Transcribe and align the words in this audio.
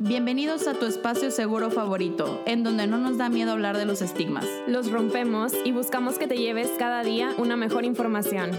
Bienvenidos 0.00 0.68
a 0.68 0.74
tu 0.74 0.86
espacio 0.86 1.32
seguro 1.32 1.72
favorito, 1.72 2.40
en 2.46 2.62
donde 2.62 2.86
no 2.86 2.98
nos 2.98 3.18
da 3.18 3.28
miedo 3.28 3.50
hablar 3.50 3.76
de 3.76 3.84
los 3.84 4.00
estigmas. 4.00 4.46
Los 4.68 4.92
rompemos 4.92 5.52
y 5.64 5.72
buscamos 5.72 6.20
que 6.20 6.28
te 6.28 6.36
lleves 6.36 6.70
cada 6.78 7.02
día 7.02 7.32
una 7.36 7.56
mejor 7.56 7.84
información. 7.84 8.52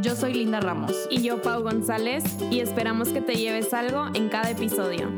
Yo 0.00 0.16
soy 0.16 0.32
Linda 0.32 0.58
Ramos. 0.58 0.92
Y 1.10 1.20
yo, 1.20 1.42
Pau 1.42 1.62
González, 1.62 2.24
y 2.50 2.60
esperamos 2.60 3.10
que 3.10 3.20
te 3.20 3.34
lleves 3.34 3.74
algo 3.74 4.06
en 4.14 4.30
cada 4.30 4.48
episodio. 4.48 5.12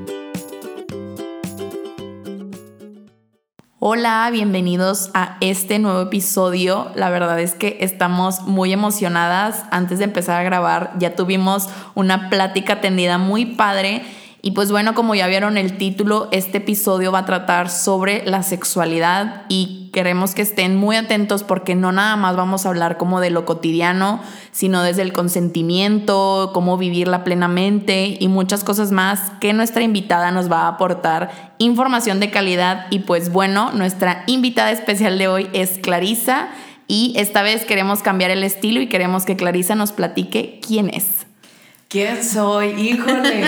Hola, 3.79 4.29
bienvenidos 4.33 5.13
a 5.15 5.37
este 5.41 5.79
nuevo 5.79 6.01
episodio. 6.01 6.91
La 6.97 7.09
verdad 7.09 7.39
es 7.39 7.55
que 7.55 7.77
estamos 7.83 8.41
muy 8.41 8.73
emocionadas. 8.73 9.63
Antes 9.71 10.01
de 10.01 10.07
empezar 10.07 10.41
a 10.41 10.43
grabar 10.43 10.95
ya 10.99 11.15
tuvimos 11.15 11.69
una 11.95 12.31
plática 12.31 12.81
tendida 12.81 13.19
muy 13.19 13.47
padre 13.47 14.03
y 14.41 14.53
pues 14.53 14.71
bueno, 14.71 14.95
como 14.95 15.17
ya 15.17 15.27
vieron 15.27 15.59
el 15.59 15.79
título, 15.79 16.29
este 16.31 16.59
episodio 16.59 17.11
va 17.11 17.21
a 17.21 17.25
tratar 17.25 17.69
sobre 17.71 18.25
la 18.25 18.45
sexualidad 18.45 19.43
y 19.49 19.91
queremos 19.93 20.35
que 20.35 20.43
estén 20.43 20.77
muy 20.77 20.95
atentos 20.95 21.43
porque 21.43 21.75
no 21.75 21.91
nada 21.91 22.15
más 22.15 22.37
vamos 22.37 22.65
a 22.65 22.69
hablar 22.69 22.99
como 22.99 23.21
de 23.21 23.31
lo 23.31 23.45
cotidiano, 23.45 24.21
sino 24.53 24.85
desde 24.85 25.03
el 25.03 25.13
consentimiento, 25.13 26.51
cómo 26.55 26.79
vivirla 26.79 27.25
plenamente 27.25 28.17
y 28.21 28.29
muchas 28.29 28.63
cosas 28.63 28.93
más 28.93 29.33
que 29.41 29.53
nuestra 29.53 29.83
invitada 29.83 30.31
nos 30.31 30.51
va 30.51 30.63
a 30.63 30.69
aportar 30.69 31.55
información 31.59 32.21
de 32.21 32.31
calidad 32.31 32.87
y 32.91 33.01
pues 33.01 33.33
bueno, 33.33 33.73
nuestra 33.73 34.23
invitada 34.29 34.71
especial 34.71 35.19
de 35.19 35.27
hoy 35.27 35.49
es 35.53 35.79
Clarisa 35.79 36.49
y 36.87 37.13
esta 37.17 37.43
vez 37.43 37.65
queremos 37.65 38.03
cambiar 38.03 38.31
el 38.31 38.45
estilo 38.45 38.81
y 38.81 38.89
queremos 38.89 39.25
que 39.25 39.37
Clarisa 39.37 39.75
nos 39.75 39.91
platique 39.91 40.61
quién 40.65 40.91
es. 40.91 41.18
¿Quién 41.89 42.23
soy? 42.23 42.69
Híjole, 42.79 43.45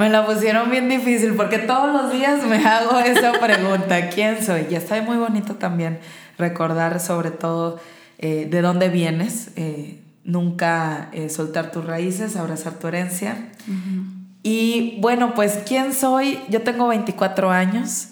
me 0.00 0.10
la 0.10 0.26
pusieron 0.26 0.68
bien 0.68 0.88
difícil 0.88 1.34
porque 1.34 1.58
todos 1.58 1.92
los 1.92 2.12
días 2.12 2.44
me 2.44 2.56
hago 2.56 2.98
esa 2.98 3.32
pregunta. 3.40 4.08
¿Quién 4.08 4.44
soy? 4.44 4.66
Y 4.68 4.74
está 4.74 5.00
muy 5.02 5.16
bonito 5.16 5.54
también 5.54 6.00
recordar 6.36 6.98
sobre 6.98 7.30
todo 7.30 7.78
eh, 8.18 8.48
de 8.50 8.62
dónde 8.62 8.88
vienes, 8.88 9.50
eh, 9.54 10.00
nunca 10.24 11.08
eh, 11.12 11.28
soltar 11.28 11.70
tus 11.70 11.84
raíces, 11.84 12.34
abrazar 12.34 12.74
tu 12.80 12.88
herencia. 12.88 13.50
Y 14.42 14.98
bueno, 15.00 15.34
pues 15.34 15.60
¿quién 15.64 15.94
soy? 15.94 16.40
Yo 16.48 16.62
tengo 16.62 16.88
24 16.88 17.50
años, 17.52 18.08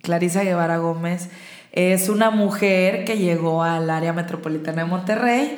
Clarisa 0.00 0.44
Guevara 0.44 0.78
Gómez. 0.78 1.28
Es 1.76 2.08
una 2.08 2.30
mujer 2.30 3.04
que 3.04 3.18
llegó 3.18 3.62
al 3.62 3.90
área 3.90 4.12
metropolitana 4.12 4.82
de 4.82 4.88
Monterrey, 4.88 5.56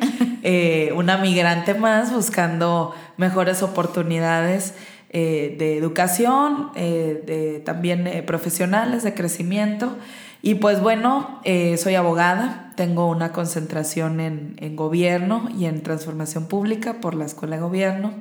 una 0.96 1.16
migrante 1.16 1.74
más 1.74 2.12
buscando 2.12 2.92
mejores 3.16 3.62
oportunidades 3.62 4.74
eh, 5.10 5.56
de 5.58 5.78
educación, 5.78 6.68
eh, 6.74 7.22
de, 7.24 7.60
también 7.60 8.06
eh, 8.06 8.22
profesionales, 8.22 9.04
de 9.04 9.14
crecimiento. 9.14 9.96
Y 10.42 10.56
pues 10.56 10.80
bueno, 10.80 11.40
soy 11.78 11.94
abogada, 11.96 12.72
tengo 12.76 13.08
una 13.08 13.32
concentración 13.32 14.20
en, 14.20 14.54
en, 14.58 14.76
gobierno 14.76 15.48
y 15.58 15.64
en 15.64 15.82
transformación 15.82 16.46
pública 16.46 17.00
por 17.00 17.14
la 17.14 17.24
Escuela 17.24 17.56
de 17.56 17.62
Gobierno. 17.62 18.12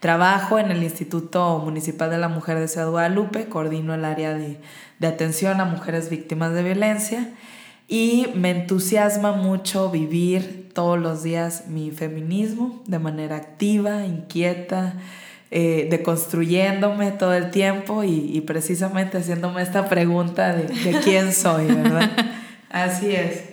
Trabajo 0.00 0.58
en 0.58 0.70
el 0.70 0.82
Instituto 0.82 1.58
Municipal 1.58 2.10
de 2.10 2.18
la 2.18 2.28
Mujer 2.28 2.58
de 2.58 2.68
Ciudad 2.68 2.90
Guadalupe, 2.90 3.46
coordino 3.46 3.94
el 3.94 4.04
área 4.04 4.34
de, 4.34 4.58
de 4.98 5.06
atención 5.06 5.60
a 5.60 5.64
mujeres 5.64 6.08
víctimas 6.10 6.52
de 6.52 6.62
violencia 6.62 7.28
y 7.88 8.28
me 8.34 8.50
entusiasma 8.50 9.32
mucho 9.32 9.90
vivir 9.90 10.70
todos 10.74 10.98
los 10.98 11.22
días 11.22 11.68
mi 11.68 11.90
feminismo 11.90 12.82
de 12.86 12.98
manera 12.98 13.36
activa, 13.36 14.04
inquieta, 14.04 14.94
eh, 15.50 15.88
deconstruyéndome 15.90 17.10
todo 17.12 17.32
el 17.32 17.50
tiempo 17.50 18.04
y, 18.04 18.42
precisamente 18.42 19.16
haciéndome 19.16 19.62
esta 19.62 19.88
pregunta 19.88 20.54
de, 20.54 20.64
de 20.64 21.00
quién 21.00 21.32
soy, 21.32 21.66
¿verdad? 21.66 22.10
Así 22.70 23.14
es. 23.14 23.44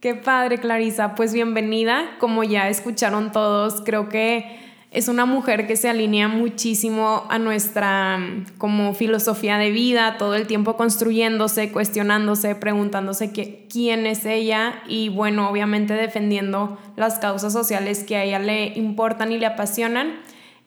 Qué 0.00 0.14
padre, 0.14 0.58
Clarisa. 0.58 1.16
Pues 1.16 1.32
bienvenida. 1.32 2.04
Como 2.20 2.44
ya 2.44 2.68
escucharon 2.68 3.32
todos, 3.32 3.82
creo 3.84 4.08
que 4.08 4.60
es 4.94 5.08
una 5.08 5.26
mujer 5.26 5.66
que 5.66 5.76
se 5.76 5.88
alinea 5.90 6.28
muchísimo 6.28 7.24
a 7.28 7.38
nuestra 7.40 8.16
mm, 8.16 8.44
como 8.58 8.94
filosofía 8.94 9.58
de 9.58 9.72
vida, 9.72 10.16
todo 10.18 10.36
el 10.36 10.46
tiempo 10.46 10.76
construyéndose, 10.76 11.72
cuestionándose, 11.72 12.54
preguntándose 12.54 13.32
quién 13.68 14.06
es 14.06 14.24
ella 14.24 14.82
y 14.86 15.08
bueno, 15.08 15.50
obviamente 15.50 15.94
defendiendo 15.94 16.78
las 16.96 17.18
causas 17.18 17.52
sociales 17.52 18.04
que 18.04 18.16
a 18.16 18.22
ella 18.22 18.38
le 18.38 18.66
importan 18.78 19.32
y 19.32 19.38
le 19.38 19.46
apasionan. 19.46 20.20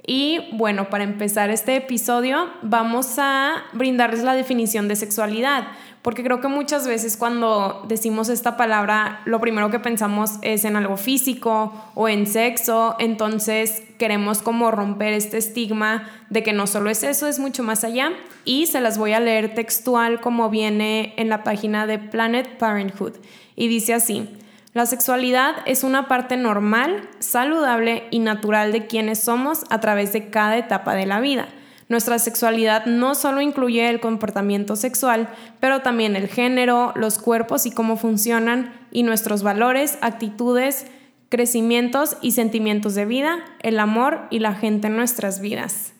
Y 0.05 0.49
bueno, 0.53 0.89
para 0.89 1.05
empezar 1.05 1.49
este 1.49 1.77
episodio 1.77 2.49
vamos 2.61 3.15
a 3.19 3.63
brindarles 3.73 4.23
la 4.23 4.35
definición 4.35 4.89
de 4.89 4.97
sexualidad, 4.97 5.67
porque 6.01 6.23
creo 6.23 6.39
que 6.39 6.47
muchas 6.47 6.87
veces 6.87 7.17
cuando 7.17 7.83
decimos 7.87 8.29
esta 8.29 8.55
palabra, 8.55 9.21
lo 9.25 9.41
primero 9.41 9.69
que 9.69 9.79
pensamos 9.79 10.33
es 10.41 10.63
en 10.63 10.75
algo 10.75 10.95
físico 10.95 11.73
o 11.95 12.07
en 12.07 12.27
sexo, 12.27 12.95
entonces 12.99 13.83
queremos 13.97 14.41
como 14.41 14.71
romper 14.71 15.13
este 15.13 15.37
estigma 15.37 16.07
de 16.29 16.43
que 16.43 16.53
no 16.53 16.67
solo 16.67 16.89
es 16.89 17.03
eso, 17.03 17.27
es 17.27 17.39
mucho 17.39 17.63
más 17.63 17.83
allá. 17.83 18.11
Y 18.45 18.67
se 18.67 18.79
las 18.79 18.97
voy 18.97 19.13
a 19.13 19.19
leer 19.19 19.53
textual 19.53 20.21
como 20.21 20.49
viene 20.49 21.13
en 21.17 21.29
la 21.29 21.43
página 21.43 21.87
de 21.87 21.99
Planet 21.99 22.57
Parenthood. 22.57 23.13
Y 23.55 23.67
dice 23.67 23.93
así, 23.93 24.29
la 24.73 24.85
sexualidad 24.85 25.55
es 25.65 25.83
una 25.83 26.07
parte 26.07 26.37
normal, 26.37 27.09
saludable 27.19 28.03
y 28.11 28.19
natural 28.19 28.71
de 28.71 28.85
quienes 28.85 29.19
somos 29.19 29.63
a 29.69 29.79
través 29.79 30.13
de 30.13 30.29
cada 30.29 30.57
etapa 30.57 30.93
de 30.93 31.07
la 31.07 31.19
vida. 31.19 31.47
Nuestra 31.89 32.19
sexualidad 32.19 32.85
no 32.85 33.15
solo 33.15 33.41
incluye 33.41 33.89
el 33.89 33.99
comportamiento 33.99 34.75
sexual, 34.75 35.29
pero 35.59 35.81
también 35.81 36.15
el 36.15 36.27
género, 36.27 36.93
los 36.95 37.17
cuerpos 37.17 37.65
y 37.65 37.71
cómo 37.71 37.97
funcionan, 37.97 38.73
y 38.91 39.03
nuestros 39.03 39.43
valores, 39.43 39.97
actitudes, 40.01 40.87
crecimientos 41.29 42.17
y 42.21 42.31
sentimientos 42.31 42.95
de 42.95 43.05
vida, 43.05 43.39
el 43.61 43.79
amor 43.79 44.21
y 44.29 44.39
la 44.39 44.53
gente 44.53 44.87
en 44.87 44.95
nuestras 44.95 45.39
vidas. 45.39 45.93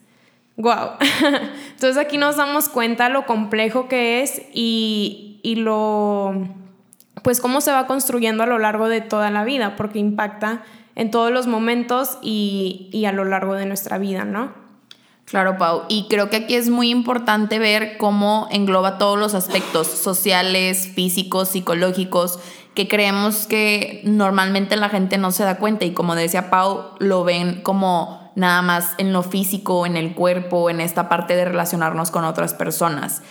¡Wow! 0.57 0.91
Entonces 1.71 1.97
aquí 1.97 2.17
nos 2.17 2.37
damos 2.37 2.69
cuenta 2.69 3.09
lo 3.09 3.25
complejo 3.25 3.87
que 3.87 4.21
es 4.21 4.41
y, 4.53 5.39
y 5.43 5.55
lo 5.55 6.33
pues 7.27 7.41
cómo 7.41 7.61
se 7.61 7.71
va 7.71 7.87
construyendo 7.87 8.43
a 8.43 8.45
lo 8.45 8.57
largo 8.57 8.87
de 8.87 9.01
toda 9.01 9.31
la 9.31 9.43
vida, 9.43 9.75
porque 9.75 9.99
impacta 9.99 10.63
en 10.95 11.11
todos 11.11 11.31
los 11.31 11.45
momentos 11.45 12.17
y, 12.21 13.03
a 13.05 13.11
lo 13.11 13.25
largo 13.25 13.55
de 13.55 13.65
nuestra 13.65 13.97
vida, 13.97 14.23
¿no? 14.25 14.53
Claro, 15.27 15.57
Pau. 15.57 15.83
Y 15.89 16.07
creo 16.07 16.29
que 16.29 16.37
aquí 16.37 16.55
es 16.55 16.69
muy 16.69 16.89
importante 16.89 17.59
ver 17.59 17.97
cómo 17.97 18.47
engloba 18.49 18.97
todos 18.97 19.19
los 19.19 19.33
aspectos 19.33 19.87
sociales, 19.87 20.89
físicos, 20.95 21.49
psicológicos, 21.49 22.39
que 22.73 22.87
creemos 22.87 23.45
que 23.45 24.01
normalmente 24.05 24.77
la 24.77 24.87
gente 24.87 25.17
no 25.17 25.31
se 25.31 25.43
da 25.43 25.57
cuenta. 25.57 25.83
Y 25.83 25.91
como 25.91 26.15
decía 26.15 26.49
Pau, 26.49 26.91
lo 26.99 27.25
ven 27.25 27.61
como 27.61 28.31
nada 28.35 28.61
más 28.61 28.93
en 28.99 29.11
lo 29.11 29.21
físico, 29.21 29.85
en 29.85 29.97
el 29.97 30.15
cuerpo, 30.15 30.69
en 30.69 30.79
esta 30.79 31.09
parte 31.09 31.35
de 31.35 31.43
relacionarnos 31.43 32.09
con 32.09 32.23
otras 32.23 32.53
personas. 32.53 33.21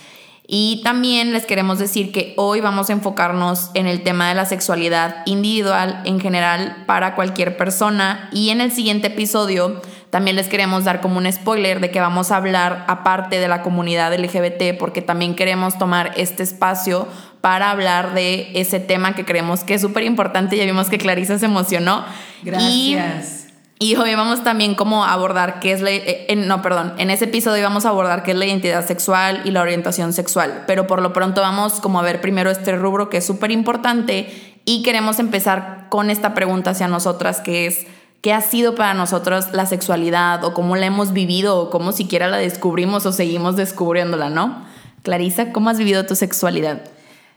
Y 0.46 0.82
también 0.84 1.32
les 1.32 1.46
queremos 1.46 1.78
decir 1.78 2.12
que 2.12 2.34
hoy 2.36 2.60
vamos 2.60 2.90
a 2.90 2.92
enfocarnos 2.92 3.70
en 3.72 3.86
el 3.86 4.02
tema 4.02 4.28
de 4.28 4.34
la 4.34 4.44
sexualidad 4.44 5.22
individual 5.24 6.02
en 6.04 6.20
general 6.20 6.84
para 6.86 7.14
cualquier 7.14 7.56
persona 7.56 8.28
y 8.32 8.50
en 8.50 8.60
el 8.60 8.70
siguiente 8.70 9.08
episodio 9.08 9.80
también 10.10 10.36
les 10.36 10.48
queremos 10.48 10.84
dar 10.84 11.00
como 11.00 11.18
un 11.18 11.30
spoiler 11.30 11.80
de 11.80 11.90
que 11.90 12.00
vamos 12.00 12.30
a 12.30 12.36
hablar 12.36 12.84
aparte 12.88 13.38
de 13.38 13.48
la 13.48 13.62
comunidad 13.62 14.14
LGBT 14.14 14.78
porque 14.78 15.02
también 15.02 15.34
queremos 15.34 15.78
tomar 15.78 16.12
este 16.16 16.42
espacio 16.42 17.08
para 17.40 17.70
hablar 17.70 18.14
de 18.14 18.50
ese 18.54 18.80
tema 18.80 19.14
que 19.14 19.24
creemos 19.24 19.64
que 19.64 19.74
es 19.74 19.80
súper 19.80 20.04
importante. 20.04 20.56
Ya 20.56 20.64
vimos 20.64 20.88
que 20.88 20.98
Clarisa 20.98 21.38
se 21.38 21.46
emocionó. 21.46 22.04
Gracias. 22.42 23.46
Y 23.78 23.94
hoy 23.96 24.14
vamos 24.14 24.42
también 24.42 24.74
como 24.74 25.04
a 25.04 25.12
abordar 25.12 25.60
qué 25.60 25.72
es 25.72 25.82
la... 25.82 25.90
Eh, 25.90 26.34
no, 26.34 26.62
perdón, 26.62 26.94
en 26.96 27.10
ese 27.10 27.26
episodio 27.26 27.62
vamos 27.62 27.84
a 27.84 27.90
abordar 27.90 28.22
qué 28.22 28.30
es 28.30 28.36
la 28.38 28.46
identidad 28.46 28.86
sexual 28.86 29.42
y 29.44 29.50
la 29.50 29.60
orientación 29.60 30.14
sexual, 30.14 30.64
pero 30.66 30.86
por 30.86 31.02
lo 31.02 31.12
pronto 31.12 31.42
vamos 31.42 31.74
como 31.80 32.00
a 32.00 32.02
ver 32.02 32.22
primero 32.22 32.50
este 32.50 32.74
rubro 32.74 33.10
que 33.10 33.18
es 33.18 33.26
súper 33.26 33.50
importante 33.50 34.56
y 34.64 34.82
queremos 34.82 35.18
empezar 35.18 35.86
con 35.90 36.08
esta 36.08 36.32
pregunta 36.32 36.70
hacia 36.70 36.88
nosotras 36.88 37.42
que 37.42 37.66
es, 37.66 37.86
¿qué 38.26 38.32
ha 38.32 38.40
sido 38.40 38.74
para 38.74 38.92
nosotros 38.92 39.52
la 39.52 39.66
sexualidad 39.66 40.42
o 40.42 40.52
cómo 40.52 40.74
la 40.74 40.86
hemos 40.86 41.12
vivido 41.12 41.60
o 41.60 41.70
cómo 41.70 41.92
siquiera 41.92 42.26
la 42.26 42.38
descubrimos 42.38 43.06
o 43.06 43.12
seguimos 43.12 43.54
descubriéndola, 43.54 44.30
¿no? 44.30 44.64
Clarisa, 45.02 45.52
¿cómo 45.52 45.70
has 45.70 45.78
vivido 45.78 46.06
tu 46.06 46.16
sexualidad? 46.16 46.82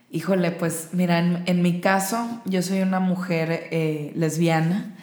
Híjole, 0.10 0.50
pues 0.50 0.90
mira, 0.94 1.20
en, 1.20 1.62
mi 1.62 1.80
caso 1.80 2.28
yo 2.46 2.64
soy 2.64 2.82
una 2.82 3.00
mujer 3.00 3.68
eh, 3.70 4.12
lesbiana 4.16 4.96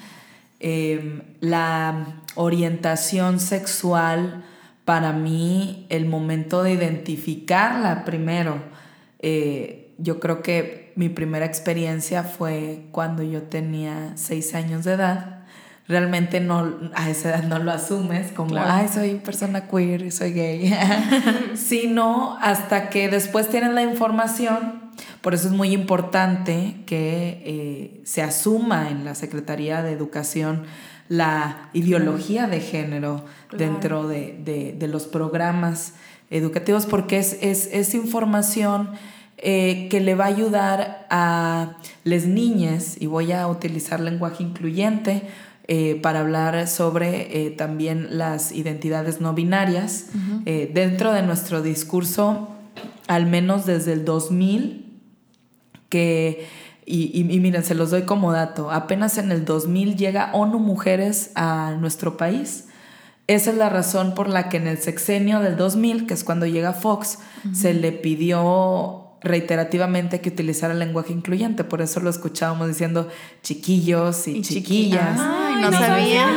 Em, 0.59 1.23
la 1.41 2.23
orientación 2.35 3.41
sexual, 3.41 4.45
para 4.85 5.13
mí, 5.13 5.87
el 5.91 6.07
momento 6.07 6.63
de 6.63 6.73
identificarla 6.73 8.05
primero, 8.05 8.63
eh, 9.19 9.95
yo 9.99 10.19
creo 10.19 10.43
que 10.43 10.93
mi 10.97 11.09
primera 11.09 11.45
experiencia 11.45 12.23
fue 12.23 12.87
cuando 12.91 13.23
yo 13.23 13.43
tenía 13.43 14.13
seis 14.17 14.55
años 14.55 14.85
de 14.85 14.95
edad. 14.95 15.36
Realmente 15.89 16.41
no, 16.41 16.75
a 16.95 17.11
esa 17.11 17.31
edad 17.31 17.45
no 17.45 17.59
lo 17.59 17.71
asumes 17.71 18.33
como, 18.33 18.57
ay, 18.59 18.89
soy 18.89 19.17
persona 19.17 19.69
queer, 19.69 20.11
soy 20.11 20.33
gay, 20.33 20.75
sino 21.55 22.37
hasta 22.41 22.91
que 22.91 23.09
después 23.09 23.49
tienes 23.49 23.73
la 23.73 23.83
información. 23.83 24.87
Por 25.21 25.35
eso 25.35 25.49
es 25.49 25.55
muy 25.55 25.73
importante 25.73 26.77
que 26.87 27.43
eh, 27.45 28.01
se 28.05 28.23
asuma 28.23 28.91
en 28.91 29.05
la 29.05 29.15
Secretaría 29.15 29.83
de 29.83 29.93
Educación 29.93 30.65
la 31.09 31.69
ideología 31.73 32.47
de 32.47 32.61
género 32.61 33.25
dentro 33.57 34.09
de, 34.09 34.77
los 34.89 35.07
programas 35.07 35.95
educativos, 36.31 36.87
porque 36.87 37.19
es, 37.19 37.39
es, 37.43 37.95
información 37.95 38.91
eh, 39.37 39.87
que 39.91 40.01
le 40.01 40.15
va 40.15 40.25
a 40.25 40.29
ayudar 40.29 41.07
a 41.11 41.77
las 42.03 42.25
niñas, 42.25 42.97
y 42.99 43.07
voy 43.07 43.33
a 43.33 43.47
utilizar 43.47 44.01
lenguaje 44.01 44.43
incluyente, 44.43 45.23
eh, 45.69 45.99
para 46.01 46.21
hablar 46.21 46.69
sobre 46.69 47.47
eh, 47.47 47.51
también 47.51 48.19
las 48.19 48.53
identidades 48.53 49.21
no 49.21 49.35
binarias. 49.35 50.07
Eh, 50.45 50.71
dentro 50.73 51.13
de 51.13 51.23
nuestro 51.23 51.61
discurso, 51.61 52.51
al 53.09 53.27
menos 53.27 53.67
desde 53.67 53.93
el 53.93 54.05
2000, 54.05 55.01
que, 55.89 56.47
y, 56.85 57.21
y, 57.21 57.41
miren, 57.41 57.65
se 57.65 57.75
los 57.75 57.91
doy 57.91 58.03
como 58.03 58.31
dato, 58.31 58.71
apenas 58.71 59.19
en 59.19 59.33
el 59.33 59.45
2000 59.45 59.97
llega 59.97 60.31
ONU 60.35 60.61
Mujeres 60.61 61.33
a 61.35 61.75
nuestro 61.81 62.17
país. 62.17 62.67
Esa 63.27 63.51
es 63.51 63.57
la 63.57 63.69
razón 63.69 64.15
por 64.15 64.29
la 64.29 64.49
que 64.49 64.59
en 64.59 64.69
el 64.69 64.79
sexenio 64.79 65.41
del 65.41 65.57
2000, 65.57 66.07
que 66.07 66.15
es 66.15 66.23
cuando 66.23 66.47
llega 66.47 66.75
Fox, 66.75 67.19
se 67.53 67.75
le 67.75 67.91
pidió 67.91 69.07
reiterativamente 69.21 70.21
que 70.21 70.29
utilizara 70.29 70.73
el 70.73 70.79
lenguaje 70.79 71.13
incluyente, 71.13 71.65
por 71.65 71.83
eso 71.83 72.01
lo 72.01 72.11
escuchábamos 72.11 72.69
diciendo 72.69 73.09
chiquillos 73.43 74.29
y, 74.29 74.43
chiquillas. 74.43 75.19
No, 75.61 75.73
sabía. 75.73 76.29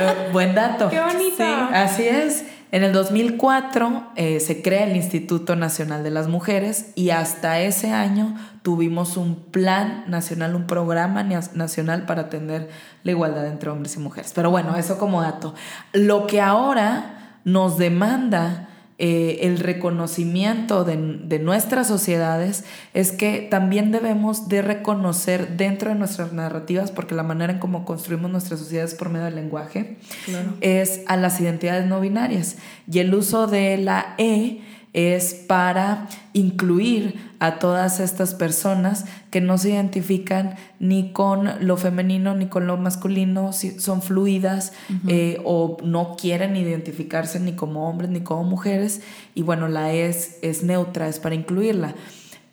Eh, 0.00 0.28
buen 0.32 0.54
dato. 0.54 0.88
Qué 0.88 1.00
bonito. 1.00 1.44
así 1.72 2.04
es. 2.04 2.44
En 2.72 2.82
el 2.84 2.94
2004 2.94 4.12
eh, 4.16 4.40
se 4.40 4.62
crea 4.62 4.84
el 4.84 4.96
Instituto 4.96 5.56
Nacional 5.56 6.02
de 6.02 6.10
las 6.10 6.28
Mujeres 6.28 6.92
y 6.94 7.10
hasta 7.10 7.60
ese 7.60 7.92
año 7.92 8.34
tuvimos 8.62 9.18
un 9.18 9.36
plan 9.36 10.04
nacional, 10.06 10.54
un 10.54 10.66
programa 10.66 11.22
nacional 11.22 12.06
para 12.06 12.22
atender 12.22 12.70
la 13.04 13.10
igualdad 13.10 13.46
entre 13.46 13.68
hombres 13.68 13.96
y 13.96 13.98
mujeres. 13.98 14.32
Pero 14.34 14.50
bueno, 14.50 14.74
eso 14.76 14.96
como 14.96 15.20
dato. 15.20 15.54
Lo 15.92 16.26
que 16.26 16.40
ahora 16.40 17.38
nos 17.44 17.76
demanda 17.76 18.70
eh, 18.98 19.40
el 19.42 19.58
reconocimiento 19.58 20.84
de, 20.84 21.38
nuestras 21.38 21.88
sociedades 21.88 22.64
es 22.94 23.10
que 23.10 23.46
también 23.50 23.90
debemos 23.90 24.48
de 24.48 24.62
reconocer 24.62 25.56
dentro 25.56 25.90
de 25.90 25.96
nuestras 25.96 26.32
narrativas, 26.32 26.90
porque 26.90 27.14
la 27.14 27.22
manera 27.22 27.52
en 27.52 27.58
cómo 27.58 27.84
construimos 27.84 28.30
nuestras 28.30 28.60
sociedades 28.60 28.94
por 28.94 29.08
medio 29.08 29.24
del 29.26 29.34
lenguaje 29.34 29.96
es 30.60 31.00
a 31.06 31.16
las 31.16 31.40
identidades 31.40 31.86
no 31.86 32.00
binarias. 32.00 32.56
Y 32.90 32.98
el 32.98 33.14
uso 33.14 33.46
de 33.46 33.78
la 33.78 34.14
E 34.18 34.60
es 34.92 35.32
para 35.34 36.06
incluir 36.34 37.32
a 37.38 37.58
todas 37.58 37.98
estas 37.98 38.34
personas 38.34 39.06
que 39.30 39.40
no 39.40 39.56
se 39.56 39.70
identifican 39.70 40.56
ni 40.78 41.12
con 41.12 41.50
lo 41.66 41.76
femenino 41.76 42.34
ni 42.34 42.46
con 42.46 42.66
lo 42.66 42.76
masculino, 42.76 43.52
son 43.52 44.02
fluidas 44.02 44.72
eh, 45.08 45.40
o 45.44 45.78
no 45.82 46.16
quieren 46.16 46.56
identificarse 46.56 47.40
ni 47.40 47.54
como 47.54 47.88
hombres 47.88 48.10
ni 48.10 48.20
como 48.20 48.44
mujeres. 48.44 49.00
Y 49.34 49.42
bueno, 49.42 49.68
la 49.68 49.92
e 49.92 50.08
es, 50.08 50.38
es 50.42 50.62
neutra, 50.62 51.08
es 51.08 51.18
para 51.18 51.34
incluirla. 51.34 51.94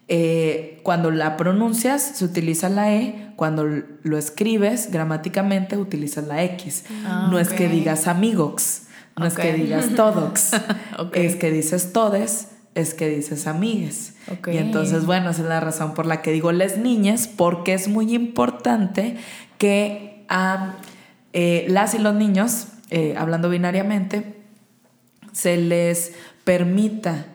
Eh, 0.07 0.79
cuando 0.81 1.11
la 1.11 1.37
pronuncias 1.37 2.01
se 2.01 2.25
utiliza 2.25 2.67
la 2.67 2.95
E, 2.95 3.33
cuando 3.35 3.67
lo 4.01 4.17
escribes 4.17 4.91
gramáticamente 4.91 5.77
utilizas 5.77 6.25
la 6.25 6.43
X. 6.43 6.85
Ah, 7.05 7.27
no 7.29 7.37
es 7.37 7.49
que 7.49 7.67
digas 7.67 8.07
amigos 8.07 8.83
no 9.19 9.25
es 9.25 9.35
que 9.35 9.53
digas 9.53 9.95
todox, 9.95 10.51
es 11.13 11.35
que 11.35 11.51
dices 11.51 11.93
todes, 11.93 12.49
es 12.75 12.93
que 12.93 13.09
dices 13.09 13.47
amigues. 13.47 14.15
Y 14.51 14.57
entonces, 14.57 15.05
bueno, 15.05 15.29
esa 15.29 15.41
es 15.41 15.47
la 15.47 15.59
razón 15.59 15.93
por 15.93 16.05
la 16.05 16.21
que 16.21 16.31
digo 16.31 16.51
les 16.51 16.77
niñas, 16.77 17.27
porque 17.27 17.73
es 17.73 17.87
muy 17.87 18.13
importante 18.13 19.17
que 19.57 20.25
a 20.29 20.75
eh, 21.33 21.65
las 21.69 21.93
y 21.93 21.99
los 21.99 22.15
niños, 22.15 22.67
eh, 22.89 23.15
hablando 23.17 23.49
binariamente, 23.49 24.35
se 25.31 25.57
les 25.57 26.13
permita 26.43 27.25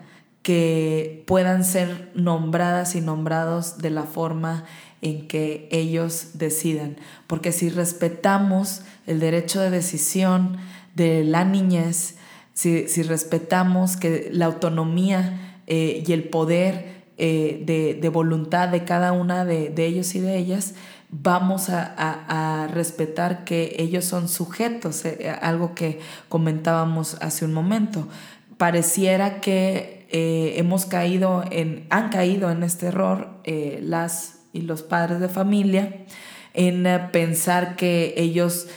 que 0.43 1.25
puedan 1.27 1.65
ser 1.65 2.11
nombradas 2.15 2.95
y 2.97 3.01
nombrados 3.01 3.79
de 3.79 3.91
la 3.91 4.03
forma 4.03 4.65
en 5.01 5.27
que 5.27 5.69
ellos 5.71 6.31
decidan. 6.35 6.97
Porque 7.27 7.53
si 7.53 7.71
respetamos 7.71 8.83
el 9.07 9.21
derecho 9.21 9.61
de 9.61 9.71
decisión, 9.71 10.59
de 10.95 11.25
la 11.25 11.45
niñez, 11.45 12.17
si, 12.55 12.87
respetamos 13.03 13.97
que 13.97 14.29
la 14.33 14.47
autonomía 14.47 15.61
eh, 15.67 16.05
y 16.07 16.13
el 16.13 16.25
poder 16.25 17.05
eh, 17.17 17.63
de, 18.01 18.09
voluntad 18.09 18.69
de 18.69 18.85
cada 18.85 19.13
una 19.13 19.45
de, 19.45 19.73
ellos 19.77 20.15
y 20.15 20.21
de 20.21 20.37
ellas, 20.37 20.75
vamos 21.11 21.69
a, 21.69 22.69
respetar 22.73 23.45
que 23.45 23.77
ellos 23.79 24.05
son 24.05 24.29
sujetos, 24.29 25.05
eh, 25.05 25.31
algo 25.43 25.75
que 25.75 26.01
comentábamos 26.29 27.17
hace 27.21 27.45
un 27.45 27.53
momento. 27.53 28.09
Pareciera 28.57 29.41
que 29.41 30.07
hemos 30.57 30.87
caído 30.87 31.43
en, 31.51 31.87
han 31.91 32.09
caído 32.11 32.53
en 32.53 32.63
este 32.63 32.87
error 32.87 33.41
las 33.81 34.43
y 34.53 34.61
los 34.61 34.85
padres 34.85 35.19
de 35.19 35.29
familia 35.29 36.05
en 36.55 36.87
pensar 37.11 37.75
que 37.75 38.15
ellos 38.17 38.69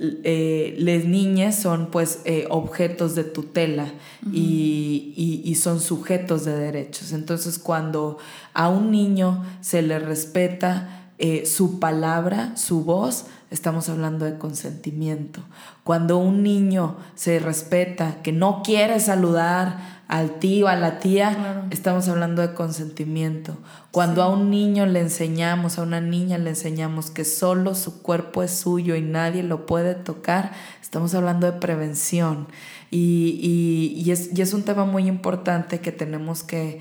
eh, 0.00 0.74
las 0.78 1.04
niñas 1.04 1.56
son 1.56 1.90
pues 1.90 2.20
eh, 2.24 2.46
objetos 2.50 3.14
de 3.14 3.24
tutela 3.24 3.92
y, 4.32 5.54
son 5.60 5.80
sujetos 5.80 6.44
de 6.44 6.56
derechos. 6.56 7.12
Entonces 7.12 7.58
cuando 7.58 8.18
a 8.52 8.68
un 8.68 8.90
niño 8.90 9.44
se 9.60 9.82
le 9.82 9.98
respeta 9.98 11.10
eh, 11.18 11.46
su 11.46 11.78
palabra, 11.78 12.56
su 12.56 12.82
voz, 12.84 13.26
estamos 13.50 13.88
hablando 13.88 14.24
de 14.24 14.36
consentimiento. 14.36 15.40
Cuando 15.84 16.18
un 16.18 16.42
niño 16.42 16.96
se 17.14 17.38
respeta, 17.38 18.20
que 18.22 18.32
no 18.32 18.62
quiere 18.64 18.98
saludar 18.98 19.93
al 20.08 20.38
tío, 20.38 20.68
a 20.68 20.76
la 20.76 20.98
tía, 20.98 21.66
estamos 21.70 22.08
hablando 22.08 22.42
de 22.42 22.54
consentimiento. 22.54 23.56
Cuando 23.90 24.22
a 24.22 24.28
un 24.28 24.50
niño 24.50 24.86
le 24.86 25.00
enseñamos, 25.00 25.78
a 25.78 25.82
una 25.82 26.00
niña 26.00 26.36
le 26.36 26.50
enseñamos 26.50 27.10
que 27.10 27.24
solo 27.24 27.74
su 27.74 28.02
cuerpo 28.02 28.42
es 28.42 28.50
suyo 28.50 28.96
y 28.96 29.02
nadie 29.02 29.42
lo 29.42 29.66
puede 29.66 29.94
tocar, 29.94 30.52
estamos 30.82 31.14
hablando 31.14 31.50
de 31.50 31.58
prevención. 31.58 32.48
Y, 32.90 34.10
es, 34.10 34.54
un 34.54 34.62
tema 34.62 34.84
muy 34.84 35.08
importante 35.08 35.80
que 35.80 35.90
tenemos 35.90 36.42
que, 36.42 36.80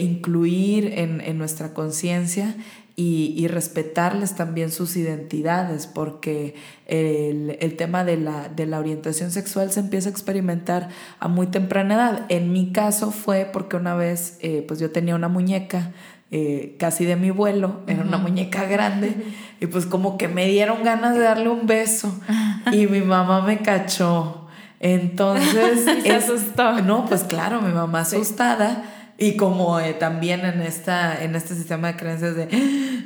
incluir 0.00 0.92
en, 0.98 1.22
en 1.22 1.38
nuestra 1.38 1.72
conciencia 1.72 2.54
y, 3.02 3.48
respetarles 3.48 4.34
también 4.34 4.70
sus 4.70 4.94
identidades, 4.96 5.86
porque 5.86 6.54
el, 6.86 7.74
tema 7.78 8.04
de 8.04 8.18
la, 8.18 8.78
orientación 8.78 9.30
sexual 9.30 9.72
se 9.72 9.80
empieza 9.80 10.10
a 10.10 10.12
experimentar 10.12 10.90
a 11.18 11.28
muy 11.28 11.46
temprana 11.46 11.94
edad. 11.94 12.26
En 12.28 12.52
mi 12.52 12.72
caso 12.72 13.10
fue 13.10 13.48
porque 13.50 13.76
una 13.76 13.94
vez 13.94 14.36
eh, 14.40 14.64
pues 14.68 14.80
yo 14.80 14.90
tenía 14.90 15.14
una 15.14 15.28
muñeca 15.28 15.92
eh, 16.30 16.76
casi 16.78 17.06
de 17.06 17.16
mi 17.16 17.30
vuelo, 17.30 17.80
era 17.86 18.02
una 18.02 18.18
muñeca 18.18 18.64
grande, 18.64 19.14
y 19.60 19.66
pues 19.66 19.86
como 19.86 20.18
que 20.18 20.28
me 20.28 20.46
dieron 20.46 20.84
ganas 20.84 21.14
de 21.14 21.20
darle 21.20 21.48
un 21.48 21.66
beso 21.66 22.14
y 22.72 22.86
mi 22.86 23.00
mamá 23.00 23.40
me 23.40 23.58
cachó. 23.58 24.46
Entonces... 24.78 25.84
Se 26.02 26.12
asustó. 26.12 26.82
No, 26.82 27.06
pues 27.06 27.24
claro, 27.24 27.62
mi 27.62 27.72
mamá 27.72 28.00
asustada. 28.00 28.99
Y 29.22 29.36
como 29.36 29.78
eh, 29.78 29.92
también 29.92 30.46
en, 30.46 30.62
esta, 30.62 31.22
en 31.22 31.36
este 31.36 31.54
sistema 31.54 31.88
de 31.88 31.96
creencias 31.98 32.34
de, 32.34 32.46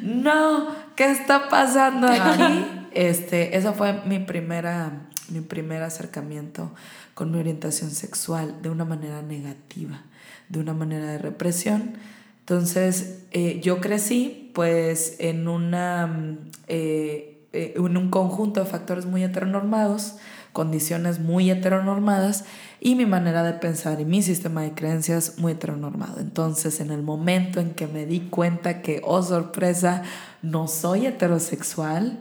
no, 0.01 0.69
¿qué 0.95 1.11
está 1.11 1.49
pasando 1.49 2.07
aquí? 2.07 2.65
este, 2.93 3.57
eso 3.57 3.75
fue 3.75 4.01
mi, 4.07 4.21
primera, 4.21 5.09
mi 5.29 5.41
primer 5.41 5.83
acercamiento 5.83 6.73
con 7.15 7.33
mi 7.33 7.41
orientación 7.41 7.91
sexual 7.91 8.63
de 8.63 8.71
una 8.71 8.85
manera 8.85 9.23
negativa, 9.23 10.03
de 10.49 10.61
una 10.61 10.73
manera 10.73 11.07
de 11.07 11.19
represión. 11.19 11.95
Entonces, 12.39 13.25
eh, 13.33 13.61
yo 13.61 13.81
crecí 13.81 14.53
pues 14.55 15.17
en, 15.19 15.49
una, 15.49 16.39
eh, 16.69 17.45
en 17.53 17.97
un 17.97 18.11
conjunto 18.11 18.61
de 18.61 18.67
factores 18.67 19.05
muy 19.05 19.25
heteronormados, 19.25 20.15
condiciones 20.53 21.19
muy 21.19 21.51
heteronormadas 21.51 22.45
y 22.85 22.97
mi 22.97 23.07
manera 23.07 23.43
de 23.43 23.55
pensar 23.55 23.99
y 24.03 24.05
mi 24.05 24.21
sistema 24.21 24.61
de 24.61 24.75
creencias 24.75 25.39
muy 25.39 25.53
heteronormado. 25.53 26.21
Entonces, 26.21 26.81
en 26.81 26.91
el 26.91 27.03
momento 27.03 27.59
en 27.59 27.71
que 27.71 27.87
me 27.87 28.05
di 28.05 28.21
cuenta 28.21 28.83
que, 28.83 29.01
oh 29.03 29.23
sorpresa, 29.23 30.03
no 30.43 30.69
soy 30.69 31.07
heterosexual, 31.07 32.21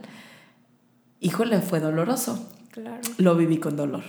híjole, 1.20 1.60
fue 1.60 1.80
doloroso. 1.80 2.48
Claro. 2.70 3.02
Lo 3.18 3.36
viví 3.36 3.58
con 3.58 3.76
dolor. 3.76 4.04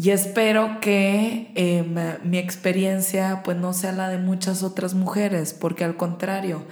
Y 0.00 0.08
espero 0.08 0.80
que 0.80 1.52
em, 1.54 1.94
mi 2.24 2.38
experiencia 2.38 3.42
pues 3.44 3.58
no 3.58 3.74
sea 3.74 3.92
la 3.92 4.08
de 4.08 4.16
muchas 4.16 4.62
otras 4.62 4.94
mujeres, 4.94 5.52
porque 5.52 5.84
al 5.84 5.98
contrario, 5.98 6.64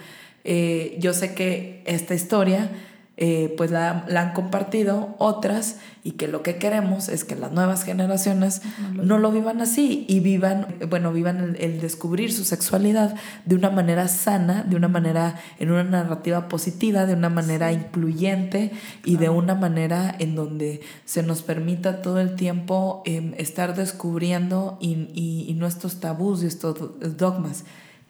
eh, 0.43 0.97
yo 1.01 1.13
sé 1.13 1.35
que 1.35 1.83
esta 1.85 2.15
historia 2.15 2.71
eh, 3.19 3.55
pues 3.57 3.71
la, 3.71 4.05
han 4.15 4.33
compartido 4.35 5.15
otras 5.19 5.77
y 6.05 6.13
que 6.13 6.29
lo 6.29 6.43
que 6.43 6.57
queremos 6.57 7.09
es 7.09 7.25
que 7.25 7.35
las 7.35 7.51
nuevas 7.51 7.83
generaciones 7.83 8.61
no 8.93 9.19
lo, 9.19 9.33
vivan 9.33 9.63
así 9.63 10.05
y 10.07 10.21
vivan, 10.21 10.77
bueno, 10.91 11.13
vivan 11.15 11.57
el, 11.59 11.81
descubrir 11.81 12.31
su 12.31 12.45
sexualidad 12.45 13.17
de 13.47 13.55
una 13.55 13.71
manera 13.71 14.07
sana, 14.09 14.65
de 14.65 14.77
una 14.77 14.89
manera 14.89 15.41
en 15.59 15.71
una 15.71 15.83
narrativa 15.83 16.47
positiva, 16.49 17.07
de 17.07 17.15
una 17.15 17.31
manera 17.31 17.73
incluyente 17.73 18.73
y 19.03 19.17
de 19.17 19.31
una 19.31 19.55
manera 19.55 20.15
en 20.19 20.35
donde 20.35 20.83
se 21.07 21.23
nos 21.23 21.41
permita 21.41 22.03
todo 22.03 22.21
el 22.21 22.37
tiempo 22.37 23.03
em, 23.07 23.33
estar 23.39 23.75
descubriendo 23.75 24.77
y, 24.79 25.09
y 25.49 25.55
nuestros 25.55 26.01
tabús 26.01 26.43
y 26.43 26.47
estos 26.49 26.77
dogmas. 27.17 27.65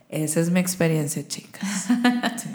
Esa 0.08 0.40
es 0.40 0.50
mi 0.50 0.60
experiencia, 0.60 1.26
chicas. 1.26 1.86
Sí, 2.36 2.48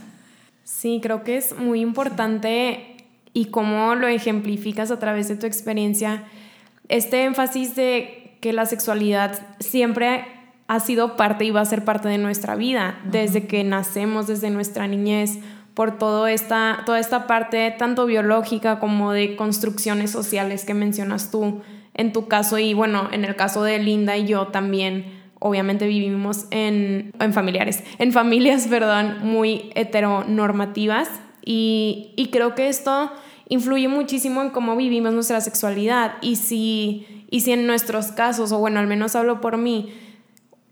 creo 1.01 1.23
que 1.23 1.37
es 1.37 1.57
muy 1.57 1.81
importante 1.81 2.97
y 3.33 3.45
cómo 3.45 3.95
lo 3.95 4.07
ejemplificas 4.07 4.91
a 4.91 4.99
través 4.99 5.27
de 5.27 5.35
tu 5.35 5.45
experiencia, 5.45 6.23
este 6.89 7.23
énfasis 7.23 7.75
de 7.75 8.37
que 8.41 8.53
la 8.53 8.65
sexualidad 8.65 9.39
siempre 9.59 10.25
ha 10.67 10.79
sido 10.79 11.15
parte 11.17 11.45
y 11.45 11.51
va 11.51 11.61
a 11.61 11.65
ser 11.65 11.85
parte 11.85 12.09
de 12.09 12.17
nuestra 12.17 12.55
vida, 12.55 12.99
desde 13.05 13.45
que 13.45 13.63
nacemos, 13.63 14.27
desde 14.27 14.49
nuestra 14.49 14.87
niñez, 14.87 15.37
por 15.73 15.97
todo 15.97 16.27
esta, 16.27 16.83
toda 16.85 16.99
esta 16.99 17.27
parte 17.27 17.73
tanto 17.77 18.05
biológica 18.05 18.79
como 18.79 19.13
de 19.13 19.35
construcciones 19.35 20.11
sociales 20.11 20.65
que 20.65 20.73
mencionas 20.73 21.31
tú 21.31 21.61
en 21.93 22.13
tu 22.13 22.27
caso 22.27 22.57
y 22.57 22.73
bueno, 22.73 23.09
en 23.11 23.25
el 23.25 23.35
caso 23.35 23.63
de 23.63 23.79
Linda 23.79 24.17
y 24.17 24.27
yo 24.27 24.47
también 24.47 25.20
obviamente 25.43 25.87
vivimos 25.87 26.45
en, 26.51 27.11
en 27.19 27.33
familiares, 27.33 27.83
en 27.97 28.13
familias, 28.13 28.67
perdón, 28.69 29.17
muy 29.23 29.71
heteronormativas 29.75 31.09
y, 31.43 32.13
y, 32.15 32.27
creo 32.27 32.53
que 32.53 32.69
esto 32.69 33.11
influye 33.49 33.87
muchísimo 33.87 34.43
en 34.43 34.51
cómo 34.51 34.75
vivimos 34.75 35.11
nuestra 35.13 35.41
sexualidad 35.41 36.13
y 36.21 36.35
si, 36.35 37.25
y 37.31 37.41
si 37.41 37.51
en 37.51 37.65
nuestros 37.65 38.11
casos, 38.11 38.51
o 38.51 38.59
bueno, 38.59 38.79
al 38.79 38.85
menos 38.85 39.15
hablo 39.15 39.41
por 39.41 39.57
mí, 39.57 39.91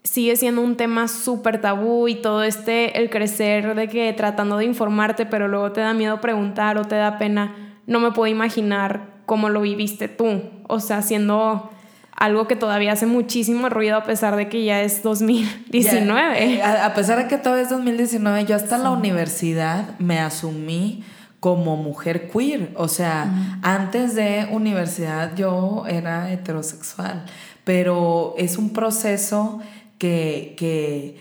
sigue 0.04 0.36
siendo 0.36 0.62
un 0.62 0.78
tema 0.78 1.08
súper 1.08 1.60
tabú 1.60 2.08
y 2.08 2.16
todo 2.16 2.44
este, 2.44 3.00
el 3.00 3.10
crecer 3.10 3.76
de 3.76 3.88
que 3.88 4.14
tratando 4.14 4.58
de 4.58 4.66
informarte, 4.66 5.26
pero 5.26 5.48
luego 5.48 5.72
te 5.72 5.82
da 5.82 5.96
miedo 5.96 6.22
preguntar 6.22 6.78
o 6.78 6.86
te 6.86 6.96
da 6.96 7.18
pena, 7.18 7.80
no 7.88 8.00
me 8.00 8.12
puedo 8.12 8.28
imaginar 8.28 9.18
cómo 9.26 9.50
lo 9.50 9.62
viviste 9.62 10.08
tú, 10.08 10.44
o 10.68 10.80
sea, 10.80 11.02
siendo 11.02 11.72
algo 12.20 12.48
que 12.48 12.58
todavía 12.58 12.92
hace 12.92 13.06
muchísimo 13.06 13.70
ruido 13.70 13.96
a 13.96 14.04
pesar 14.04 14.36
de 14.36 14.50
que 14.50 14.66
ya 14.66 14.82
es 14.82 15.02
2019. 15.02 16.44
Eh, 16.44 16.62
a, 16.62 16.94
pesar 16.94 17.18
de 17.18 17.28
que 17.28 17.38
todavía 17.38 17.64
es 17.64 17.70
2019, 17.70 18.46
yo 18.46 18.58
hasta 18.58 18.78
la 18.78 18.92
universidad 18.92 19.98
me 20.00 20.20
asumí 20.20 21.04
como 21.40 21.78
mujer 21.78 22.30
queer. 22.30 22.72
O 22.76 22.90
sea, 22.90 23.60
antes 23.64 24.16
de 24.16 24.50
universidad 24.52 25.34
yo 25.36 25.86
era 25.88 26.30
heterosexual, 26.32 27.24
pero 27.64 28.36
es 28.38 28.58
un 28.58 28.72
proceso 28.74 29.62
que, 29.98 30.56
que 30.58 31.18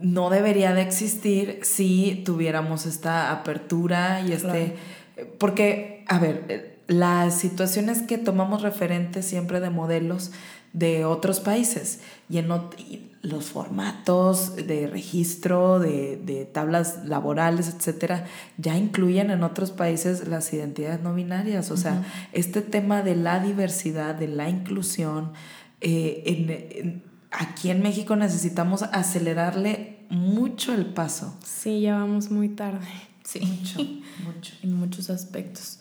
no 0.00 0.28
debería 0.28 0.74
de 0.74 0.82
existir 0.82 1.60
si 1.62 2.20
tuviéramos 2.26 2.84
esta 2.84 3.30
apertura 3.30 4.20
y 4.26 4.32
este... 4.32 4.76
Porque, 5.38 6.04
a 6.08 6.18
ver, 6.18 6.71
las 6.92 7.38
situaciones 7.38 8.02
que 8.02 8.18
tomamos 8.18 8.62
referentes 8.62 9.26
siempre 9.26 9.60
de 9.60 9.70
modelos 9.70 10.32
de 10.72 11.04
otros 11.04 11.40
países 11.40 12.00
y 12.30 12.38
en 12.38 12.48
los 13.22 13.44
formatos 13.44 14.56
de 14.56 14.86
registro, 14.86 15.78
de, 15.78 16.48
tablas 16.52 17.04
laborales, 17.04 17.68
etcétera, 17.68 18.26
ya 18.56 18.76
incluyen 18.76 19.30
en 19.30 19.42
otros 19.42 19.70
países 19.70 20.26
las 20.28 20.52
identidades 20.52 21.02
no 21.02 21.14
binarias. 21.14 21.70
O 21.70 21.76
sea, 21.76 22.04
este 22.32 22.62
tema 22.62 23.02
de 23.02 23.16
la 23.16 23.40
diversidad, 23.40 24.14
de 24.14 24.28
la 24.28 24.48
inclusión, 24.48 25.32
eh, 25.80 27.02
aquí 27.30 27.70
en 27.70 27.82
México 27.82 28.16
necesitamos 28.16 28.82
acelerarle 28.82 29.98
mucho 30.08 30.74
el 30.74 30.86
paso. 30.86 31.36
Sí, 31.44 31.82
ya 31.82 31.96
vamos 31.96 32.30
muy 32.30 32.48
tarde. 32.48 32.86
Sí, 33.24 33.40
mucho, 33.60 33.78
mucho. 34.24 34.54
En 34.62 34.74
muchos 34.74 35.10
aspectos. 35.10 35.78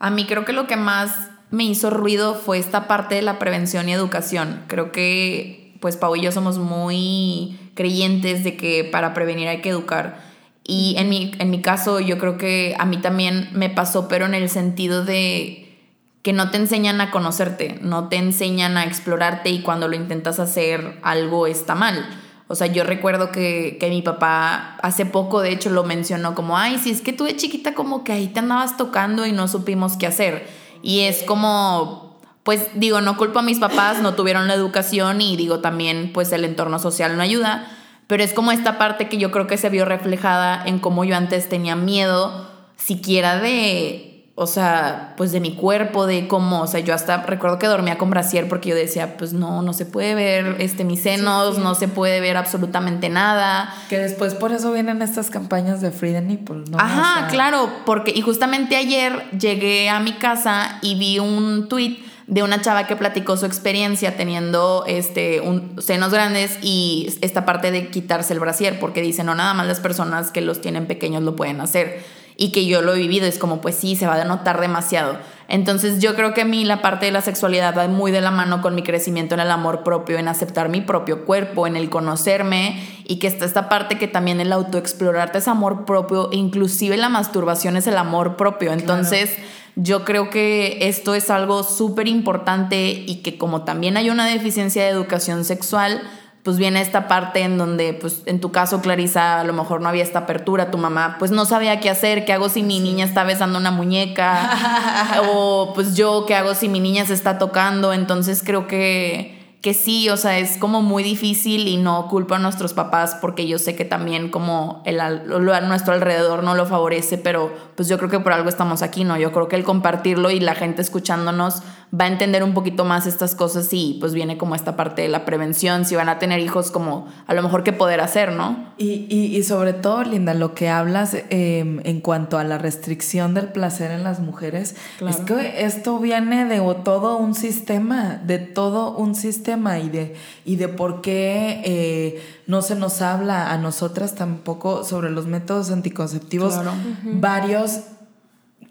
A 0.00 0.10
mí 0.10 0.26
creo 0.26 0.44
que 0.44 0.54
lo 0.54 0.66
que 0.66 0.76
más 0.76 1.30
me 1.50 1.64
hizo 1.64 1.90
ruido 1.90 2.34
fue 2.34 2.58
esta 2.58 2.88
parte 2.88 3.16
de 3.16 3.22
la 3.22 3.38
prevención 3.38 3.88
y 3.88 3.92
educación. 3.92 4.64
Creo 4.66 4.92
que 4.92 5.76
pues 5.80 5.96
Pau 5.96 6.16
y 6.16 6.22
yo 6.22 6.32
somos 6.32 6.58
muy 6.58 7.58
creyentes 7.74 8.42
de 8.42 8.56
que 8.56 8.84
para 8.84 9.14
prevenir 9.14 9.48
hay 9.48 9.60
que 9.60 9.68
educar. 9.68 10.22
Y 10.64 10.94
en 10.98 11.08
mi, 11.08 11.32
en 11.38 11.50
mi 11.50 11.60
caso 11.60 12.00
yo 12.00 12.18
creo 12.18 12.38
que 12.38 12.74
a 12.78 12.86
mí 12.86 12.96
también 12.96 13.50
me 13.52 13.68
pasó, 13.68 14.08
pero 14.08 14.24
en 14.24 14.34
el 14.34 14.48
sentido 14.48 15.04
de 15.04 15.78
que 16.22 16.32
no 16.32 16.50
te 16.50 16.56
enseñan 16.56 17.00
a 17.00 17.10
conocerte, 17.10 17.78
no 17.82 18.08
te 18.08 18.16
enseñan 18.16 18.76
a 18.76 18.84
explorarte 18.84 19.50
y 19.50 19.60
cuando 19.62 19.88
lo 19.88 19.96
intentas 19.96 20.38
hacer 20.40 20.98
algo 21.02 21.46
está 21.46 21.74
mal. 21.74 22.06
O 22.50 22.56
sea, 22.56 22.66
yo 22.66 22.82
recuerdo 22.82 23.30
que, 23.30 23.78
mi 23.90 24.02
papá 24.02 24.76
hace 24.82 25.06
poco, 25.06 25.40
de 25.40 25.52
hecho, 25.52 25.70
lo 25.70 25.84
mencionó 25.84 26.34
como, 26.34 26.58
ay, 26.58 26.78
si 26.78 26.90
es 26.90 27.00
que 27.00 27.12
tú 27.12 27.22
de 27.22 27.36
chiquita 27.36 27.74
como 27.74 28.02
que 28.02 28.10
ahí 28.10 28.26
te 28.26 28.40
andabas 28.40 28.76
tocando 28.76 29.24
y 29.24 29.30
no 29.30 29.46
supimos 29.46 29.96
qué 29.96 30.08
hacer. 30.08 30.48
Y 30.82 31.02
es 31.02 31.22
como, 31.22 32.18
pues 32.42 32.66
digo, 32.74 33.02
no 33.02 33.16
culpo 33.16 33.38
a 33.38 33.42
mis 33.42 33.60
papás, 33.60 34.02
no 34.02 34.14
tuvieron 34.14 34.48
la 34.48 34.54
educación 34.54 35.20
y 35.20 35.36
digo 35.36 35.60
también, 35.60 36.10
pues 36.12 36.32
el 36.32 36.44
entorno 36.44 36.80
social 36.80 37.16
no 37.16 37.22
ayuda. 37.22 37.70
Pero 38.08 38.24
es 38.24 38.34
como 38.34 38.50
esta 38.50 38.78
parte 38.78 39.08
que 39.08 39.16
yo 39.16 39.30
creo 39.30 39.46
que 39.46 39.56
se 39.56 39.68
vio 39.68 39.84
reflejada 39.84 40.60
en 40.66 40.80
cómo 40.80 41.04
yo 41.04 41.16
antes 41.16 41.48
tenía 41.48 41.76
miedo 41.76 42.50
siquiera 42.74 43.38
de 43.38 44.09
o 44.42 44.46
sea, 44.46 45.12
pues 45.18 45.32
de 45.32 45.40
mi 45.40 45.54
cuerpo, 45.54 46.06
de 46.06 46.26
cómo, 46.26 46.62
o 46.62 46.66
sea, 46.66 46.80
yo 46.80 46.94
hasta 46.94 47.18
recuerdo 47.24 47.58
que 47.58 47.66
dormía 47.66 47.98
con 47.98 48.08
brasier 48.08 48.48
porque 48.48 48.70
yo 48.70 48.74
decía, 48.74 49.18
pues 49.18 49.34
no, 49.34 49.60
no 49.60 49.74
se 49.74 49.84
puede 49.84 50.14
ver 50.14 50.56
este 50.60 50.82
mis 50.82 51.02
senos, 51.02 51.58
no 51.58 51.74
se 51.74 51.88
puede 51.88 52.20
ver 52.20 52.38
absolutamente 52.38 53.10
nada. 53.10 53.70
Que 53.90 53.98
después 53.98 54.32
por 54.34 54.52
eso 54.52 54.72
vienen 54.72 55.02
estas 55.02 55.28
campañas 55.28 55.82
de 55.82 55.90
Free 55.90 56.12
the 56.12 56.22
Nipple, 56.22 56.62
¿no? 56.70 56.78
Ajá, 56.80 57.28
claro, 57.28 57.68
porque 57.84 58.14
y 58.16 58.22
justamente 58.22 58.76
ayer 58.76 59.28
llegué 59.38 59.90
a 59.90 60.00
mi 60.00 60.14
casa 60.14 60.78
y 60.80 60.94
vi 60.94 61.18
un 61.18 61.68
tweet 61.68 61.98
de 62.26 62.42
una 62.42 62.62
chava 62.62 62.86
que 62.86 62.96
platicó 62.96 63.36
su 63.36 63.44
experiencia 63.44 64.16
teniendo 64.16 64.84
este 64.86 65.42
un, 65.42 65.82
senos 65.82 66.12
grandes 66.12 66.56
y 66.62 67.12
esta 67.20 67.44
parte 67.44 67.72
de 67.72 67.90
quitarse 67.90 68.32
el 68.32 68.40
brasier, 68.40 68.80
porque 68.80 69.02
dice, 69.02 69.22
no 69.22 69.34
nada 69.34 69.52
más 69.52 69.66
las 69.66 69.80
personas 69.80 70.30
que 70.30 70.40
los 70.40 70.62
tienen 70.62 70.86
pequeños 70.86 71.22
lo 71.24 71.36
pueden 71.36 71.60
hacer 71.60 72.19
y 72.40 72.52
que 72.52 72.64
yo 72.64 72.80
lo 72.80 72.94
he 72.94 72.98
vivido, 72.98 73.26
es 73.26 73.38
como, 73.38 73.60
pues 73.60 73.74
sí, 73.76 73.96
se 73.96 74.06
va 74.06 74.14
a 74.14 74.24
notar 74.24 74.62
demasiado. 74.62 75.18
Entonces 75.46 76.00
yo 76.00 76.14
creo 76.14 76.32
que 76.32 76.40
a 76.40 76.46
mí 76.46 76.64
la 76.64 76.80
parte 76.80 77.04
de 77.04 77.12
la 77.12 77.20
sexualidad 77.20 77.76
va 77.76 77.86
muy 77.86 78.12
de 78.12 78.22
la 78.22 78.30
mano 78.30 78.62
con 78.62 78.74
mi 78.74 78.82
crecimiento 78.82 79.34
en 79.34 79.40
el 79.40 79.50
amor 79.50 79.82
propio, 79.82 80.16
en 80.16 80.26
aceptar 80.26 80.70
mi 80.70 80.80
propio 80.80 81.26
cuerpo, 81.26 81.66
en 81.66 81.76
el 81.76 81.90
conocerme 81.90 82.82
y 83.04 83.18
que 83.18 83.26
está 83.26 83.44
esta 83.44 83.68
parte 83.68 83.98
que 83.98 84.08
también 84.08 84.40
el 84.40 84.54
autoexplorarte 84.54 85.36
es 85.36 85.48
amor 85.48 85.84
propio, 85.84 86.30
inclusive 86.32 86.96
la 86.96 87.10
masturbación 87.10 87.76
es 87.76 87.86
el 87.86 87.98
amor 87.98 88.36
propio. 88.36 88.72
Entonces 88.72 89.36
yo 89.76 90.06
creo 90.06 90.30
que 90.30 90.78
esto 90.88 91.14
es 91.14 91.28
algo 91.28 91.62
súper 91.62 92.08
importante 92.08 92.90
y 93.06 93.16
que 93.16 93.36
como 93.36 93.64
también 93.64 93.98
hay 93.98 94.08
una 94.08 94.24
deficiencia 94.24 94.82
de 94.84 94.88
educación 94.88 95.44
sexual, 95.44 96.00
pues 96.42 96.56
viene 96.56 96.80
esta 96.80 97.06
parte 97.06 97.40
en 97.40 97.58
donde, 97.58 97.92
pues 97.92 98.22
en 98.26 98.40
tu 98.40 98.50
caso, 98.50 98.80
Clarisa, 98.80 99.40
a 99.40 99.44
lo 99.44 99.52
mejor 99.52 99.80
no 99.80 99.88
había 99.88 100.02
esta 100.02 100.20
apertura, 100.20 100.70
tu 100.70 100.78
mamá, 100.78 101.16
pues 101.18 101.30
no 101.30 101.44
sabía 101.44 101.80
qué 101.80 101.90
hacer, 101.90 102.24
qué 102.24 102.32
hago 102.32 102.48
si 102.48 102.62
mi 102.62 102.80
niña 102.80 103.04
está 103.04 103.24
besando 103.24 103.58
una 103.58 103.70
muñeca, 103.70 105.20
o 105.32 105.72
pues 105.74 105.96
yo, 105.96 106.24
qué 106.26 106.34
hago 106.34 106.54
si 106.54 106.68
mi 106.68 106.80
niña 106.80 107.04
se 107.04 107.14
está 107.14 107.38
tocando, 107.38 107.92
entonces 107.92 108.42
creo 108.44 108.66
que 108.66 109.40
que 109.62 109.74
sí, 109.74 110.08
o 110.08 110.16
sea, 110.16 110.38
es 110.38 110.56
como 110.56 110.80
muy 110.80 111.02
difícil 111.02 111.68
y 111.68 111.76
no 111.76 112.08
culpo 112.08 112.34
a 112.34 112.38
nuestros 112.38 112.72
papás 112.72 113.18
porque 113.20 113.46
yo 113.46 113.58
sé 113.58 113.76
que 113.76 113.84
también 113.84 114.30
como 114.30 114.82
el, 114.86 114.98
lo 115.26 115.52
a 115.52 115.60
nuestro 115.60 115.92
alrededor 115.92 116.42
no 116.42 116.54
lo 116.54 116.64
favorece, 116.64 117.18
pero 117.18 117.52
pues 117.76 117.86
yo 117.86 117.98
creo 117.98 118.08
que 118.08 118.20
por 118.20 118.32
algo 118.32 118.48
estamos 118.48 118.80
aquí, 118.80 119.04
¿no? 119.04 119.18
Yo 119.18 119.32
creo 119.32 119.48
que 119.48 119.56
el 119.56 119.64
compartirlo 119.64 120.30
y 120.30 120.40
la 120.40 120.54
gente 120.54 120.80
escuchándonos 120.80 121.62
va 121.98 122.04
a 122.04 122.08
entender 122.08 122.44
un 122.44 122.54
poquito 122.54 122.84
más 122.84 123.06
estas 123.06 123.34
cosas 123.34 123.68
y 123.72 123.96
pues 123.98 124.14
viene 124.14 124.38
como 124.38 124.54
esta 124.54 124.76
parte 124.76 125.02
de 125.02 125.08
la 125.08 125.24
prevención, 125.24 125.84
si 125.84 125.96
van 125.96 126.08
a 126.08 126.20
tener 126.20 126.38
hijos 126.38 126.70
como 126.70 127.08
a 127.26 127.34
lo 127.34 127.42
mejor 127.42 127.64
qué 127.64 127.72
poder 127.72 128.00
hacer, 128.00 128.32
¿no? 128.32 128.72
Y, 128.78 129.06
y, 129.10 129.42
sobre 129.42 129.72
todo, 129.72 130.04
Linda, 130.04 130.32
lo 130.34 130.54
que 130.54 130.68
hablas 130.68 131.16
em, 131.30 131.80
en 131.84 132.00
cuanto 132.00 132.38
a 132.38 132.44
la 132.44 132.58
restricción 132.58 133.34
del 133.34 133.48
placer 133.48 133.90
en 133.90 134.04
las 134.04 134.20
mujeres, 134.20 134.76
es 135.06 135.16
que 135.16 135.64
esto 135.64 135.98
viene 135.98 136.44
de 136.44 136.60
todo 136.84 137.16
un 137.18 137.34
sistema, 137.34 138.20
de 138.24 138.38
todo 138.38 138.96
un 138.96 139.14
sistema 139.14 139.80
y 139.80 139.88
de, 139.88 140.14
y 140.44 140.56
de 140.56 140.68
por 140.68 141.00
qué 141.00 141.60
eh, 141.64 142.22
no 142.46 142.62
se 142.62 142.76
nos 142.76 143.02
habla 143.02 143.50
a 143.50 143.58
nosotras 143.58 144.14
tampoco 144.14 144.84
sobre 144.84 145.10
los 145.10 145.26
métodos 145.26 145.70
anticonceptivos. 145.72 146.54
Varios 147.02 147.80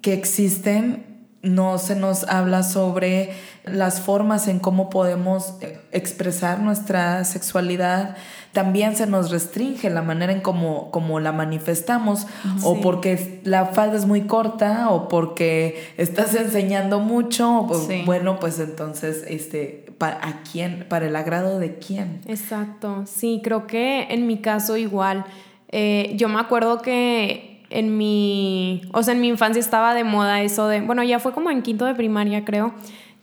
que 0.02 0.14
existen 0.14 1.09
no 1.42 1.78
se 1.78 1.96
nos 1.96 2.24
habla 2.26 2.64
sobre 2.64 3.32
las 3.64 4.02
formas 4.02 4.48
en 4.48 4.60
cómo 4.60 4.90
podemos 4.90 5.56
expresar 5.92 6.60
nuestra 6.60 7.24
sexualidad. 7.24 8.18
También 8.52 8.96
se 8.96 9.06
nos 9.08 9.32
restringe 9.32 9.90
la 9.90 10.02
manera 10.02 10.34
en 10.34 10.42
cómo, 10.42 11.20
la 11.20 11.32
manifestamos, 11.32 12.28
o 12.64 12.82
porque 12.82 13.42
la 13.44 13.68
falda 13.68 13.96
es 13.96 14.06
muy 14.06 14.22
corta, 14.22 14.90
o 14.90 15.08
porque 15.08 15.94
estás 15.98 16.36
enseñando 16.36 17.00
mucho. 17.00 17.68
Bueno, 18.06 18.40
pues 18.40 18.60
entonces, 18.60 19.24
este, 19.28 19.94
¿para 19.98 20.28
a 20.28 20.42
quién? 20.44 20.88
¿Para 20.90 21.08
el 21.08 21.16
agrado 21.16 21.60
de 21.60 21.78
quién? 21.78 22.22
Exacto. 22.26 23.04
Sí, 23.06 23.40
creo 23.44 23.68
que 23.68 24.08
en 24.10 24.28
mi 24.28 24.40
caso 24.40 24.78
igual. 24.78 25.26
Eh, 25.72 26.14
yo 26.16 26.28
me 26.30 26.40
acuerdo 26.40 26.82
que 26.82 27.59
en 27.70 27.98
mi, 27.98 28.82
o 28.94 29.04
sea, 29.04 29.14
en 29.14 29.22
mi 29.22 29.28
infancia 29.28 29.60
estaba 29.60 29.94
de 29.94 30.04
moda 30.04 30.42
eso 30.42 30.68
de, 30.68 30.82
bueno, 30.82 31.04
ya 31.04 31.20
fue 31.20 31.34
como 31.34 31.52
en 31.52 31.62
quinto 31.62 31.86
de 31.86 31.96
primaria, 31.96 32.46
creo, 32.46 32.74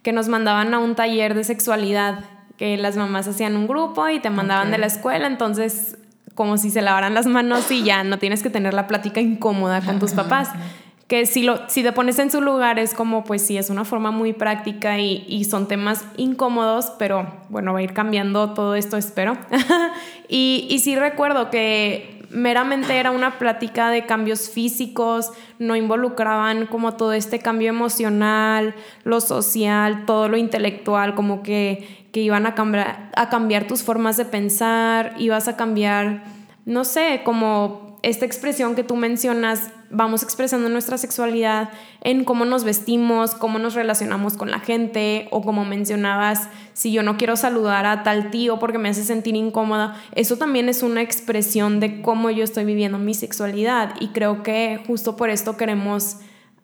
que 0.02 0.12
nos 0.12 0.28
mandaban 0.28 0.72
a 0.72 0.78
un 0.78 0.94
taller 0.94 1.34
de 1.34 1.44
sexualidad, 1.44 2.24
que 2.56 2.76
las 2.76 2.96
mamás 2.96 3.28
hacían 3.28 3.56
un 3.56 3.66
grupo 3.66 4.08
y 4.08 4.20
te 4.20 4.30
mandaban 4.30 4.70
de 4.70 4.78
la 4.78 4.86
escuela, 4.86 5.26
entonces 5.26 5.98
como 6.36 6.58
si 6.58 6.70
se 6.70 6.82
lavaran 6.82 7.14
las 7.14 7.26
manos 7.26 7.68
y 7.72 7.82
ya 7.82 8.04
no 8.04 8.18
tienes 8.18 8.42
que 8.42 8.50
tener 8.50 8.74
la 8.74 8.86
plática 8.86 9.20
incómoda 9.20 9.80
con 9.80 9.98
tus 9.98 10.12
papás. 10.12 10.50
Que 11.08 11.24
si, 11.24 11.42
lo, 11.42 11.68
si 11.68 11.82
te 11.82 11.92
pones 11.92 12.18
en 12.18 12.30
su 12.30 12.40
lugar 12.40 12.78
es 12.78 12.92
como, 12.92 13.24
pues 13.24 13.40
sí, 13.46 13.56
es 13.56 13.70
una 13.70 13.84
forma 13.84 14.10
muy 14.10 14.32
práctica 14.32 14.98
y, 14.98 15.24
y 15.28 15.44
son 15.44 15.66
temas 15.68 16.04
incómodos, 16.16 16.92
pero 16.98 17.26
bueno, 17.48 17.72
va 17.72 17.78
a 17.78 17.82
ir 17.82 17.94
cambiando 17.94 18.54
todo 18.54 18.74
esto, 18.74 18.96
espero. 18.96 19.38
y, 20.28 20.66
y 20.68 20.80
sí 20.80 20.96
recuerdo 20.96 21.48
que 21.48 22.15
meramente 22.36 22.98
era 22.98 23.12
una 23.12 23.38
plática 23.38 23.88
de 23.88 24.04
cambios 24.04 24.50
físicos, 24.50 25.32
no 25.58 25.74
involucraban 25.74 26.66
como 26.66 26.92
todo 26.92 27.14
este 27.14 27.38
cambio 27.38 27.70
emocional, 27.70 28.74
lo 29.04 29.22
social, 29.22 30.04
todo 30.04 30.28
lo 30.28 30.36
intelectual, 30.36 31.14
como 31.14 31.42
que, 31.42 32.06
que 32.12 32.20
iban 32.20 32.44
a 32.44 32.54
cambiar, 32.54 33.10
a 33.16 33.30
cambiar 33.30 33.66
tus 33.66 33.82
formas 33.82 34.18
de 34.18 34.26
pensar, 34.26 35.14
ibas 35.16 35.48
a 35.48 35.56
cambiar, 35.56 36.24
no 36.66 36.84
sé, 36.84 37.22
como 37.24 37.85
esta 38.06 38.24
expresión 38.24 38.76
que 38.76 38.84
tú 38.84 38.94
mencionas 38.94 39.72
vamos 39.90 40.22
expresando 40.22 40.68
nuestra 40.68 40.96
sexualidad 40.96 41.70
en 42.02 42.24
cómo 42.24 42.44
nos 42.44 42.62
vestimos, 42.62 43.34
cómo 43.34 43.58
nos 43.58 43.74
relacionamos 43.74 44.36
con 44.36 44.48
la 44.52 44.60
gente 44.60 45.26
o 45.32 45.42
como 45.42 45.64
mencionabas, 45.64 46.48
si 46.72 46.92
yo 46.92 47.02
no 47.02 47.16
quiero 47.16 47.34
saludar 47.34 47.84
a 47.84 48.04
tal 48.04 48.30
tío 48.30 48.60
porque 48.60 48.78
me 48.78 48.90
hace 48.90 49.02
sentir 49.02 49.34
incómoda, 49.34 50.00
eso 50.14 50.36
también 50.36 50.68
es 50.68 50.84
una 50.84 51.02
expresión 51.02 51.80
de 51.80 52.00
cómo 52.00 52.30
yo 52.30 52.44
estoy 52.44 52.64
viviendo 52.64 52.98
mi 52.98 53.12
sexualidad. 53.12 53.94
Y 53.98 54.08
creo 54.08 54.44
que 54.44 54.80
justo 54.86 55.16
por 55.16 55.28
esto 55.28 55.56
queremos 55.56 56.18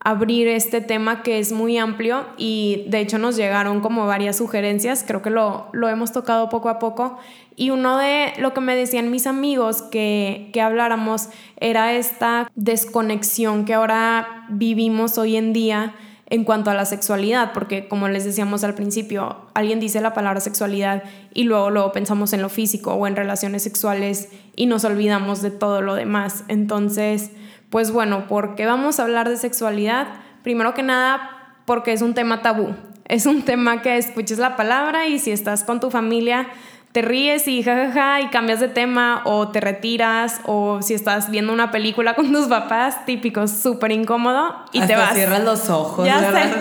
abrir 0.05 0.49
este 0.49 0.81
tema 0.81 1.23
que 1.23 1.39
es 1.39 1.53
muy 1.53 1.79
amplio 1.79 2.27
y 2.37 2.85
de 2.89 3.01
hecho 3.01 3.19
nos 3.19 3.37
llegaron 3.37 3.81
como 3.81 4.07
varias 4.07 4.37
sugerencias, 4.37 5.05
creo 5.07 5.23
que 5.23 5.31
lo, 5.31 5.69
lo 5.73 5.89
hemos 5.89 6.13
tocado 6.13 6.49
poco 6.49 6.69
a 6.69 6.79
poco 6.79 7.19
y 7.55 7.71
uno 7.71 7.99
de 7.99 8.33
lo 8.39 8.53
que 8.53 8.61
me 8.61 8.75
decían 8.75 9.11
mis 9.11 9.27
amigos 9.27 9.83
que, 9.83 10.51
que 10.53 10.61
habláramos 10.61 11.29
era 11.59 11.93
esta 11.93 12.51
desconexión 12.57 13.65
que 13.65 13.75
ahora 13.75 14.47
vivimos 14.49 15.19
hoy 15.19 15.37
en 15.37 15.53
día 15.53 15.95
en 16.33 16.45
cuanto 16.45 16.71
a 16.71 16.75
la 16.75 16.87
sexualidad, 16.87 17.53
porque 17.53 17.89
como 17.89 18.09
les 18.09 18.25
decíamos 18.25 18.65
al 18.65 18.75
principio, 18.75 19.37
alguien 19.53 19.81
dice 19.81 20.01
la 20.01 20.15
palabra 20.15 20.41
sexualidad 20.41 21.03
y 21.35 21.45
luego 21.45 21.69
luego 21.69 21.93
pensamos 21.93 22.33
en 22.33 22.41
lo 22.41 22.49
físico 22.49 22.95
o 22.95 23.07
en 23.07 23.17
relaciones 23.17 23.65
sexuales 23.65 24.31
y 24.57 24.65
nos 24.65 24.85
olvidamos 24.85 25.43
de 25.43 25.51
todo 25.51 25.83
lo 25.83 25.95
demás. 25.95 26.45
Entonces, 26.49 27.33
pues 27.73 27.91
bueno, 27.91 28.29
¿por 28.29 28.55
qué 28.55 28.67
vamos 28.67 29.01
a 29.01 29.05
hablar 29.05 29.31
de 29.31 29.39
sexualidad? 29.39 30.09
Primero 30.43 30.75
que 30.75 30.83
nada, 30.83 31.55
porque 31.65 31.95
es 31.95 32.03
un 32.03 32.13
tema 32.13 32.43
tabú. 32.43 32.75
Es 33.07 33.25
un 33.25 33.43
tema 33.43 33.81
que 33.81 33.97
escuches 33.97 34.37
la 34.37 34.57
palabra 34.57 35.07
y 35.07 35.19
si 35.19 35.31
estás 35.31 35.65
con 35.65 35.81
tu 35.81 35.91
familia, 35.91 36.49
te 36.93 37.01
ríes 37.01 37.49
y 37.49 37.63
jajaja 37.63 38.21
y 38.21 38.27
cambias 38.29 38.61
de 38.61 38.69
tema 38.69 39.23
o 39.25 39.49
te 39.49 39.63
retiras 39.63 40.43
o 40.45 40.83
si 40.83 40.93
estás 40.93 41.31
viendo 41.31 41.51
una 41.51 41.71
película 41.71 42.15
con 42.17 42.31
tus 42.31 42.47
papás, 42.47 43.07
típico, 43.07 43.49
súper 43.49 43.93
incómodo 43.93 44.55
y 44.73 44.83
te 44.83 44.95
vas. 44.95 45.15
cierras 45.15 45.43
los 45.43 45.71
ojos. 45.71 46.07
Ya 46.07 46.21
sé. 46.31 46.53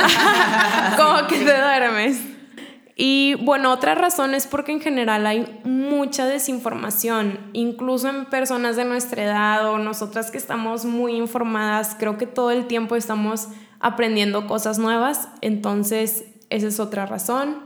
Como 0.96 1.28
que 1.28 1.40
te 1.40 1.62
duermes. 1.62 2.31
Y 3.04 3.34
bueno, 3.42 3.74
otra 3.74 3.96
razón 3.96 4.36
es 4.36 4.46
porque 4.46 4.74
en 4.74 4.80
general 4.80 5.26
hay 5.26 5.60
mucha 5.64 6.28
desinformación, 6.28 7.40
incluso 7.52 8.08
en 8.08 8.26
personas 8.26 8.76
de 8.76 8.86
nuestra 8.86 9.24
edad 9.24 9.68
o 9.72 9.80
nosotras 9.80 10.30
que 10.30 10.38
estamos 10.38 10.86
muy 10.86 11.16
informadas, 11.16 11.96
creo 11.98 12.20
que 12.20 12.28
todo 12.28 12.52
el 12.52 12.68
tiempo 12.68 12.96
estamos 12.96 13.48
aprendiendo 13.80 14.46
cosas 14.46 14.78
nuevas, 14.78 15.30
entonces 15.42 16.26
esa 16.52 16.68
es 16.68 16.80
otra 16.80 17.08
razón. 17.08 17.64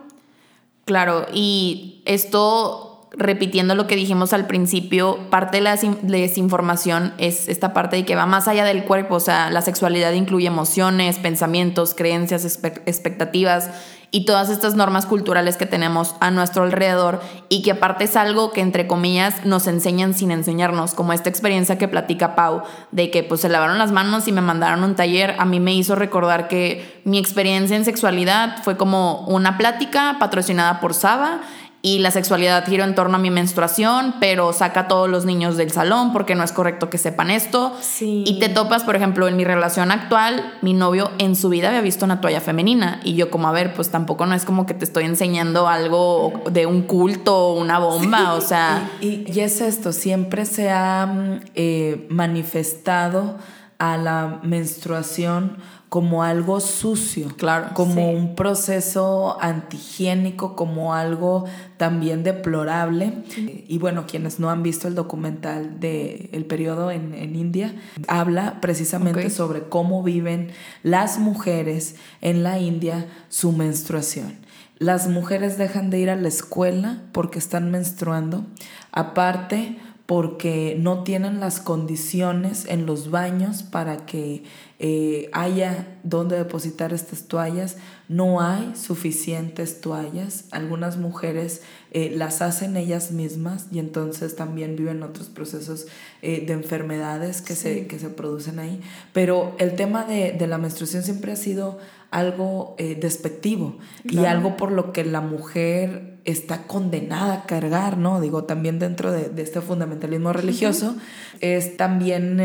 Claro, 0.85 1.25
y 1.33 2.01
esto 2.05 3.09
repitiendo 3.11 3.75
lo 3.75 3.87
que 3.87 3.97
dijimos 3.97 4.31
al 4.31 4.47
principio, 4.47 5.29
parte 5.29 5.57
de 5.57 5.63
la 5.63 5.75
desinformación 5.75 7.13
es 7.17 7.49
esta 7.49 7.73
parte 7.73 7.97
de 7.97 8.05
que 8.05 8.15
va 8.15 8.25
más 8.25 8.47
allá 8.47 8.63
del 8.63 8.85
cuerpo, 8.85 9.15
o 9.15 9.19
sea, 9.19 9.49
la 9.49 9.61
sexualidad 9.61 10.13
incluye 10.13 10.47
emociones, 10.47 11.19
pensamientos, 11.19 11.93
creencias, 11.93 12.45
expectativas 12.85 13.69
y 14.15 14.23
todas 14.23 14.49
estas 14.49 14.75
normas 14.75 15.05
culturales 15.05 15.57
que 15.57 15.65
tenemos 15.65 16.15
a 16.21 16.31
nuestro 16.31 16.63
alrededor 16.63 17.21
y 17.49 17.63
que 17.63 17.71
aparte 17.71 18.05
es 18.05 18.15
algo 18.15 18.53
que 18.53 18.61
entre 18.61 18.87
comillas 18.87 19.45
nos 19.45 19.67
enseñan 19.67 20.13
sin 20.13 20.31
enseñarnos, 20.31 20.93
como 20.93 21.11
esta 21.11 21.27
experiencia 21.27 21.77
que 21.77 21.89
platica 21.89 22.33
Pau 22.33 22.63
de 22.91 23.11
que 23.11 23.23
pues 23.23 23.41
se 23.41 23.49
lavaron 23.49 23.77
las 23.77 23.91
manos 23.91 24.29
y 24.29 24.31
me 24.31 24.39
mandaron 24.39 24.85
un 24.85 24.95
taller, 24.95 25.35
a 25.37 25.43
mí 25.43 25.59
me 25.59 25.73
hizo 25.73 25.95
recordar 25.95 26.47
que 26.47 27.01
mi 27.03 27.17
experiencia 27.17 27.75
en 27.75 27.83
sexualidad 27.83 28.63
fue 28.63 28.77
como 28.77 29.25
una 29.27 29.57
plática 29.57 30.15
patrocinada 30.17 30.79
por 30.79 30.93
Saba 30.93 31.41
y 31.85 31.99
la 31.99 32.09
sexualidad 32.09 32.65
gira 32.65 32.83
en 32.83 32.95
torno 32.95 33.17
a 33.17 33.19
mi 33.19 33.29
menstruación, 33.29 34.15
pero 34.19 34.53
saca 34.53 34.79
a 34.79 34.87
todos 34.87 35.07
los 35.07 35.23
niños 35.23 35.55
del 35.55 35.71
salón 35.71 36.13
porque 36.13 36.33
no 36.33 36.43
es 36.43 36.51
correcto 36.51 36.89
que 36.89 36.97
sepan 36.97 37.29
esto. 37.29 37.77
Y 38.01 38.39
te 38.39 38.49
topas, 38.49 38.83
por 38.83 38.95
ejemplo, 38.95 39.27
en 39.27 39.37
mi 39.37 39.43
relación 39.43 39.91
actual, 39.91 40.51
mi 40.63 40.73
novio 40.73 41.11
en 41.19 41.35
su 41.35 41.47
vida 41.49 41.67
había 41.67 41.81
visto 41.81 42.03
una 42.03 42.21
toalla 42.21 42.41
femenina 42.41 43.01
y 43.03 43.13
yo 43.13 43.29
como, 43.29 43.47
a 43.47 43.51
ver, 43.51 43.75
pues 43.75 43.91
tampoco 43.91 44.25
no 44.25 44.33
es 44.33 44.45
como 44.45 44.65
que 44.65 44.73
te 44.73 44.83
estoy 44.83 45.03
enseñando 45.03 45.67
algo 45.67 46.33
de 46.49 46.65
un 46.65 46.81
culto 46.81 47.49
o 47.49 47.61
una 47.61 47.77
bomba, 47.77 48.33
o 48.33 48.41
sea... 48.41 48.89
Y, 48.99 49.31
y, 49.31 49.41
es 49.41 49.61
esto, 49.61 49.93
siempre 49.93 50.47
se 50.47 50.71
ha 50.71 51.05
mm, 51.05 51.39
eh, 51.53 52.07
manifestado 52.09 53.35
a 53.77 53.97
la 53.97 54.39
menstruación 54.43 55.57
como 55.89 56.23
algo 56.23 56.59
sucio, 56.59 57.29
claro, 57.37 57.69
como 57.73 58.11
un 58.11 58.35
proceso 58.35 59.37
antihigiénico, 59.39 60.55
como 60.55 60.93
algo 60.93 61.45
también 61.77 62.23
deplorable. 62.23 63.23
Y 63.67 63.77
bueno, 63.77 64.05
quienes 64.05 64.39
no 64.39 64.49
han 64.49 64.61
visto 64.61 64.89
el 64.89 64.95
documental 64.95 65.79
del 65.79 66.29
el 66.33 66.45
periodo 66.45 66.91
en, 66.91 67.13
India, 67.35 67.73
habla 68.07 68.59
precisamente 68.59 69.29
sobre 69.29 69.69
cómo 69.69 70.03
viven 70.03 70.51
las 70.83 71.17
mujeres 71.17 71.95
en 72.19 72.43
la 72.43 72.59
India 72.59 73.07
su 73.29 73.53
menstruación. 73.53 74.45
Las 74.77 75.07
mujeres 75.07 75.57
dejan 75.57 75.89
de 75.89 75.99
ir 75.99 76.09
a 76.09 76.17
la 76.17 76.27
escuela 76.27 77.03
porque 77.13 77.39
están 77.39 77.71
menstruando. 77.71 78.45
Aparte, 78.91 79.77
porque 80.05 80.77
no 80.79 81.03
tienen 81.03 81.39
las 81.39 81.59
condiciones 81.59 82.65
en 82.67 82.85
los 82.85 83.09
baños 83.09 83.63
para 83.63 84.05
que 84.05 84.43
eh, 84.77 85.29
haya 85.33 85.97
donde 86.03 86.37
depositar 86.37 86.93
estas 86.93 87.23
toallas. 87.23 87.77
No 88.07 88.39
hay 88.39 88.75
suficientes 88.75 89.81
toallas. 89.81 90.45
Algunas 90.51 90.97
mujeres 90.97 91.63
eh, 91.91 92.13
las 92.15 92.43
hacen 92.43 92.77
ellas 92.77 93.11
mismas 93.11 93.65
y 93.71 93.79
entonces 93.79 94.35
también 94.35 94.75
viven 94.75 95.01
otros 95.01 95.27
procesos 95.27 95.87
eh, 96.21 96.45
de 96.45 96.53
enfermedades 96.53 97.41
que, 97.41 97.55
se, 97.55 97.87
que 97.87 97.97
se 97.97 98.09
producen 98.09 98.59
ahí. 98.59 98.81
Pero 99.11 99.55
el 99.57 99.75
tema 99.75 100.03
de, 100.03 100.33
de 100.33 100.45
la 100.45 100.59
menstruación 100.59 101.01
siempre 101.01 101.31
ha 101.31 101.37
sido 101.37 101.79
algo 102.11 102.75
despectivo 102.77 103.77
y 104.05 104.19
algo 104.19 104.55
por 104.55 104.71
lo 104.71 104.93
que 104.93 105.03
la 105.03 105.19
mujer 105.19 106.14
está 106.25 106.63
condenada 106.63 107.33
a 107.33 107.45
cargar, 107.45 107.97
¿no? 107.97 108.19
Digo, 108.19 108.43
también 108.43 108.79
dentro 108.79 109.11
de, 109.11 109.29
de 109.29 109.41
este 109.41 109.61
fundamentalismo 109.61 110.33
religioso, 110.33 110.95
es 111.39 111.77
también 111.77 112.39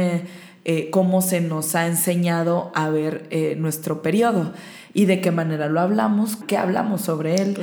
eh, 0.66 0.90
cómo 0.90 1.22
se 1.22 1.40
nos 1.40 1.74
ha 1.74 1.86
enseñado 1.86 2.70
a 2.74 2.90
ver 2.90 3.26
eh, 3.30 3.56
nuestro 3.56 4.02
periodo 4.02 4.52
y 4.92 5.06
de 5.06 5.22
qué 5.22 5.30
manera 5.30 5.70
lo 5.70 5.80
hablamos, 5.80 6.36
qué 6.36 6.58
hablamos 6.58 7.00
sobre 7.00 7.36
él. 7.36 7.56